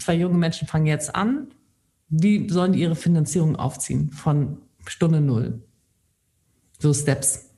zwei 0.00 0.16
junge 0.16 0.36
Menschen 0.36 0.66
fangen 0.66 0.86
jetzt 0.86 1.14
an, 1.14 1.46
wie 2.08 2.48
sollen 2.48 2.72
die 2.72 2.80
ihre 2.80 2.96
Finanzierung 2.96 3.54
aufziehen 3.54 4.10
von 4.10 4.58
Stunde 4.84 5.20
Null? 5.20 5.62
So 6.80 6.92
Steps. 6.92 7.50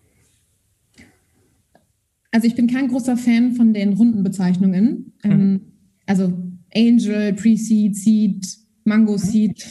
Also 2.31 2.47
ich 2.47 2.55
bin 2.55 2.67
kein 2.67 2.89
großer 2.89 3.17
Fan 3.17 3.55
von 3.55 3.73
den 3.73 3.95
Rundenbezeichnungen. 3.95 5.15
Mhm. 5.25 5.31
Ähm, 5.31 5.61
also 6.05 6.35
Angel, 6.75 7.33
Pre-Seed, 7.33 7.97
Seed, 7.97 8.47
Mango 8.85 9.13
mhm. 9.13 9.19
Seed. 9.19 9.67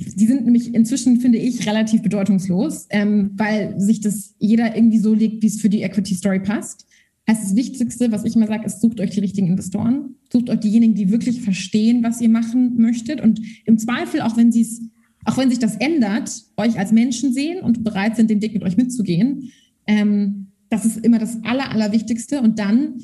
Die 0.00 0.26
sind 0.26 0.44
nämlich 0.44 0.74
inzwischen, 0.74 1.20
finde 1.20 1.38
ich, 1.38 1.66
relativ 1.66 2.02
bedeutungslos, 2.02 2.86
ähm, 2.90 3.32
weil 3.34 3.78
sich 3.78 4.00
das 4.00 4.34
jeder 4.38 4.74
irgendwie 4.74 4.98
so 4.98 5.14
legt, 5.14 5.42
wie 5.42 5.46
es 5.46 5.60
für 5.60 5.68
die 5.68 5.82
Equity 5.82 6.14
Story 6.14 6.40
passt. 6.40 6.86
Heißt, 7.28 7.42
das 7.42 7.54
Wichtigste, 7.54 8.10
was 8.10 8.24
ich 8.24 8.34
immer 8.34 8.46
sage, 8.46 8.64
ist, 8.64 8.80
sucht 8.80 8.98
euch 8.98 9.10
die 9.10 9.20
richtigen 9.20 9.46
Investoren. 9.48 10.16
Sucht 10.32 10.48
euch 10.48 10.60
diejenigen, 10.60 10.94
die 10.94 11.10
wirklich 11.10 11.42
verstehen, 11.42 12.02
was 12.02 12.20
ihr 12.20 12.30
machen 12.30 12.76
möchtet. 12.76 13.20
Und 13.20 13.40
im 13.66 13.78
Zweifel, 13.78 14.22
auch 14.22 14.36
wenn 14.36 14.50
sie 14.50 14.62
es, 14.62 14.80
auch 15.24 15.36
wenn 15.36 15.50
sich 15.50 15.58
das 15.58 15.76
ändert, 15.76 16.30
euch 16.56 16.78
als 16.78 16.92
Menschen 16.92 17.32
sehen 17.32 17.62
und 17.62 17.84
bereit 17.84 18.16
sind, 18.16 18.30
den 18.30 18.40
Weg 18.40 18.54
mit 18.54 18.62
euch 18.62 18.76
mitzugehen. 18.76 19.52
Ähm, 19.86 20.46
das 20.70 20.86
ist 20.86 21.04
immer 21.04 21.18
das 21.18 21.44
Aller, 21.44 21.70
Allerwichtigste. 21.70 22.40
Und 22.40 22.58
dann 22.58 23.00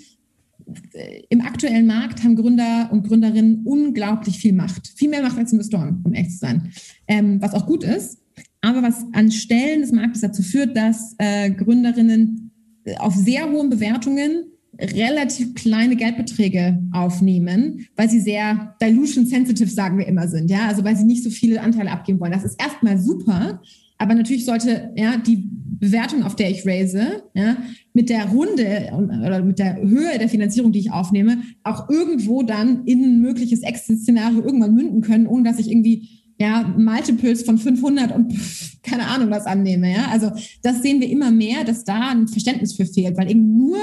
im 1.28 1.40
aktuellen 1.40 1.86
Markt 1.86 2.24
haben 2.24 2.36
Gründer 2.36 2.88
und 2.90 3.06
Gründerinnen 3.06 3.62
unglaublich 3.64 4.38
viel 4.38 4.52
Macht. 4.52 4.88
Viel 4.96 5.08
mehr 5.08 5.22
Macht 5.22 5.38
als 5.38 5.52
Investoren, 5.52 6.02
um 6.04 6.12
echt 6.12 6.32
zu 6.32 6.38
sein. 6.38 6.72
Ähm, 7.06 7.40
was 7.40 7.54
auch 7.54 7.66
gut 7.66 7.84
ist. 7.84 8.18
Aber 8.60 8.82
was 8.82 9.04
an 9.12 9.30
Stellen 9.30 9.82
des 9.82 9.92
Marktes 9.92 10.22
dazu 10.22 10.42
führt, 10.42 10.76
dass 10.76 11.14
äh, 11.18 11.50
Gründerinnen 11.50 12.50
auf 12.98 13.14
sehr 13.14 13.50
hohen 13.50 13.70
Bewertungen 13.70 14.44
relativ 14.78 15.54
kleine 15.54 15.96
Geldbeträge 15.96 16.82
aufnehmen, 16.92 17.86
weil 17.96 18.10
sie 18.10 18.20
sehr 18.20 18.76
dilution 18.82 19.26
sensitive, 19.26 19.70
sagen 19.70 19.98
wir 19.98 20.06
immer 20.06 20.28
sind, 20.28 20.50
ja, 20.50 20.66
also 20.66 20.84
weil 20.84 20.96
sie 20.96 21.04
nicht 21.04 21.24
so 21.24 21.30
viele 21.30 21.60
Anteile 21.60 21.90
abgeben 21.90 22.20
wollen. 22.20 22.32
Das 22.32 22.44
ist 22.44 22.60
erstmal 22.60 22.98
super, 22.98 23.62
aber 23.98 24.14
natürlich 24.14 24.44
sollte 24.44 24.92
ja 24.96 25.16
die 25.16 25.48
Bewertung, 25.78 26.22
auf 26.22 26.36
der 26.36 26.50
ich 26.50 26.66
raise, 26.66 27.22
ja, 27.34 27.56
mit 27.92 28.08
der 28.08 28.26
Runde 28.26 28.90
oder 28.92 29.42
mit 29.42 29.58
der 29.58 29.80
Höhe 29.80 30.18
der 30.18 30.28
Finanzierung, 30.28 30.72
die 30.72 30.80
ich 30.80 30.92
aufnehme, 30.92 31.42
auch 31.64 31.88
irgendwo 31.90 32.42
dann 32.42 32.84
in 32.84 33.02
ein 33.04 33.20
mögliches 33.20 33.62
Exit-Szenario 33.62 34.42
irgendwann 34.42 34.74
münden 34.74 35.02
können, 35.02 35.26
ohne 35.26 35.44
dass 35.44 35.58
ich 35.58 35.70
irgendwie 35.70 36.08
ja, 36.38 36.62
Multiples 36.76 37.42
von 37.42 37.58
500 37.58 38.12
und 38.12 38.32
pff, 38.32 38.76
keine 38.82 39.06
Ahnung 39.06 39.30
was 39.30 39.46
annehme. 39.46 39.92
Ja? 39.92 40.08
Also 40.10 40.30
das 40.62 40.82
sehen 40.82 41.00
wir 41.00 41.08
immer 41.08 41.30
mehr, 41.30 41.64
dass 41.64 41.84
da 41.84 42.10
ein 42.10 42.28
Verständnis 42.28 42.74
für 42.74 42.86
fehlt, 42.86 43.16
weil 43.16 43.30
eben 43.30 43.56
nur 43.56 43.78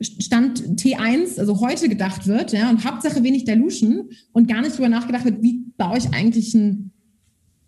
Stand 0.00 0.62
T1, 0.80 1.40
also 1.40 1.60
heute 1.60 1.88
gedacht 1.88 2.28
wird, 2.28 2.52
ja, 2.52 2.70
und 2.70 2.84
Hauptsache 2.84 3.24
wenig 3.24 3.44
Dilution 3.44 4.10
und 4.32 4.46
gar 4.46 4.60
nicht 4.60 4.76
drüber 4.76 4.88
nachgedacht 4.88 5.24
wird, 5.24 5.42
wie 5.42 5.64
baue 5.76 5.98
ich 5.98 6.14
eigentlich 6.14 6.54
ein 6.54 6.92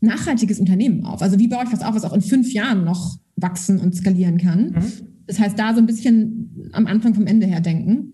nachhaltiges 0.00 0.58
Unternehmen 0.58 1.04
auf? 1.04 1.22
Also 1.22 1.38
wie 1.38 1.48
baue 1.48 1.64
ich 1.64 1.72
was 1.72 1.82
auf, 1.82 1.94
was 1.94 2.04
auch 2.04 2.12
in 2.12 2.22
fünf 2.22 2.52
Jahren 2.52 2.84
noch 2.84 3.18
wachsen 3.36 3.78
und 3.78 3.94
skalieren 3.94 4.38
kann? 4.38 4.70
Mhm. 4.70 4.92
Das 5.26 5.38
heißt, 5.38 5.58
da 5.58 5.74
so 5.74 5.80
ein 5.80 5.86
bisschen 5.86 6.70
am 6.72 6.86
Anfang 6.86 7.14
vom 7.14 7.26
Ende 7.26 7.46
her 7.46 7.60
denken, 7.60 8.12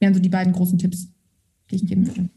wären 0.00 0.14
so 0.14 0.20
die 0.20 0.28
beiden 0.28 0.52
großen 0.52 0.78
Tipps, 0.78 1.08
die 1.70 1.76
ich 1.76 1.86
geben 1.86 2.06
würde. 2.06 2.28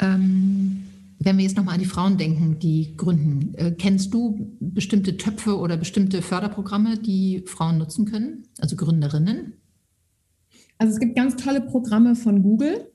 Ähm 0.00 0.82
wenn 1.18 1.38
wir 1.38 1.44
jetzt 1.44 1.56
nochmal 1.56 1.74
an 1.74 1.80
die 1.80 1.86
Frauen 1.86 2.18
denken, 2.18 2.58
die 2.58 2.96
gründen, 2.96 3.54
äh, 3.54 3.72
kennst 3.72 4.12
du 4.12 4.56
bestimmte 4.60 5.16
Töpfe 5.16 5.58
oder 5.58 5.76
bestimmte 5.76 6.22
Förderprogramme, 6.22 6.98
die 6.98 7.42
Frauen 7.46 7.78
nutzen 7.78 8.04
können, 8.04 8.44
also 8.58 8.76
Gründerinnen? 8.76 9.54
Also 10.78 10.92
es 10.92 11.00
gibt 11.00 11.16
ganz 11.16 11.36
tolle 11.36 11.62
Programme 11.62 12.14
von 12.14 12.42
Google, 12.42 12.92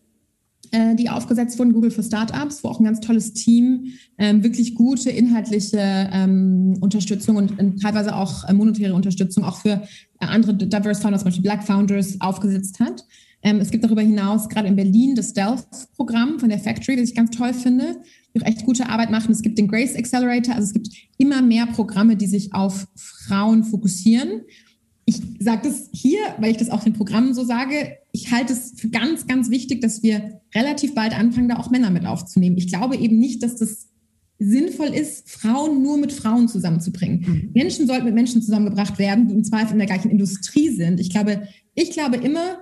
äh, 0.72 0.96
die 0.96 1.10
aufgesetzt 1.10 1.60
wurden, 1.60 1.74
Google 1.74 1.92
für 1.92 2.04
Startups, 2.04 2.64
wo 2.64 2.70
auch 2.70 2.80
ein 2.80 2.86
ganz 2.86 3.02
tolles 3.02 3.34
Team 3.34 3.88
ähm, 4.18 4.44
wirklich 4.44 4.76
gute 4.76 5.10
inhaltliche 5.10 6.10
ähm, 6.12 6.78
Unterstützung 6.80 7.36
und, 7.36 7.60
und, 7.60 7.82
teilweise 7.82 8.16
auch 8.16 8.48
äh, 8.48 8.54
monetäre 8.54 8.94
Unterstützung 8.94 9.44
auch 9.44 9.58
für 9.58 9.82
äh, 10.20 10.26
andere 10.26 10.54
Diverse 10.54 11.02
Founders, 11.02 11.22
zum 11.22 11.28
Beispiel 11.28 11.44
Black 11.44 11.64
Founders, 11.64 12.20
aufgesetzt 12.22 12.80
hat. 12.80 13.06
Ähm, 13.44 13.60
es 13.60 13.72
gibt 13.72 13.84
darüber 13.84 14.02
hinaus 14.02 14.50
gerade 14.50 14.68
in 14.68 14.76
Berlin 14.76 15.16
das 15.16 15.32
Stealth-Programm 15.32 16.40
von 16.40 16.50
der 16.50 16.60
Factory, 16.60 16.96
das 16.96 17.10
ich 17.10 17.16
ganz 17.16 17.36
toll 17.36 17.54
finde, 17.54 17.98
die 18.34 18.42
auch 18.42 18.46
echt 18.46 18.66
gute 18.66 18.88
Arbeit 18.88 19.10
machen. 19.10 19.32
Es 19.32 19.42
gibt 19.42 19.58
den 19.58 19.68
Grace 19.68 19.96
Accelerator, 19.96 20.56
also 20.56 20.68
es 20.68 20.74
gibt 20.74 20.90
immer 21.18 21.42
mehr 21.42 21.66
Programme, 21.66 22.16
die 22.16 22.28
sich 22.28 22.54
auf 22.54 22.88
Frauen 22.96 23.64
fokussieren. 23.64 24.42
Ich 25.06 25.22
sage 25.40 25.68
das 25.68 25.90
hier, 25.92 26.20
weil 26.38 26.52
ich 26.52 26.58
das 26.58 26.70
auch 26.70 26.84
den 26.84 26.94
Programmen 26.94 27.34
so 27.34 27.44
sage. 27.44 27.98
Ich 28.12 28.32
halte 28.32 28.54
es 28.54 28.74
für 28.76 28.90
ganz, 28.90 29.28
ganz 29.28 29.50
wichtig, 29.50 29.82
dass 29.82 30.04
wir 30.04 30.42
relativ 30.54 30.94
bald 30.94 31.18
anfangen, 31.18 31.50
da 31.50 31.58
auch 31.58 31.70
Männer 31.70 31.90
mit 31.90 32.06
aufzunehmen. 32.06 32.58
Ich 32.58 32.68
glaube 32.68 32.98
eben 32.98 33.20
nicht, 33.20 33.42
dass 33.42 33.56
das 33.56 33.88
sinnvoll 34.38 34.88
ist, 34.88 35.30
Frauen 35.30 35.84
nur 35.84 35.98
mit 35.98 36.12
Frauen 36.12 36.48
zusammenzubringen. 36.48 37.20
Mhm. 37.20 37.50
Menschen 37.54 37.88
sollten 37.88 38.06
mit 38.06 38.16
Menschen 38.16 38.42
zusammengebracht 38.42 38.98
werden, 38.98 39.28
die 39.28 39.36
im 39.36 39.44
Zweifel 39.44 39.74
in 39.74 39.78
der 39.78 39.88
gleichen 39.88 40.10
Industrie 40.10 40.70
sind. 40.70 41.00
Ich 41.00 41.12
glaube, 41.12 41.48
ich 41.76 41.92
glaube 41.92 42.18
immer, 42.18 42.58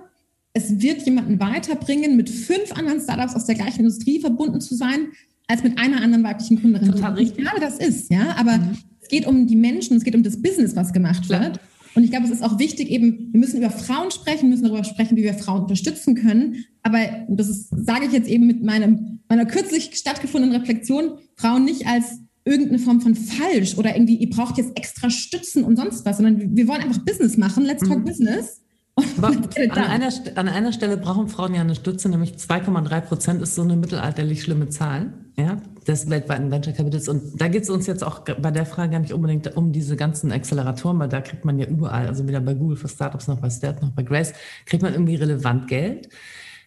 es 0.52 0.80
wird 0.80 1.02
jemanden 1.02 1.40
weiterbringen, 1.40 2.16
mit 2.16 2.28
fünf 2.28 2.72
anderen 2.76 3.00
Startups 3.00 3.34
aus 3.34 3.46
der 3.46 3.54
gleichen 3.54 3.80
Industrie 3.80 4.20
verbunden 4.20 4.60
zu 4.60 4.74
sein, 4.74 5.08
als 5.46 5.62
mit 5.62 5.78
einer 5.78 6.02
anderen 6.02 6.22
weiblichen 6.22 6.60
Gründerin. 6.60 6.92
Total 6.92 7.14
richtig. 7.14 7.38
Ich 7.38 7.44
glaube, 7.44 7.60
das 7.60 7.78
ist, 7.78 8.12
ja, 8.12 8.36
aber 8.36 8.58
mhm. 8.58 8.76
es 9.00 9.08
geht 9.08 9.26
um 9.26 9.46
die 9.46 9.56
Menschen, 9.56 9.96
es 9.96 10.04
geht 10.04 10.14
um 10.14 10.22
das 10.22 10.40
Business, 10.40 10.76
was 10.76 10.92
gemacht 10.92 11.28
wird. 11.28 11.60
Und 11.94 12.04
ich 12.04 12.10
glaube, 12.10 12.26
es 12.26 12.30
ist 12.30 12.42
auch 12.42 12.58
wichtig, 12.58 12.88
eben, 12.90 13.32
wir 13.32 13.40
müssen 13.40 13.58
über 13.58 13.70
Frauen 13.70 14.10
sprechen, 14.10 14.48
müssen 14.48 14.64
darüber 14.64 14.84
sprechen, 14.84 15.16
wie 15.16 15.22
wir 15.22 15.34
Frauen 15.34 15.62
unterstützen 15.62 16.14
können. 16.14 16.64
Aber 16.82 16.98
das 17.28 17.48
ist, 17.48 17.68
sage 17.70 18.06
ich 18.06 18.12
jetzt 18.12 18.28
eben 18.28 18.46
mit 18.46 18.62
meinem, 18.62 19.20
meiner 19.28 19.46
kürzlich 19.46 19.90
stattgefundenen 19.94 20.58
Reflexion, 20.58 21.18
Frauen 21.36 21.64
nicht 21.64 21.86
als 21.86 22.20
irgendeine 22.44 22.78
Form 22.78 23.00
von 23.00 23.14
falsch 23.14 23.76
oder 23.76 23.94
irgendwie, 23.94 24.16
ihr 24.16 24.30
braucht 24.30 24.56
jetzt 24.58 24.76
extra 24.76 25.10
Stützen 25.10 25.64
und 25.64 25.76
sonst 25.76 26.04
was, 26.06 26.16
sondern 26.16 26.56
wir 26.56 26.68
wollen 26.68 26.80
einfach 26.80 27.04
Business 27.04 27.36
machen. 27.36 27.64
Let's 27.64 27.86
talk 27.86 27.98
mhm. 27.98 28.04
Business. 28.04 28.62
an, 29.22 29.70
einer, 29.70 30.12
an 30.34 30.48
einer 30.48 30.72
Stelle 30.72 30.96
brauchen 30.96 31.28
Frauen 31.28 31.54
ja 31.54 31.60
eine 31.60 31.74
Stütze, 31.74 32.08
nämlich 32.08 32.32
2,3 32.32 33.00
Prozent 33.00 33.42
ist 33.42 33.54
so 33.54 33.62
eine 33.62 33.76
mittelalterlich 33.76 34.42
schlimme 34.42 34.68
Zahl 34.68 35.12
ja, 35.40 35.56
des 35.86 36.08
weltweiten 36.10 36.50
Venture 36.50 36.72
Capitals. 36.72 37.08
Und 37.08 37.40
da 37.40 37.48
geht 37.48 37.62
es 37.62 37.70
uns 37.70 37.86
jetzt 37.86 38.04
auch 38.04 38.20
bei 38.20 38.50
der 38.50 38.66
Frage 38.66 38.92
gar 38.92 39.00
nicht 39.00 39.12
unbedingt 39.12 39.56
um 39.56 39.72
diese 39.72 39.96
ganzen 39.96 40.32
Acceleratoren, 40.32 40.98
weil 40.98 41.08
da 41.08 41.20
kriegt 41.20 41.44
man 41.44 41.58
ja 41.58 41.66
überall, 41.66 42.06
also 42.06 42.26
weder 42.28 42.40
bei 42.40 42.54
Google 42.54 42.76
für 42.76 42.88
Startups 42.88 43.28
noch 43.28 43.40
bei 43.40 43.50
Start 43.50 43.82
noch 43.82 43.90
bei 43.90 44.02
Grace, 44.02 44.32
kriegt 44.66 44.82
man 44.82 44.92
irgendwie 44.92 45.16
relevant 45.16 45.68
Geld. 45.68 46.08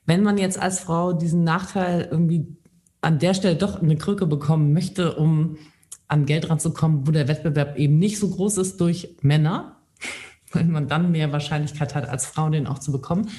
Wenn 0.05 0.23
man 0.23 0.37
jetzt 0.37 0.59
als 0.59 0.79
Frau 0.79 1.13
diesen 1.13 1.43
Nachteil 1.43 2.07
irgendwie 2.11 2.47
an 3.01 3.19
der 3.19 3.33
Stelle 3.33 3.55
doch 3.55 3.81
eine 3.81 3.97
Krücke 3.97 4.25
bekommen 4.25 4.73
möchte, 4.73 5.15
um 5.15 5.57
an 6.07 6.25
Geld 6.25 6.49
ranzukommen, 6.49 7.07
wo 7.07 7.11
der 7.11 7.27
Wettbewerb 7.27 7.77
eben 7.77 7.97
nicht 7.97 8.19
so 8.19 8.29
groß 8.29 8.57
ist 8.57 8.79
durch 8.81 9.17
Männer, 9.21 9.77
weil 10.51 10.65
man 10.65 10.87
dann 10.87 11.11
mehr 11.11 11.31
Wahrscheinlichkeit 11.31 11.95
hat, 11.95 12.07
als 12.07 12.25
Frau 12.25 12.49
den 12.49 12.67
auch 12.67 12.79
zu 12.79 12.91
bekommen. 12.91 13.29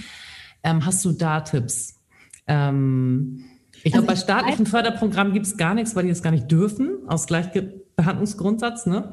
Ähm, 0.62 0.85
hast 0.85 1.05
du 1.05 1.12
da 1.12 1.41
Tipps? 1.41 2.01
Ähm, 2.47 3.45
ich 3.85 3.95
also 3.95 4.05
glaube, 4.05 4.07
bei 4.07 4.16
staatlichen 4.16 4.66
Förderprogrammen 4.66 5.35
gibt 5.35 5.47
es 5.47 5.57
gar 5.57 5.74
nichts, 5.74 5.95
weil 5.95 6.05
die 6.05 6.11
es 6.11 6.22
gar 6.22 6.30
nicht 6.30 6.51
dürfen, 6.51 7.07
aus 7.07 7.26
Gleichbehandlungsgrundsatz. 7.26 8.87
Ne? 8.87 9.12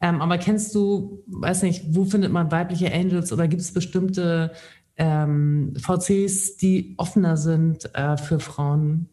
Ähm, 0.00 0.22
aber 0.22 0.38
kennst 0.38 0.74
du, 0.74 1.22
weiß 1.26 1.62
nicht, 1.62 1.94
wo 1.94 2.04
findet 2.04 2.32
man 2.32 2.50
weibliche 2.50 2.92
Angels 2.92 3.32
oder 3.32 3.46
gibt 3.46 3.60
es 3.62 3.72
bestimmte 3.72 4.52
ähm, 4.96 5.74
VCs, 5.76 6.56
die 6.56 6.94
offener 6.96 7.36
sind 7.36 7.94
äh, 7.94 8.16
für 8.16 8.40
Frauen? 8.40 9.10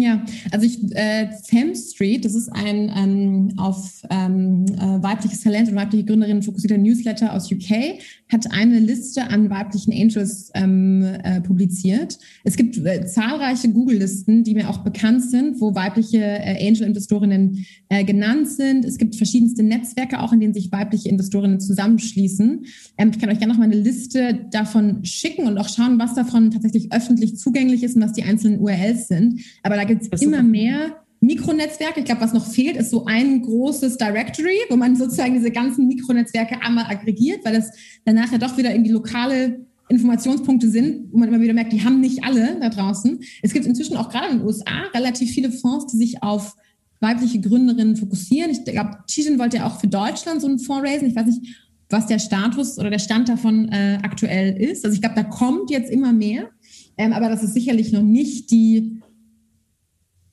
Ja, 0.00 0.24
also 0.52 0.64
ich, 0.64 0.78
äh, 0.94 1.28
Fem 1.44 1.74
Street, 1.74 2.24
das 2.24 2.34
ist 2.34 2.48
ein 2.50 2.92
ähm, 2.96 3.54
auf 3.58 4.02
ähm, 4.10 4.64
äh, 4.76 5.02
weibliches 5.02 5.40
Talent 5.40 5.68
und 5.68 5.74
weibliche 5.74 6.04
Gründerinnen 6.04 6.42
fokussierter 6.42 6.78
Newsletter 6.78 7.32
aus 7.32 7.50
UK, 7.50 7.98
hat 8.30 8.50
eine 8.52 8.78
Liste 8.78 9.28
an 9.28 9.50
weiblichen 9.50 9.92
Angels 9.92 10.50
ähm, 10.54 11.02
äh, 11.02 11.40
publiziert. 11.40 12.18
Es 12.44 12.56
gibt 12.56 12.76
äh, 12.76 13.06
zahlreiche 13.06 13.70
Google-Listen, 13.70 14.44
die 14.44 14.54
mir 14.54 14.68
auch 14.68 14.78
bekannt 14.78 15.22
sind, 15.24 15.60
wo 15.60 15.74
weibliche 15.74 16.18
äh, 16.18 16.68
Angel-Investorinnen 16.68 17.66
äh, 17.88 18.04
genannt 18.04 18.48
sind. 18.48 18.84
Es 18.84 18.98
gibt 18.98 19.16
verschiedenste 19.16 19.62
Netzwerke 19.62 20.20
auch, 20.20 20.32
in 20.32 20.40
denen 20.40 20.54
sich 20.54 20.70
weibliche 20.70 21.08
Investorinnen 21.08 21.58
zusammenschließen. 21.58 22.66
Ähm, 22.98 23.10
ich 23.10 23.18
kann 23.18 23.30
euch 23.30 23.38
gerne 23.38 23.52
noch 23.52 23.58
mal 23.58 23.64
eine 23.64 23.80
Liste 23.80 24.46
davon 24.52 25.04
schicken 25.04 25.46
und 25.46 25.58
auch 25.58 25.68
schauen, 25.68 25.98
was 25.98 26.14
davon 26.14 26.50
tatsächlich 26.50 26.92
öffentlich 26.92 27.36
zugänglich 27.36 27.82
ist 27.82 27.96
und 27.96 28.02
was 28.02 28.12
die 28.12 28.22
einzelnen 28.22 28.60
URLs 28.60 29.08
sind. 29.08 29.40
Aber 29.62 29.76
da 29.76 29.84
gibt 29.88 30.02
es 30.12 30.22
immer 30.22 30.42
mehr 30.42 30.96
Mikronetzwerke. 31.20 32.00
Ich 32.00 32.06
glaube, 32.06 32.20
was 32.20 32.32
noch 32.32 32.46
fehlt, 32.46 32.76
ist 32.76 32.90
so 32.90 33.04
ein 33.06 33.42
großes 33.42 33.96
Directory, 33.96 34.58
wo 34.68 34.76
man 34.76 34.94
sozusagen 34.94 35.34
diese 35.34 35.50
ganzen 35.50 35.88
Mikronetzwerke 35.88 36.62
einmal 36.62 36.84
aggregiert, 36.86 37.44
weil 37.44 37.54
das 37.54 37.70
danach 38.04 38.30
ja 38.30 38.38
doch 38.38 38.56
wieder 38.56 38.70
irgendwie 38.70 38.92
lokale 38.92 39.66
Informationspunkte 39.88 40.68
sind, 40.68 41.12
wo 41.12 41.18
man 41.18 41.28
immer 41.28 41.40
wieder 41.40 41.54
merkt, 41.54 41.72
die 41.72 41.82
haben 41.82 42.00
nicht 42.00 42.22
alle 42.22 42.58
da 42.60 42.68
draußen. 42.68 43.20
Es 43.42 43.52
gibt 43.52 43.66
inzwischen 43.66 43.96
auch 43.96 44.10
gerade 44.10 44.28
in 44.28 44.38
den 44.38 44.46
USA 44.46 44.84
relativ 44.94 45.30
viele 45.30 45.50
Fonds, 45.50 45.86
die 45.86 45.96
sich 45.96 46.22
auf 46.22 46.54
weibliche 47.00 47.40
Gründerinnen 47.40 47.96
fokussieren. 47.96 48.50
Ich 48.50 48.64
glaube, 48.64 48.98
Tijen 49.06 49.38
wollte 49.38 49.58
ja 49.58 49.66
auch 49.66 49.80
für 49.80 49.88
Deutschland 49.88 50.40
so 50.40 50.46
einen 50.46 50.58
Fonds 50.58 50.86
raisen. 50.86 51.08
Ich 51.08 51.16
weiß 51.16 51.26
nicht, 51.26 51.68
was 51.88 52.06
der 52.06 52.18
Status 52.18 52.78
oder 52.78 52.90
der 52.90 52.98
Stand 52.98 53.28
davon 53.28 53.68
äh, 53.70 53.98
aktuell 54.02 54.60
ist. 54.60 54.84
Also 54.84 54.94
ich 54.94 55.00
glaube, 55.00 55.16
da 55.16 55.22
kommt 55.22 55.70
jetzt 55.70 55.90
immer 55.90 56.12
mehr, 56.12 56.50
ähm, 56.98 57.12
aber 57.12 57.28
das 57.28 57.42
ist 57.42 57.54
sicherlich 57.54 57.92
noch 57.92 58.02
nicht 58.02 58.50
die 58.50 59.00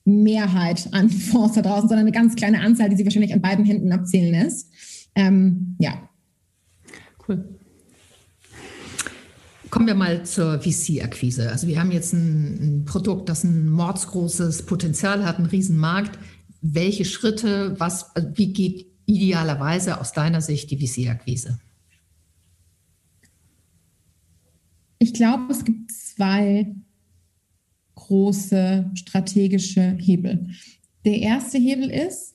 Mehrheit 0.06 0.88
an 0.92 1.10
Fonds 1.10 1.56
da 1.56 1.62
draußen, 1.62 1.88
sondern 1.88 2.06
eine 2.06 2.12
ganz 2.12 2.36
kleine 2.36 2.60
Anzahl, 2.60 2.88
die 2.88 2.96
sie 2.96 3.04
wahrscheinlich 3.04 3.34
an 3.34 3.42
beiden 3.42 3.64
Händen 3.64 3.92
abzählen 3.92 4.32
lässt. 4.32 4.72
Ähm, 5.14 5.76
ja. 5.78 6.08
Cool. 7.28 7.58
Kommen 9.68 9.88
wir 9.88 9.94
mal 9.94 10.24
zur 10.24 10.60
VC-Akquise. 10.60 11.50
Also 11.50 11.66
wir 11.66 11.80
haben 11.80 11.90
jetzt 11.90 12.12
ein, 12.12 12.78
ein, 12.78 12.84
Produkt, 12.84 13.28
das 13.28 13.42
ein 13.42 13.68
mordsgroßes 13.68 14.64
Potenzial 14.64 15.24
hat, 15.24 15.38
einen 15.38 15.46
Riesenmarkt. 15.46 16.18
Welche 16.62 17.04
Schritte, 17.04 17.78
was, 17.78 18.14
also 18.14 18.28
wie 18.34 18.52
geht 18.52 18.86
idealerweise 19.06 20.00
aus 20.00 20.12
deiner 20.12 20.40
Sicht 20.40 20.70
die 20.70 20.78
VC-Akquise? 20.78 21.58
Ich 24.98 25.12
glaube, 25.12 25.52
es 25.52 25.64
gibt 25.64 25.90
zwei 25.92 26.74
große 28.06 28.90
strategische 28.94 29.96
Hebel. 29.98 30.48
Der 31.04 31.18
erste 31.18 31.58
Hebel 31.58 31.90
ist 31.90 32.34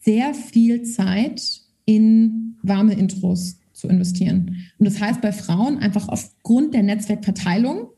sehr 0.00 0.34
viel 0.34 0.82
Zeit 0.82 1.62
in 1.84 2.56
warme 2.62 2.94
Intros 2.94 3.58
zu 3.72 3.88
investieren. 3.88 4.56
Und 4.78 4.86
das 4.86 5.00
heißt 5.00 5.20
bei 5.20 5.32
Frauen 5.32 5.78
einfach 5.78 6.08
aufgrund 6.08 6.74
der 6.74 6.82
Netzwerkverteilung 6.82 7.88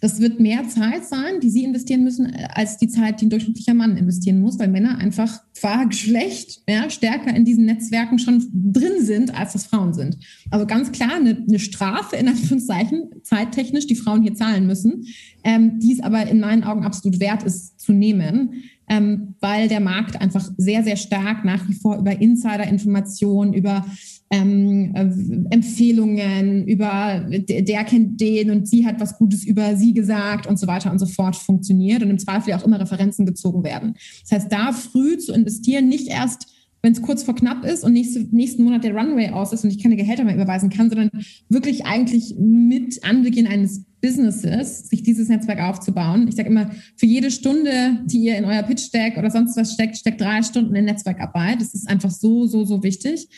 das 0.00 0.20
wird 0.20 0.40
mehr 0.40 0.68
Zeit 0.68 1.06
sein, 1.06 1.40
die 1.40 1.48
sie 1.48 1.64
investieren 1.64 2.04
müssen, 2.04 2.30
als 2.50 2.76
die 2.76 2.88
Zeit, 2.88 3.20
die 3.20 3.26
ein 3.26 3.30
durchschnittlicher 3.30 3.72
Mann 3.72 3.96
investieren 3.96 4.40
muss, 4.40 4.58
weil 4.58 4.68
Männer 4.68 4.98
einfach 4.98 5.40
qua 5.58 5.84
Geschlecht 5.84 6.62
ja, 6.68 6.90
stärker 6.90 7.34
in 7.34 7.46
diesen 7.46 7.64
Netzwerken 7.64 8.18
schon 8.18 8.46
drin 8.52 9.00
sind, 9.04 9.34
als 9.34 9.54
das 9.54 9.66
Frauen 9.66 9.94
sind. 9.94 10.18
Also 10.50 10.66
ganz 10.66 10.92
klar 10.92 11.16
eine, 11.16 11.42
eine 11.48 11.58
Strafe 11.58 12.16
in 12.16 12.28
Anführungszeichen, 12.28 13.10
zeittechnisch, 13.26 13.86
die 13.86 13.96
Frauen 13.96 14.22
hier 14.22 14.34
zahlen 14.34 14.66
müssen, 14.66 15.06
ähm, 15.44 15.78
die 15.80 15.92
es 15.92 16.00
aber 16.00 16.26
in 16.26 16.40
meinen 16.40 16.64
Augen 16.64 16.84
absolut 16.84 17.20
wert 17.20 17.42
ist 17.42 17.80
zu 17.80 17.92
nehmen, 17.92 18.64
ähm, 18.88 19.34
weil 19.40 19.68
der 19.68 19.80
Markt 19.80 20.20
einfach 20.20 20.48
sehr, 20.56 20.84
sehr 20.84 20.96
stark 20.96 21.44
nach 21.44 21.68
wie 21.68 21.74
vor 21.74 21.98
über 21.98 22.20
Insider-Informationen, 22.20 23.52
über 23.52 23.84
ähm, 24.30 24.92
äh, 24.94 25.54
Empfehlungen 25.54 26.66
über 26.66 27.24
der 27.28 27.84
kennt 27.84 28.20
den 28.20 28.50
und 28.50 28.68
sie 28.68 28.84
hat 28.84 29.00
was 29.00 29.18
Gutes 29.18 29.44
über 29.44 29.76
sie 29.76 29.94
gesagt 29.94 30.46
und 30.46 30.58
so 30.58 30.66
weiter 30.66 30.90
und 30.90 30.98
so 30.98 31.06
fort 31.06 31.36
funktioniert 31.36 32.02
und 32.02 32.10
im 32.10 32.18
Zweifel 32.18 32.54
auch 32.54 32.64
immer 32.64 32.80
Referenzen 32.80 33.24
gezogen 33.24 33.62
werden. 33.62 33.94
Das 34.22 34.32
heißt, 34.32 34.52
da 34.52 34.72
früh 34.72 35.18
zu 35.18 35.32
investieren, 35.32 35.88
nicht 35.88 36.08
erst 36.08 36.55
wenn 36.82 36.92
es 36.92 37.02
kurz 37.02 37.22
vor 37.22 37.34
knapp 37.34 37.64
ist 37.64 37.84
und 37.84 37.92
nächste, 37.92 38.20
nächsten 38.30 38.62
Monat 38.62 38.84
der 38.84 38.94
Runway 38.94 39.30
aus 39.30 39.52
ist 39.52 39.64
und 39.64 39.70
ich 39.70 39.82
keine 39.82 39.96
Gehälter 39.96 40.24
mehr 40.24 40.34
überweisen 40.34 40.70
kann, 40.70 40.88
sondern 40.88 41.10
wirklich 41.48 41.84
eigentlich 41.84 42.34
mit 42.38 43.02
Anbeginn 43.02 43.46
eines 43.46 43.84
Businesses, 44.00 44.88
sich 44.88 45.02
dieses 45.02 45.28
Netzwerk 45.28 45.60
aufzubauen. 45.60 46.28
Ich 46.28 46.36
sage 46.36 46.48
immer, 46.48 46.70
für 46.96 47.06
jede 47.06 47.30
Stunde, 47.30 48.04
die 48.04 48.18
ihr 48.18 48.36
in 48.36 48.44
euer 48.44 48.62
Pitch-Deck 48.62 49.16
oder 49.18 49.30
sonst 49.30 49.56
was 49.56 49.72
steckt, 49.72 49.96
steckt 49.96 50.20
drei 50.20 50.42
Stunden 50.42 50.76
in 50.76 50.84
Netzwerkarbeit. 50.84 51.60
Das 51.60 51.74
ist 51.74 51.88
einfach 51.88 52.10
so, 52.10 52.46
so, 52.46 52.64
so 52.64 52.82
wichtig. 52.82 53.28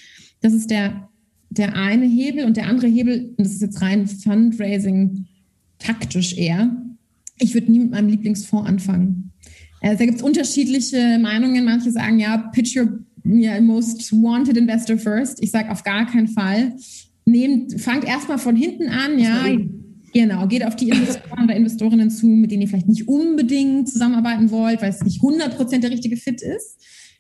Das 0.43 0.53
ist 0.53 0.71
der, 0.71 1.09
der 1.49 1.75
eine 1.75 2.07
Hebel. 2.07 2.45
Und 2.45 2.57
der 2.57 2.67
andere 2.67 2.89
Hebel, 2.89 3.35
und 3.37 3.47
das 3.47 3.55
ist 3.55 3.63
jetzt 3.63 3.81
rein 3.81 4.07
Fundraising 4.07 5.27
taktisch 5.79 6.37
eher, 6.37 6.77
ich 7.39 7.55
würde 7.55 7.71
nie 7.71 7.79
mit 7.79 7.93
meinem 7.93 8.09
Lieblingsfonds 8.09 8.69
anfangen. 8.69 9.33
Also 9.81 9.99
da 9.99 10.07
gibt 10.07 10.19
es 10.19 10.23
unterschiedliche 10.23 11.19
Meinungen. 11.21 11.65
Manche 11.65 11.93
sagen, 11.93 12.19
ja, 12.19 12.37
pitch 12.53 12.77
your 12.77 12.99
yeah, 13.29 13.61
most 13.61 14.13
wanted 14.13 14.57
investor 14.57 14.99
first. 14.99 15.43
Ich 15.43 15.51
sage 15.51 15.71
auf 15.71 15.83
gar 15.83 16.07
keinen 16.07 16.29
Fall. 16.29 16.75
Nehmt, 17.27 17.81
fangt 17.81 18.05
erstmal 18.05 18.39
von 18.39 18.57
hinten 18.57 18.89
an, 18.89 19.19
ja. 19.19 19.45
Genau, 20.15 20.47
geht 20.47 20.65
auf 20.65 20.75
die 20.75 20.89
Investoren 20.89 21.45
oder 21.45 21.55
Investorinnen 21.55 22.11
zu, 22.11 22.27
mit 22.27 22.51
denen 22.51 22.63
ihr 22.63 22.69
vielleicht 22.69 22.89
nicht 22.89 23.09
unbedingt 23.09 23.89
zusammenarbeiten 23.89 24.51
wollt, 24.51 24.81
weil 24.81 24.91
es 24.91 25.03
nicht 25.03 25.21
100% 25.21 25.81
der 25.81 25.91
richtige 25.91 26.17
Fit 26.17 26.41
ist. 26.41 26.79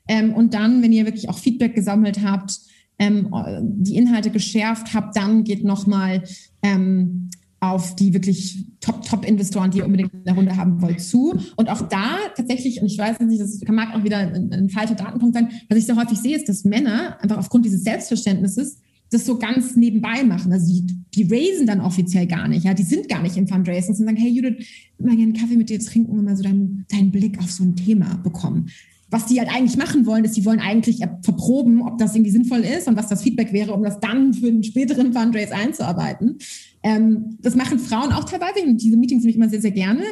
Ähm, 0.08 0.32
und 0.32 0.54
dann, 0.54 0.82
wenn 0.82 0.92
ihr 0.92 1.04
wirklich 1.04 1.28
auch 1.28 1.38
Feedback 1.38 1.74
gesammelt 1.74 2.22
habt, 2.24 2.58
ähm, 2.98 3.28
die 3.62 3.96
Inhalte 3.96 4.30
geschärft 4.30 4.94
habt, 4.94 5.16
dann 5.16 5.44
geht 5.44 5.64
nochmal 5.64 6.24
ähm, 6.62 7.30
auf 7.60 7.96
die 7.96 8.14
wirklich 8.14 8.64
Top-Top-Investoren, 8.80 9.70
die 9.70 9.78
ihr 9.78 9.84
unbedingt 9.84 10.14
in 10.14 10.24
der 10.24 10.34
Runde 10.34 10.56
haben 10.56 10.80
wollt, 10.80 11.00
zu. 11.00 11.38
Und 11.56 11.68
auch 11.68 11.82
da 11.88 12.18
tatsächlich, 12.36 12.80
und 12.80 12.86
ich 12.86 12.98
weiß 12.98 13.18
nicht, 13.20 13.40
das 13.40 13.60
mag 13.68 13.94
auch 13.94 14.04
wieder 14.04 14.18
ein, 14.18 14.52
ein 14.52 14.70
falscher 14.70 14.94
Datenpunkt 14.94 15.34
sein, 15.34 15.48
was 15.68 15.78
ich 15.78 15.86
sehr 15.86 15.96
häufig 15.96 16.18
sehe, 16.18 16.36
ist, 16.36 16.48
dass 16.48 16.64
Männer 16.64 17.20
einfach 17.20 17.38
aufgrund 17.38 17.64
dieses 17.64 17.82
Selbstverständnisses 17.82 18.78
das 19.10 19.24
so 19.24 19.38
ganz 19.38 19.74
nebenbei 19.74 20.22
machen. 20.22 20.52
Also 20.52 20.72
die, 20.72 20.86
die 21.14 21.22
raisen 21.22 21.66
dann 21.66 21.80
offiziell 21.80 22.26
gar 22.26 22.46
nicht, 22.46 22.64
ja, 22.64 22.74
die 22.74 22.82
sind 22.82 23.08
gar 23.08 23.22
nicht 23.22 23.36
im 23.36 23.48
Fundraising, 23.48 23.94
sondern 23.94 24.16
sagen, 24.16 24.26
hey 24.26 24.32
Judith, 24.32 24.66
immer 24.98 25.10
gerne 25.10 25.22
einen 25.22 25.32
Kaffee 25.32 25.56
mit 25.56 25.70
dir 25.70 25.80
trinken 25.80 26.12
und 26.12 26.24
mal 26.24 26.36
so 26.36 26.42
deinen, 26.42 26.86
deinen 26.90 27.10
Blick 27.10 27.38
auf 27.38 27.50
so 27.50 27.64
ein 27.64 27.74
Thema 27.74 28.16
bekommen. 28.16 28.70
Was 29.10 29.26
die 29.26 29.38
halt 29.38 29.48
eigentlich 29.48 29.76
machen 29.76 30.04
wollen, 30.04 30.24
ist, 30.24 30.36
die 30.36 30.44
wollen 30.44 30.60
eigentlich 30.60 31.00
verproben, 31.22 31.82
ob 31.82 31.96
das 31.98 32.14
irgendwie 32.14 32.30
sinnvoll 32.30 32.60
ist 32.60 32.88
und 32.88 32.96
was 32.96 33.08
das 33.08 33.22
Feedback 33.22 33.52
wäre, 33.52 33.72
um 33.72 33.82
das 33.82 34.00
dann 34.00 34.34
für 34.34 34.48
einen 34.48 34.62
späteren 34.62 35.12
Fundraise 35.12 35.54
einzuarbeiten. 35.54 36.38
Ähm, 36.82 37.38
das 37.40 37.54
machen 37.54 37.78
Frauen 37.78 38.12
auch 38.12 38.24
teilweise 38.24 38.64
und 38.66 38.80
diese 38.82 38.96
Meetings 38.96 39.22
nehme 39.22 39.30
ich 39.30 39.36
immer 39.36 39.48
sehr, 39.48 39.62
sehr 39.62 39.70
gerne. 39.70 40.02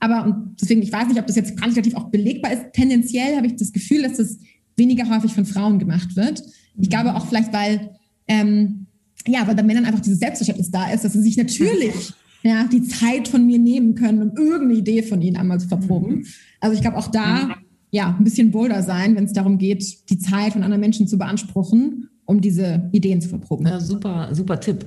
Aber 0.00 0.24
und 0.24 0.56
deswegen, 0.60 0.82
ich 0.82 0.92
weiß 0.92 1.08
nicht, 1.08 1.18
ob 1.18 1.26
das 1.26 1.36
jetzt 1.36 1.56
quantitativ 1.56 1.94
auch 1.94 2.08
belegbar 2.10 2.52
ist. 2.52 2.72
Tendenziell 2.72 3.36
habe 3.36 3.46
ich 3.46 3.56
das 3.56 3.72
Gefühl, 3.72 4.02
dass 4.02 4.16
das 4.16 4.38
weniger 4.76 5.08
häufig 5.08 5.32
von 5.32 5.44
Frauen 5.44 5.78
gemacht 5.78 6.16
wird. 6.16 6.42
Ich 6.78 6.90
glaube 6.90 7.14
auch 7.14 7.26
vielleicht, 7.26 7.52
weil 7.52 7.90
ähm, 8.28 8.86
ja, 9.26 9.46
weil 9.46 9.54
bei 9.54 9.62
Männern 9.62 9.84
einfach 9.84 10.00
dieses 10.00 10.18
Selbstverständnis 10.18 10.70
da 10.70 10.90
ist, 10.90 11.04
dass 11.04 11.12
sie 11.12 11.22
sich 11.22 11.36
natürlich 11.36 12.12
ja, 12.42 12.64
die 12.64 12.82
Zeit 12.82 13.28
von 13.28 13.44
mir 13.44 13.58
nehmen 13.58 13.94
können, 13.94 14.22
um 14.22 14.36
irgendeine 14.36 14.74
Idee 14.74 15.02
von 15.02 15.20
ihnen 15.20 15.36
einmal 15.36 15.58
zu 15.58 15.68
verproben. 15.68 16.16
Mhm. 16.16 16.26
Also 16.60 16.74
ich 16.74 16.80
glaube 16.80 16.96
auch 16.96 17.08
da 17.08 17.56
ja 17.96 18.14
ein 18.16 18.24
bisschen 18.24 18.50
bolder 18.50 18.82
sein, 18.82 19.16
wenn 19.16 19.24
es 19.24 19.32
darum 19.32 19.58
geht, 19.58 20.10
die 20.10 20.18
Zeit 20.18 20.52
von 20.52 20.62
anderen 20.62 20.80
Menschen 20.80 21.08
zu 21.08 21.18
beanspruchen, 21.18 22.08
um 22.24 22.40
diese 22.40 22.88
Ideen 22.92 23.20
zu 23.20 23.28
verproben. 23.28 23.66
Ja, 23.66 23.80
super, 23.80 24.28
super 24.32 24.60
Tipp. 24.60 24.86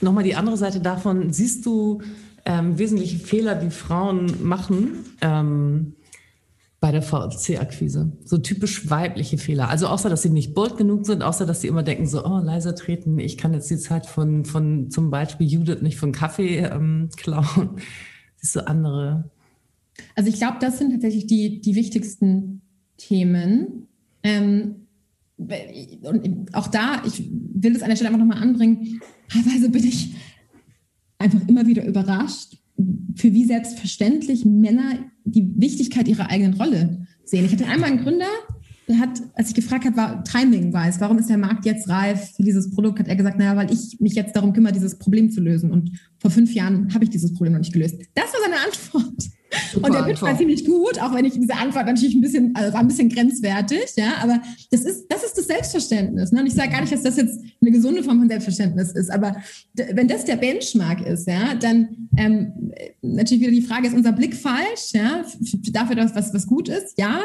Nochmal 0.00 0.24
die 0.24 0.34
andere 0.34 0.56
Seite 0.56 0.80
davon. 0.80 1.32
Siehst 1.32 1.66
du 1.66 2.00
ähm, 2.44 2.78
wesentliche 2.78 3.18
Fehler, 3.18 3.54
die 3.54 3.70
Frauen 3.70 4.32
machen? 4.42 5.04
Ähm, 5.20 5.94
bei 6.80 6.90
der 6.90 7.02
VC-Akquise. 7.02 8.12
So 8.24 8.38
typisch 8.38 8.88
weibliche 8.88 9.36
Fehler. 9.36 9.68
Also 9.68 9.86
außer, 9.86 10.08
dass 10.08 10.22
sie 10.22 10.30
nicht 10.30 10.54
bold 10.54 10.78
genug 10.78 11.04
sind, 11.04 11.22
außer, 11.22 11.44
dass 11.44 11.60
sie 11.60 11.68
immer 11.68 11.82
denken 11.82 12.06
so, 12.06 12.24
oh, 12.24 12.38
leiser 12.38 12.74
treten, 12.74 13.18
ich 13.18 13.36
kann 13.36 13.52
jetzt 13.52 13.70
die 13.70 13.76
Zeit 13.76 14.06
von, 14.06 14.46
von 14.46 14.90
zum 14.90 15.10
Beispiel 15.10 15.46
Judith 15.46 15.82
nicht 15.82 15.98
von 15.98 16.12
Kaffee 16.12 16.60
ähm, 16.60 17.10
klauen. 17.16 17.76
Siehst 18.36 18.56
du 18.56 18.66
andere? 18.66 19.30
Also 20.14 20.28
ich 20.28 20.36
glaube, 20.36 20.58
das 20.60 20.78
sind 20.78 20.92
tatsächlich 20.92 21.26
die, 21.26 21.60
die 21.60 21.74
wichtigsten 21.74 22.62
Themen. 22.96 23.86
Ähm, 24.22 24.86
und 25.36 26.54
auch 26.54 26.66
da, 26.66 27.02
ich 27.06 27.28
will 27.30 27.72
das 27.72 27.82
an 27.82 27.88
der 27.88 27.96
Stelle 27.96 28.10
einfach 28.10 28.24
nochmal 28.24 28.42
anbringen, 28.42 29.00
teilweise 29.28 29.70
bin 29.70 29.84
ich 29.84 30.14
einfach 31.18 31.40
immer 31.48 31.66
wieder 31.66 31.86
überrascht, 31.86 32.58
für 33.14 33.32
wie 33.32 33.44
selbstverständlich 33.44 34.44
Männer 34.44 34.98
die 35.24 35.50
Wichtigkeit 35.56 36.08
ihrer 36.08 36.30
eigenen 36.30 36.54
Rolle 36.54 37.06
sehen. 37.24 37.44
Ich 37.44 37.52
hatte 37.52 37.66
einmal 37.66 37.90
einen 37.90 38.02
Gründer, 38.02 38.28
der 38.88 38.98
hat, 38.98 39.20
als 39.34 39.50
ich 39.50 39.54
gefragt 39.54 39.84
habe, 39.84 39.96
war 39.96 40.24
Timing 40.24 40.72
weiß, 40.72 41.00
warum 41.00 41.18
ist 41.18 41.30
der 41.30 41.38
Markt 41.38 41.64
jetzt 41.64 41.88
reif 41.88 42.32
für 42.36 42.42
dieses 42.42 42.70
Produkt, 42.70 42.98
hat 42.98 43.08
er 43.08 43.16
gesagt, 43.16 43.38
naja, 43.38 43.56
weil 43.56 43.72
ich 43.72 44.00
mich 44.00 44.14
jetzt 44.14 44.34
darum 44.34 44.52
kümmere, 44.52 44.72
dieses 44.72 44.98
Problem 44.98 45.30
zu 45.30 45.40
lösen. 45.40 45.70
Und 45.70 45.92
vor 46.18 46.30
fünf 46.30 46.52
Jahren 46.54 46.92
habe 46.92 47.04
ich 47.04 47.10
dieses 47.10 47.32
Problem 47.32 47.52
noch 47.52 47.60
nicht 47.60 47.72
gelöst. 47.72 47.96
Das 48.14 48.24
war 48.32 48.40
seine 48.42 48.56
Antwort. 48.56 49.30
Super 49.72 49.86
und 49.86 49.94
der 49.94 50.02
Pitch 50.02 50.22
war 50.22 50.36
ziemlich 50.36 50.64
gut, 50.64 51.00
auch 51.00 51.14
wenn 51.14 51.24
ich 51.24 51.34
diese 51.34 51.54
Antwort 51.54 51.86
natürlich 51.86 52.14
ein 52.14 52.20
bisschen, 52.20 52.54
also 52.54 52.72
war 52.72 52.80
ein 52.80 52.88
bisschen 52.88 53.08
grenzwertig, 53.08 53.96
ja, 53.96 54.14
aber 54.22 54.40
das 54.70 54.82
ist, 54.82 55.06
das 55.08 55.24
ist 55.24 55.36
das 55.36 55.46
Selbstverständnis. 55.46 56.32
Ne? 56.32 56.40
Und 56.40 56.46
ich 56.46 56.54
sage 56.54 56.70
gar 56.70 56.80
nicht, 56.80 56.92
dass 56.92 57.02
das 57.02 57.16
jetzt 57.16 57.40
eine 57.60 57.70
gesunde 57.70 58.02
Form 58.02 58.18
von 58.18 58.28
Selbstverständnis 58.28 58.92
ist, 58.92 59.10
aber 59.10 59.36
wenn 59.74 60.08
das 60.08 60.24
der 60.24 60.36
Benchmark 60.36 61.06
ist, 61.06 61.26
ja, 61.26 61.54
dann 61.54 62.08
ähm, 62.16 62.72
natürlich 63.02 63.42
wieder 63.42 63.52
die 63.52 63.62
Frage, 63.62 63.88
ist 63.88 63.94
unser 63.94 64.12
Blick 64.12 64.34
falsch, 64.34 64.92
ja, 64.92 65.24
dafür, 65.72 65.96
dass 65.96 66.14
was, 66.14 66.32
was 66.32 66.46
gut 66.46 66.68
ist, 66.68 66.98
ja, 66.98 67.20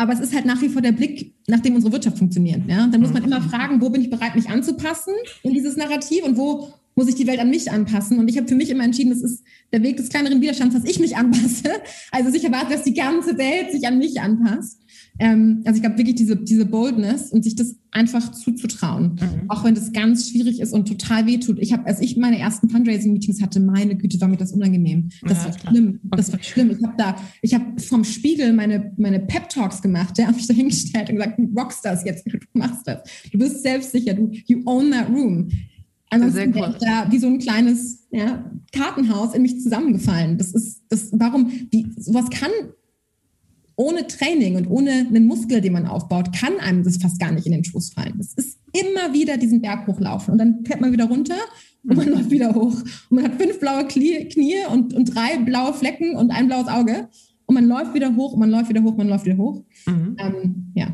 aber 0.00 0.14
es 0.14 0.20
ist 0.20 0.34
halt 0.34 0.46
nach 0.46 0.62
wie 0.62 0.70
vor 0.70 0.80
der 0.80 0.92
Blick, 0.92 1.34
nach 1.46 1.60
dem 1.60 1.74
unsere 1.74 1.92
Wirtschaft 1.92 2.16
funktioniert. 2.16 2.62
Ja? 2.66 2.86
Dann 2.86 3.02
muss 3.02 3.12
man 3.12 3.22
immer 3.22 3.42
fragen, 3.42 3.82
wo 3.82 3.90
bin 3.90 4.00
ich 4.00 4.08
bereit, 4.08 4.34
mich 4.34 4.48
anzupassen 4.48 5.12
in 5.42 5.52
dieses 5.52 5.76
Narrativ 5.76 6.24
und 6.24 6.38
wo 6.38 6.72
muss 7.00 7.08
ich 7.08 7.14
die 7.14 7.26
Welt 7.26 7.40
an 7.40 7.48
mich 7.48 7.72
anpassen. 7.72 8.18
Und 8.18 8.28
ich 8.28 8.36
habe 8.36 8.46
für 8.46 8.54
mich 8.54 8.68
immer 8.68 8.84
entschieden, 8.84 9.08
das 9.08 9.22
ist 9.22 9.42
der 9.72 9.82
Weg 9.82 9.96
des 9.96 10.10
kleineren 10.10 10.42
Widerstands, 10.42 10.74
dass 10.74 10.84
ich 10.84 11.00
mich 11.00 11.16
anpasse. 11.16 11.70
Also 12.12 12.34
ich 12.34 12.44
erwarte, 12.44 12.74
dass 12.74 12.82
die 12.82 12.92
ganze 12.92 13.38
Welt 13.38 13.72
sich 13.72 13.86
an 13.86 13.98
mich 13.98 14.20
anpasst. 14.20 14.82
Ähm, 15.18 15.62
also 15.64 15.76
ich 15.76 15.82
glaube 15.82 15.96
wirklich 15.96 16.16
diese, 16.16 16.36
diese 16.36 16.66
Boldness 16.66 17.30
und 17.30 17.42
sich 17.42 17.54
das 17.54 17.76
einfach 17.90 18.32
zuzutrauen, 18.32 19.14
mhm. 19.14 19.48
auch 19.48 19.64
wenn 19.64 19.74
das 19.74 19.92
ganz 19.92 20.28
schwierig 20.28 20.60
ist 20.60 20.72
und 20.72 20.88
total 20.88 21.26
wehtut. 21.26 21.58
Ich 21.60 21.72
habe, 21.72 21.86
als 21.86 22.00
ich 22.00 22.16
meine 22.16 22.38
ersten 22.38 22.68
Fundraising-Meetings 22.68 23.40
hatte, 23.40 23.60
meine 23.60 23.96
Güte, 23.96 24.20
war 24.20 24.28
mir 24.28 24.36
das 24.36 24.52
unangenehm. 24.52 25.08
Das 25.22 25.38
ja, 25.38 25.44
war 25.46 25.58
schlimm. 25.58 26.00
Okay. 26.04 26.16
Das 26.16 26.32
war 26.32 26.42
schlimm. 26.42 26.70
Ich 26.70 26.84
habe 26.84 26.94
da, 26.98 27.16
ich 27.40 27.54
habe 27.54 27.80
vom 27.80 28.04
Spiegel 28.04 28.52
meine, 28.52 28.92
meine 28.98 29.20
Pep-Talks 29.20 29.80
gemacht, 29.80 30.18
der 30.18 30.24
ja, 30.24 30.28
habe 30.28 30.36
mich 30.36 30.46
da 30.46 30.54
hingestellt 30.54 31.08
und 31.08 31.16
gesagt, 31.16 31.38
du 31.38 31.48
rockst 31.56 31.84
das 31.84 32.04
jetzt, 32.04 32.26
du 32.30 32.38
machst 32.52 32.86
das. 32.86 33.02
Du 33.32 33.38
bist 33.38 33.62
selbstsicher, 33.62 34.14
du, 34.14 34.30
you 34.46 34.62
own 34.66 34.90
that 34.90 35.08
room. 35.08 35.48
Ansonsten 36.10 36.54
wäre 36.54 36.70
ich 36.72 36.84
da 36.84 37.06
wie 37.10 37.18
so 37.18 37.28
ein 37.28 37.38
kleines 37.38 38.06
ja, 38.10 38.44
Kartenhaus 38.72 39.34
in 39.34 39.42
mich 39.42 39.60
zusammengefallen. 39.60 40.38
Das 40.38 40.52
ist, 40.52 40.82
das, 40.88 41.10
warum, 41.12 41.50
wie, 41.70 41.86
sowas 41.96 42.28
kann 42.30 42.50
ohne 43.76 44.06
Training 44.06 44.56
und 44.56 44.68
ohne 44.68 44.90
einen 44.90 45.24
Muskel, 45.24 45.60
den 45.62 45.72
man 45.72 45.86
aufbaut, 45.86 46.32
kann 46.36 46.58
einem 46.60 46.82
das 46.82 46.98
fast 46.98 47.18
gar 47.18 47.32
nicht 47.32 47.46
in 47.46 47.52
den 47.52 47.64
Schoß 47.64 47.94
fallen. 47.94 48.14
Das 48.18 48.34
ist 48.34 48.58
immer 48.72 49.14
wieder 49.14 49.38
diesen 49.38 49.62
Berg 49.62 49.86
hochlaufen 49.86 50.32
und 50.32 50.38
dann 50.38 50.64
fährt 50.66 50.82
man 50.82 50.92
wieder 50.92 51.06
runter 51.06 51.38
und 51.88 51.96
man 51.96 52.08
läuft 52.08 52.30
wieder 52.30 52.54
hoch. 52.54 52.74
Und 53.08 53.10
man 53.10 53.24
hat 53.24 53.40
fünf 53.40 53.58
blaue 53.58 53.86
Knie 53.86 54.56
und, 54.70 54.92
und 54.92 55.14
drei 55.14 55.38
blaue 55.38 55.72
Flecken 55.72 56.16
und 56.16 56.30
ein 56.30 56.46
blaues 56.48 56.68
Auge. 56.68 57.08
Und 57.46 57.54
man 57.54 57.66
läuft 57.66 57.94
wieder 57.94 58.14
hoch 58.14 58.32
und 58.34 58.40
man 58.40 58.50
läuft 58.50 58.68
wieder 58.68 58.82
hoch, 58.82 58.96
man 58.96 59.08
läuft 59.08 59.24
wieder 59.24 59.38
hoch. 59.38 59.64
Mhm. 59.86 60.16
Ähm, 60.18 60.72
ja. 60.74 60.88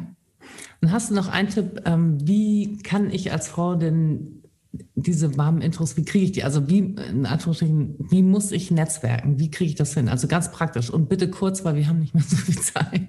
Und 0.81 0.93
hast 0.93 1.11
du 1.11 1.15
noch 1.15 1.29
einen 1.29 1.49
Tipp, 1.49 1.83
ähm, 1.87 2.19
wie 2.23 2.79
kann 2.85 3.11
ich 3.11 3.33
als 3.33 3.49
Frau 3.49 3.75
denn 3.75 4.43
diese 4.95 5.37
warmen 5.37 5.63
Intros, 5.63 5.97
wie 5.97 6.05
kriege 6.05 6.25
ich 6.25 6.33
die? 6.33 6.45
Also 6.45 6.69
wie, 6.69 6.79
in 6.79 7.27
Anführungsstrichen, 7.27 7.97
wie 8.11 8.23
muss 8.23 8.53
ich 8.53 8.71
netzwerken? 8.71 9.39
Wie 9.39 9.51
kriege 9.51 9.71
ich 9.71 9.77
das 9.77 9.95
hin? 9.95 10.09
Also 10.09 10.29
ganz 10.29 10.51
praktisch 10.51 10.91
und 10.91 11.09
bitte 11.09 11.29
kurz, 11.31 11.65
weil 11.65 11.77
wir 11.77 11.89
haben 11.89 12.01
nicht 12.01 12.15
mehr 12.15 12.25
so 12.27 12.37
viel 12.37 12.59
Zeit. 12.59 13.03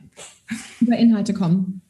Über 0.79 0.97
Inhalte 0.97 1.33
kommen. 1.33 1.81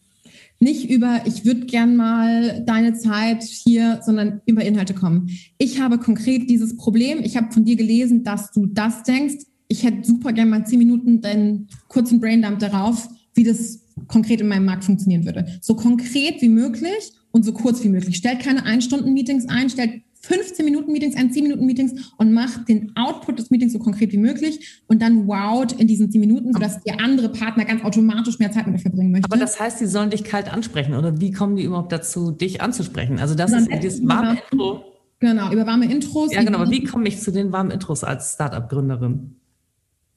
Nicht 0.60 0.90
über, 0.90 1.22
ich 1.26 1.46
würde 1.46 1.68
gern 1.68 1.96
mal 1.96 2.64
deine 2.66 2.96
Zeit 2.96 3.44
hier, 3.44 4.00
sondern 4.04 4.42
über 4.48 4.66
Inhalte 4.66 4.96
kommen. 4.96 5.30
Ich 5.60 5.80
habe 5.80 6.00
konkret 6.00 6.50
dieses 6.50 6.76
Problem. 6.78 7.20
Ich 7.22 7.38
habe 7.38 7.52
von 7.52 7.64
dir 7.64 7.76
gelesen, 7.76 8.24
dass 8.24 8.52
du 8.52 8.66
das 8.66 9.04
denkst. 9.04 9.46
Ich 9.68 9.84
hätte 9.84 10.08
super 10.08 10.34
gern 10.34 10.50
mal 10.50 10.66
zehn 10.66 10.80
Minuten 10.80 11.22
deinen 11.22 11.68
kurzen 11.90 12.20
Braindump 12.20 12.58
darauf, 12.60 13.08
wie 13.36 13.44
das 13.44 13.82
konkret 14.08 14.42
in 14.42 14.48
meinem 14.48 14.66
Markt 14.66 14.86
funktionieren 14.86 15.26
würde. 15.26 15.46
So 15.62 15.76
konkret 15.76 16.42
wie 16.42 16.50
möglich 16.50 17.12
und 17.38 17.44
so 17.44 17.54
kurz 17.54 17.84
wie 17.84 17.90
möglich. 17.90 18.18
Stellt 18.18 18.40
keine 18.40 18.66
Ein-Stunden-Meetings 18.66 19.48
ein, 19.48 19.70
stellt 19.70 20.02
15 20.22 20.66
Minuten 20.66 20.92
Meetings 20.92 21.16
ein, 21.16 21.32
10 21.32 21.44
Minuten 21.44 21.66
Meetings 21.68 22.12
und 22.18 22.34
macht 22.34 22.68
den 22.68 22.92
Output 22.96 23.38
des 23.38 23.52
Meetings 23.52 23.74
so 23.74 23.80
konkret 23.80 24.12
wie 24.12 24.18
möglich 24.18 24.82
und 24.88 25.04
dann 25.04 25.28
wowt 25.28 25.74
in 25.74 25.88
diesen 25.88 26.12
10 26.12 26.20
Minuten, 26.20 26.52
sodass 26.52 26.82
der 26.82 27.00
andere 27.00 27.30
Partner 27.30 27.64
ganz 27.64 27.84
automatisch 27.84 28.40
mehr 28.40 28.52
Zeit 28.52 28.66
mit 28.66 28.76
dir 28.76 28.82
verbringen 28.82 29.12
möchte. 29.12 29.30
Aber 29.32 29.40
das 29.40 29.60
heißt, 29.60 29.80
die 29.80 29.86
sollen 29.86 30.10
dich 30.10 30.24
kalt 30.24 30.52
ansprechen 30.52 30.96
oder 30.96 31.22
wie 31.22 31.32
kommen 31.32 31.56
die 31.56 31.64
überhaupt 31.64 31.92
dazu, 31.92 32.32
dich 32.32 32.60
anzusprechen? 32.60 33.20
Also 33.20 33.36
das 33.36 33.54
ist 33.54 33.70
dieses 33.84 34.06
warme 34.06 34.40
Intro. 34.52 34.84
Genau, 35.20 35.52
über 35.52 35.68
warme 35.68 35.92
Intros. 35.92 36.34
Ja, 36.34 36.44
genau, 36.44 36.60
aber 36.60 36.72
wie 36.72 36.84
komme 36.84 37.08
ich 37.08 37.22
zu 37.22 37.32
den 37.32 37.52
warmen 37.52 37.70
Intros 37.70 38.04
als 38.04 38.34
Startup-Gründerin? 38.34 39.36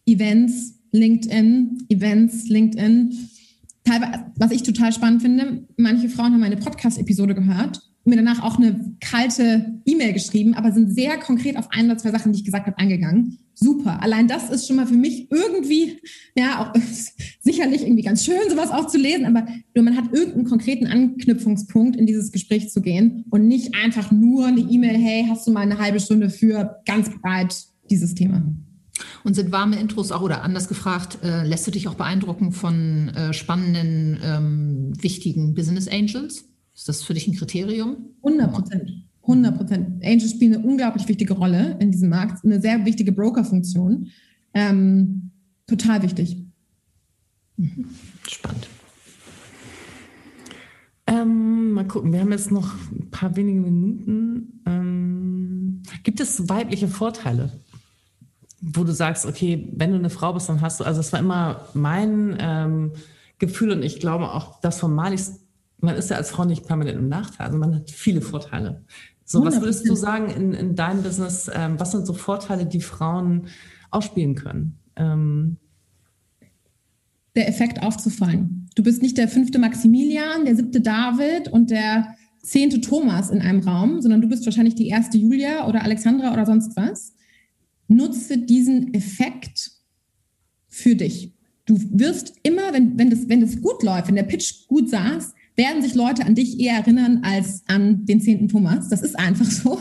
Events, 0.06 0.74
LinkedIn, 0.92 1.84
Events, 1.90 2.48
LinkedIn 2.48 3.12
was 3.84 4.50
ich 4.50 4.62
total 4.62 4.92
spannend 4.92 5.22
finde, 5.22 5.66
manche 5.76 6.08
Frauen 6.08 6.32
haben 6.32 6.42
eine 6.42 6.56
Podcast-Episode 6.56 7.34
gehört 7.34 7.80
und 8.04 8.10
mir 8.10 8.16
danach 8.16 8.42
auch 8.42 8.58
eine 8.58 8.96
kalte 9.00 9.80
E-Mail 9.84 10.12
geschrieben, 10.12 10.54
aber 10.54 10.72
sind 10.72 10.94
sehr 10.94 11.18
konkret 11.18 11.56
auf 11.56 11.68
ein 11.70 11.86
oder 11.86 11.98
zwei 11.98 12.10
Sachen, 12.10 12.32
die 12.32 12.38
ich 12.38 12.44
gesagt 12.44 12.66
habe, 12.66 12.78
eingegangen. 12.78 13.38
Super. 13.54 14.02
Allein 14.02 14.26
das 14.26 14.48
ist 14.48 14.66
schon 14.66 14.76
mal 14.76 14.86
für 14.86 14.94
mich 14.94 15.30
irgendwie, 15.30 15.98
ja, 16.34 16.62
auch 16.62 16.80
sicherlich 17.40 17.82
irgendwie 17.82 18.02
ganz 18.02 18.24
schön, 18.24 18.48
sowas 18.48 18.70
auch 18.70 18.86
zu 18.86 18.96
lesen, 18.96 19.26
aber 19.26 19.46
nur 19.74 19.84
man 19.84 19.96
hat 19.96 20.12
irgendeinen 20.12 20.46
konkreten 20.46 20.86
Anknüpfungspunkt, 20.86 21.96
in 21.96 22.06
dieses 22.06 22.32
Gespräch 22.32 22.70
zu 22.70 22.80
gehen 22.80 23.24
und 23.30 23.48
nicht 23.48 23.74
einfach 23.74 24.10
nur 24.10 24.46
eine 24.46 24.60
E-Mail, 24.60 24.96
hey, 24.96 25.26
hast 25.28 25.46
du 25.46 25.50
mal 25.50 25.60
eine 25.60 25.78
halbe 25.78 26.00
Stunde 26.00 26.30
für 26.30 26.80
ganz 26.86 27.10
breit 27.20 27.54
dieses 27.90 28.14
Thema. 28.14 28.42
Und 29.24 29.34
sind 29.34 29.52
warme 29.52 29.78
Intros 29.78 30.12
auch, 30.12 30.22
oder 30.22 30.42
anders 30.42 30.68
gefragt, 30.68 31.18
äh, 31.22 31.46
lässt 31.46 31.66
du 31.66 31.70
dich 31.70 31.88
auch 31.88 31.94
beeindrucken 31.94 32.52
von 32.52 33.08
äh, 33.08 33.32
spannenden, 33.32 34.18
ähm, 34.22 34.92
wichtigen 35.02 35.54
Business 35.54 35.88
Angels? 35.88 36.44
Ist 36.74 36.88
das 36.88 37.02
für 37.02 37.14
dich 37.14 37.26
ein 37.26 37.34
Kriterium? 37.34 37.96
100 38.22 38.52
Prozent. 38.52 38.92
100 39.22 39.56
Prozent. 39.56 40.04
Angels 40.04 40.30
spielen 40.30 40.54
eine 40.54 40.64
unglaublich 40.64 41.08
wichtige 41.08 41.34
Rolle 41.34 41.76
in 41.80 41.90
diesem 41.90 42.08
Markt, 42.08 42.44
eine 42.44 42.60
sehr 42.60 42.84
wichtige 42.84 43.12
Broker-Funktion. 43.12 44.08
Ähm, 44.54 45.30
total 45.66 46.02
wichtig. 46.02 46.36
Mhm. 47.56 47.86
Spannend. 48.28 48.68
Ähm, 51.06 51.72
mal 51.72 51.86
gucken, 51.86 52.12
wir 52.12 52.20
haben 52.20 52.32
jetzt 52.32 52.50
noch 52.50 52.74
ein 52.92 53.10
paar 53.10 53.36
wenige 53.36 53.60
Minuten. 53.60 54.62
Ähm, 54.66 55.82
gibt 56.02 56.20
es 56.20 56.48
weibliche 56.48 56.88
Vorteile 56.88 57.60
wo 58.60 58.84
du 58.84 58.92
sagst, 58.92 59.26
okay, 59.26 59.68
wenn 59.72 59.90
du 59.90 59.96
eine 59.96 60.10
Frau 60.10 60.32
bist, 60.32 60.48
dann 60.48 60.60
hast 60.60 60.80
du, 60.80 60.84
also 60.84 61.00
es 61.00 61.12
war 61.12 61.20
immer 61.20 61.66
mein 61.74 62.36
ähm, 62.38 62.92
Gefühl 63.38 63.70
und 63.72 63.82
ich 63.82 64.00
glaube 64.00 64.30
auch 64.32 64.60
das 64.60 64.78
von 64.80 64.94
Malis 64.94 65.40
man 65.80 65.96
ist 65.96 66.10
ja 66.10 66.16
als 66.16 66.30
Frau 66.30 66.44
nicht 66.44 66.66
permanent 66.66 66.98
im 66.98 67.08
Nachteil. 67.08 67.46
Also 67.46 67.58
man 67.58 67.74
hat 67.74 67.90
viele 67.90 68.20
Vorteile. 68.20 68.84
So, 69.24 69.44
was 69.44 69.60
würdest 69.60 69.88
du 69.88 69.94
sagen 69.94 70.28
in, 70.28 70.54
in 70.54 70.74
deinem 70.74 71.02
Business? 71.02 71.48
Ähm, 71.54 71.78
was 71.78 71.92
sind 71.92 72.06
so 72.06 72.12
Vorteile, 72.12 72.66
die 72.66 72.80
Frauen 72.80 73.46
ausspielen 73.90 74.34
können? 74.34 74.78
Ähm, 74.96 75.56
der 77.36 77.48
Effekt 77.48 77.82
aufzufallen. 77.82 78.68
Du 78.74 78.82
bist 78.82 79.02
nicht 79.02 79.16
der 79.18 79.28
fünfte 79.28 79.58
Maximilian, 79.58 80.44
der 80.44 80.56
siebte 80.56 80.80
David 80.80 81.48
und 81.48 81.70
der 81.70 82.16
zehnte 82.42 82.80
Thomas 82.80 83.30
in 83.30 83.40
einem 83.40 83.60
Raum, 83.60 84.00
sondern 84.00 84.20
du 84.20 84.28
bist 84.28 84.44
wahrscheinlich 84.46 84.74
die 84.74 84.88
erste 84.88 85.16
Julia 85.16 85.68
oder 85.68 85.82
Alexandra 85.84 86.32
oder 86.32 86.44
sonst 86.44 86.76
was. 86.76 87.14
Nutze 87.90 88.38
diesen 88.38 88.94
Effekt 88.94 89.72
für 90.68 90.94
dich. 90.94 91.32
Du 91.66 91.76
wirst 91.90 92.34
immer, 92.42 92.72
wenn, 92.72 92.98
wenn, 92.98 93.10
das, 93.10 93.28
wenn 93.28 93.40
das 93.40 93.60
gut 93.60 93.82
läuft, 93.82 94.08
wenn 94.08 94.14
der 94.14 94.22
Pitch 94.22 94.66
gut 94.68 94.88
saß, 94.88 95.34
werden 95.56 95.82
sich 95.82 95.94
Leute 95.94 96.24
an 96.24 96.34
dich 96.34 96.58
eher 96.58 96.76
erinnern 96.76 97.20
als 97.22 97.62
an 97.66 98.06
den 98.06 98.20
zehnten 98.20 98.48
Thomas. 98.48 98.88
Das 98.88 99.02
ist 99.02 99.18
einfach 99.18 99.44
so. 99.44 99.78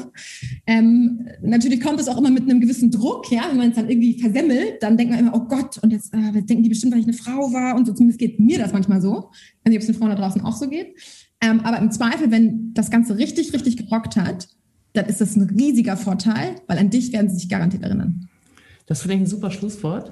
Ähm, 0.67 1.27
natürlich 1.41 1.81
kommt 1.81 1.99
es 1.99 2.07
auch 2.07 2.17
immer 2.17 2.31
mit 2.31 2.43
einem 2.43 2.59
gewissen 2.59 2.91
Druck, 2.91 3.31
ja, 3.31 3.45
wenn 3.49 3.57
man 3.57 3.69
es 3.69 3.75
dann 3.75 3.89
irgendwie 3.89 4.19
versemmelt, 4.19 4.81
dann 4.81 4.97
denkt 4.97 5.13
man 5.13 5.19
immer, 5.21 5.35
oh 5.35 5.47
Gott, 5.47 5.77
und 5.81 5.91
jetzt 5.91 6.13
äh, 6.13 6.41
denken 6.41 6.63
die 6.63 6.69
bestimmt, 6.69 6.93
weil 6.93 6.99
ich 6.99 7.07
eine 7.07 7.13
Frau 7.13 7.53
war 7.53 7.75
und 7.75 7.85
so. 7.85 7.93
Zumindest 7.93 8.19
geht 8.19 8.39
mir 8.39 8.57
das 8.57 8.73
manchmal 8.73 9.01
so. 9.01 9.29
Nicht, 9.65 9.77
ob 9.77 9.81
es 9.81 9.85
den 9.85 9.95
Frauen 9.95 10.09
da 10.09 10.15
draußen 10.15 10.41
auch 10.41 10.57
so 10.57 10.67
geht. 10.67 10.95
Ähm, 11.41 11.61
aber 11.61 11.77
im 11.77 11.91
Zweifel, 11.91 12.31
wenn 12.31 12.73
das 12.73 12.89
Ganze 12.89 13.17
richtig, 13.17 13.53
richtig 13.53 13.77
gerockt 13.77 14.17
hat, 14.17 14.49
dann 14.99 15.09
ist 15.09 15.21
das 15.21 15.35
ein 15.35 15.43
riesiger 15.43 15.95
Vorteil, 15.95 16.55
weil 16.67 16.77
an 16.77 16.89
dich 16.89 17.13
werden 17.13 17.29
sie 17.29 17.37
sich 17.37 17.49
garantiert 17.49 17.83
erinnern. 17.83 18.27
Das 18.85 19.01
finde 19.01 19.15
ich 19.15 19.21
ein 19.21 19.27
super 19.27 19.49
Schlusswort. 19.49 20.11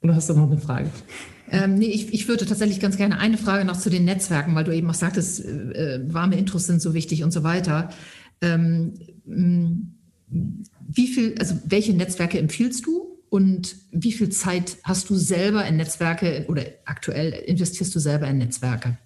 Oder 0.00 0.14
hast 0.14 0.28
du 0.28 0.34
noch 0.34 0.50
eine 0.50 0.60
Frage? 0.60 0.90
Ähm, 1.50 1.74
nee, 1.74 1.86
ich, 1.86 2.12
ich 2.12 2.28
würde 2.28 2.46
tatsächlich 2.46 2.78
ganz 2.78 2.96
gerne 2.96 3.18
eine 3.18 3.36
Frage 3.36 3.64
noch 3.64 3.78
zu 3.78 3.90
den 3.90 4.04
Netzwerken, 4.04 4.54
weil 4.54 4.64
du 4.64 4.74
eben 4.74 4.88
auch 4.88 4.94
sagtest, 4.94 5.44
äh, 5.44 6.00
warme 6.06 6.36
Intros 6.36 6.66
sind 6.66 6.80
so 6.80 6.94
wichtig 6.94 7.24
und 7.24 7.32
so 7.32 7.42
weiter. 7.42 7.90
Ähm, 8.40 8.94
wie 10.86 11.08
viel, 11.08 11.34
also 11.38 11.56
welche 11.64 11.94
Netzwerke 11.94 12.38
empfiehlst 12.38 12.86
du 12.86 13.18
und 13.28 13.76
wie 13.90 14.12
viel 14.12 14.28
Zeit 14.28 14.76
hast 14.84 15.10
du 15.10 15.16
selber 15.16 15.66
in 15.66 15.76
Netzwerke 15.76 16.44
oder 16.48 16.62
aktuell 16.84 17.32
investierst 17.32 17.94
du 17.94 17.98
selber 17.98 18.28
in 18.28 18.38
Netzwerke? 18.38 18.98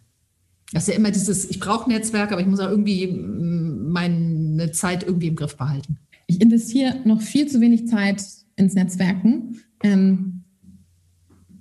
Das 0.72 0.82
ist 0.82 0.88
ja 0.88 0.94
immer 0.94 1.10
dieses, 1.10 1.48
ich 1.48 1.60
brauche 1.60 1.88
Netzwerke, 1.88 2.32
aber 2.32 2.42
ich 2.42 2.46
muss 2.46 2.60
auch 2.60 2.68
irgendwie 2.68 3.06
meine 3.06 4.70
Zeit 4.72 5.02
irgendwie 5.02 5.28
im 5.28 5.36
Griff 5.36 5.56
behalten. 5.56 5.96
Ich 6.26 6.40
investiere 6.40 7.00
noch 7.04 7.22
viel 7.22 7.46
zu 7.46 7.60
wenig 7.60 7.86
Zeit 7.86 8.22
ins 8.56 8.74
Netzwerken. 8.74 9.60
Ähm, 9.82 10.44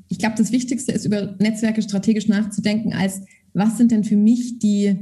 ich 0.09 0.19
glaube, 0.19 0.35
das 0.37 0.51
Wichtigste 0.51 0.91
ist, 0.91 1.05
über 1.05 1.35
Netzwerke 1.39 1.81
strategisch 1.81 2.27
nachzudenken, 2.27 2.93
als 2.93 3.21
was 3.53 3.77
sind 3.77 3.91
denn 3.91 4.03
für 4.03 4.17
mich 4.17 4.59
die 4.59 4.95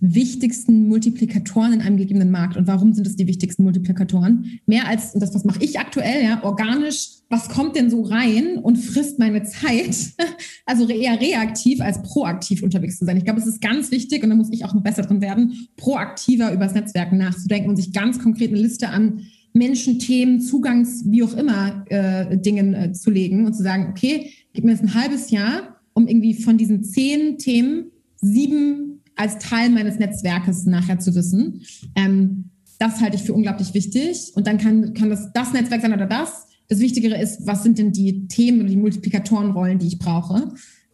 wichtigsten 0.00 0.88
Multiplikatoren 0.88 1.72
in 1.72 1.80
einem 1.80 1.96
gegebenen 1.96 2.30
Markt 2.30 2.56
und 2.56 2.66
warum 2.66 2.92
sind 2.92 3.06
es 3.06 3.16
die 3.16 3.26
wichtigsten 3.26 3.64
Multiplikatoren? 3.64 4.60
Mehr 4.66 4.86
als, 4.86 5.14
und 5.14 5.20
das, 5.20 5.34
was 5.34 5.44
mache 5.44 5.62
ich 5.62 5.78
aktuell, 5.78 6.22
ja, 6.22 6.44
organisch, 6.44 7.13
was 7.28 7.48
kommt 7.48 7.76
denn 7.76 7.90
so 7.90 8.02
rein 8.02 8.58
und 8.58 8.76
frisst 8.76 9.18
meine 9.18 9.42
Zeit? 9.42 9.96
Also 10.66 10.88
eher 10.88 11.20
reaktiv 11.20 11.82
als 11.82 12.00
proaktiv 12.00 12.62
unterwegs 12.62 12.98
zu 12.98 13.04
sein. 13.04 13.18
Ich 13.18 13.24
glaube, 13.26 13.38
es 13.38 13.46
ist 13.46 13.60
ganz 13.60 13.90
wichtig 13.90 14.22
und 14.22 14.30
da 14.30 14.34
muss 14.34 14.50
ich 14.50 14.64
auch 14.64 14.72
noch 14.72 14.82
besser 14.82 15.02
drin 15.02 15.20
werden, 15.20 15.68
proaktiver 15.76 16.50
über 16.52 16.64
das 16.64 16.72
Netzwerken 16.72 17.18
nachzudenken 17.18 17.68
und 17.68 17.76
sich 17.76 17.92
ganz 17.92 18.18
konkret 18.18 18.50
eine 18.50 18.60
Liste 18.60 18.88
an 18.88 19.26
Menschen, 19.52 19.98
Themen, 19.98 20.40
Zugangs, 20.40 21.04
wie 21.06 21.22
auch 21.22 21.34
immer, 21.34 21.84
äh, 21.90 22.38
Dingen 22.38 22.72
äh, 22.72 22.92
zu 22.92 23.10
legen 23.10 23.44
und 23.44 23.52
zu 23.52 23.62
sagen, 23.62 23.88
okay, 23.90 24.32
gib 24.54 24.64
mir 24.64 24.72
jetzt 24.72 24.82
ein 24.82 24.94
halbes 24.94 25.30
Jahr, 25.30 25.80
um 25.92 26.08
irgendwie 26.08 26.32
von 26.32 26.56
diesen 26.56 26.82
zehn 26.82 27.36
Themen 27.36 27.90
sieben 28.16 29.02
als 29.16 29.38
Teil 29.38 29.70
meines 29.70 29.98
Netzwerkes 29.98 30.66
nachher 30.66 30.98
zu 30.98 31.14
wissen. 31.14 31.62
Ähm, 31.94 32.50
das 32.78 33.00
halte 33.00 33.16
ich 33.16 33.22
für 33.22 33.34
unglaublich 33.34 33.74
wichtig. 33.74 34.32
Und 34.34 34.46
dann 34.46 34.58
kann, 34.58 34.94
kann 34.94 35.10
das 35.10 35.32
das 35.32 35.52
Netzwerk 35.52 35.82
sein 35.82 35.92
oder 35.92 36.06
das. 36.06 36.48
Das 36.68 36.80
Wichtigere 36.80 37.20
ist, 37.20 37.46
was 37.46 37.62
sind 37.62 37.78
denn 37.78 37.92
die 37.92 38.26
Themen 38.28 38.60
oder 38.60 38.70
die 38.70 38.76
Multiplikatorenrollen, 38.76 39.78
die 39.78 39.88
ich 39.88 39.98
brauche? 39.98 40.52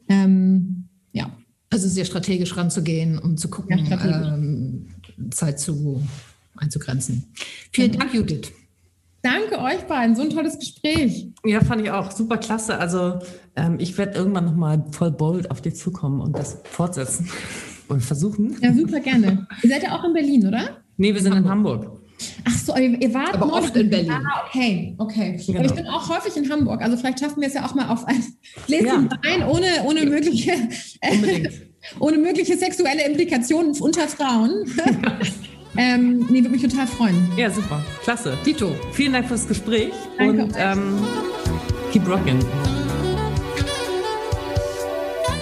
Ähm, 0.09 0.89
ja. 1.13 1.31
Also 1.71 1.89
sehr 1.89 2.05
strategisch 2.05 2.57
ranzugehen, 2.57 3.19
um 3.19 3.37
zu 3.37 3.49
gucken, 3.49 3.87
ja, 3.87 4.35
ähm, 4.35 4.87
Zeit 5.31 5.61
zu 5.61 6.03
einzugrenzen. 6.57 7.25
Vielen 7.73 7.93
Dank, 7.93 8.13
Judith. 8.13 8.53
Danke 9.23 9.59
euch 9.59 9.83
beiden, 9.87 10.17
so 10.17 10.23
ein 10.23 10.31
tolles 10.31 10.59
Gespräch. 10.59 11.29
Ja, 11.45 11.63
fand 11.63 11.83
ich 11.83 11.91
auch 11.91 12.11
super 12.11 12.39
klasse. 12.39 12.79
Also 12.79 13.19
ähm, 13.55 13.77
ich 13.79 13.99
werde 13.99 14.19
irgendwann 14.19 14.47
nochmal 14.47 14.85
voll 14.93 15.11
bold 15.11 15.51
auf 15.51 15.61
dich 15.61 15.77
zukommen 15.77 16.21
und 16.21 16.39
das 16.39 16.59
fortsetzen 16.65 17.29
und 17.89 18.01
versuchen. 18.03 18.57
Ja, 18.63 18.73
super 18.73 19.01
gerne. 19.01 19.47
Ihr 19.63 19.71
seid 19.71 19.83
ja 19.83 19.99
auch 19.99 20.05
in 20.05 20.15
Berlin, 20.15 20.47
oder? 20.47 20.79
Nee, 20.97 21.15
wir 21.15 21.21
sind 21.21 21.35
Hamburg. 21.35 21.45
in 21.45 21.51
Hamburg. 21.51 22.00
Ach 22.45 22.59
so, 22.59 22.77
ihr 22.77 23.15
wart 23.15 23.35
aber 23.35 23.53
oft 23.53 23.77
in 23.77 23.91
Berlin. 23.91 24.13
Ah, 24.13 24.45
okay, 24.47 24.95
okay. 24.99 25.41
Genau. 25.47 25.61
Aber 25.61 25.69
ich 25.69 25.75
bin 25.75 25.87
auch 25.87 26.09
häufig 26.09 26.37
in 26.37 26.51
Hamburg. 26.51 26.83
Also 26.83 26.97
vielleicht 26.97 27.21
schaffen 27.21 27.41
wir 27.41 27.49
es 27.49 27.55
ja 27.55 27.65
auch 27.65 27.75
mal 27.75 27.89
auf 27.89 28.07
ein 28.07 28.23
Gläschen 28.67 29.09
ja. 29.11 29.31
Wein 29.31 29.45
ohne, 29.49 29.67
ohne 29.85 30.07
mögliche, 30.07 30.53
ohne 31.99 32.19
mögliche 32.19 32.57
sexuelle 32.57 33.07
Implikationen 33.07 33.75
unter 33.81 34.09
Frauen. 34.09 34.65
Ja. 34.77 35.19
Ähm, 35.77 36.27
nee, 36.29 36.41
würde 36.41 36.49
mich 36.49 36.63
total 36.63 36.89
freuen. 36.89 37.29
Ja, 37.37 37.49
super. 37.49 37.81
Klasse. 38.03 38.37
Tito. 38.45 38.73
Vielen 38.93 39.13
Dank 39.13 39.29
fürs 39.29 39.47
Gespräch 39.47 39.93
Danke 40.19 40.43
und 40.43 40.55
ähm, 40.59 40.99
keep 41.93 42.09
rocking. 42.09 42.41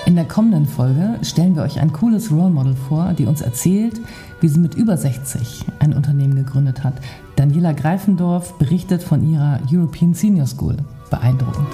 In 0.04 0.16
der 0.16 0.24
kommenden 0.24 0.66
Folge 0.66 1.18
stellen 1.22 1.54
wir 1.54 1.62
euch 1.62 1.80
ein 1.80 1.92
cooles 1.92 2.30
Role 2.30 2.50
Model 2.50 2.74
vor, 2.88 3.12
die 3.12 3.26
uns 3.26 3.40
erzählt, 3.40 4.00
wie 4.40 4.48
sie 4.48 4.60
mit 4.60 4.74
über 4.74 4.96
60 4.96 5.64
ein 5.78 5.94
Unternehmen 5.94 6.34
gegründet 6.34 6.84
hat. 6.84 6.94
Daniela 7.36 7.72
Greifendorf 7.72 8.58
berichtet 8.58 9.02
von 9.02 9.28
ihrer 9.28 9.60
European 9.70 10.14
Senior 10.14 10.46
School. 10.46 10.76
Beeindruckend. 11.10 11.66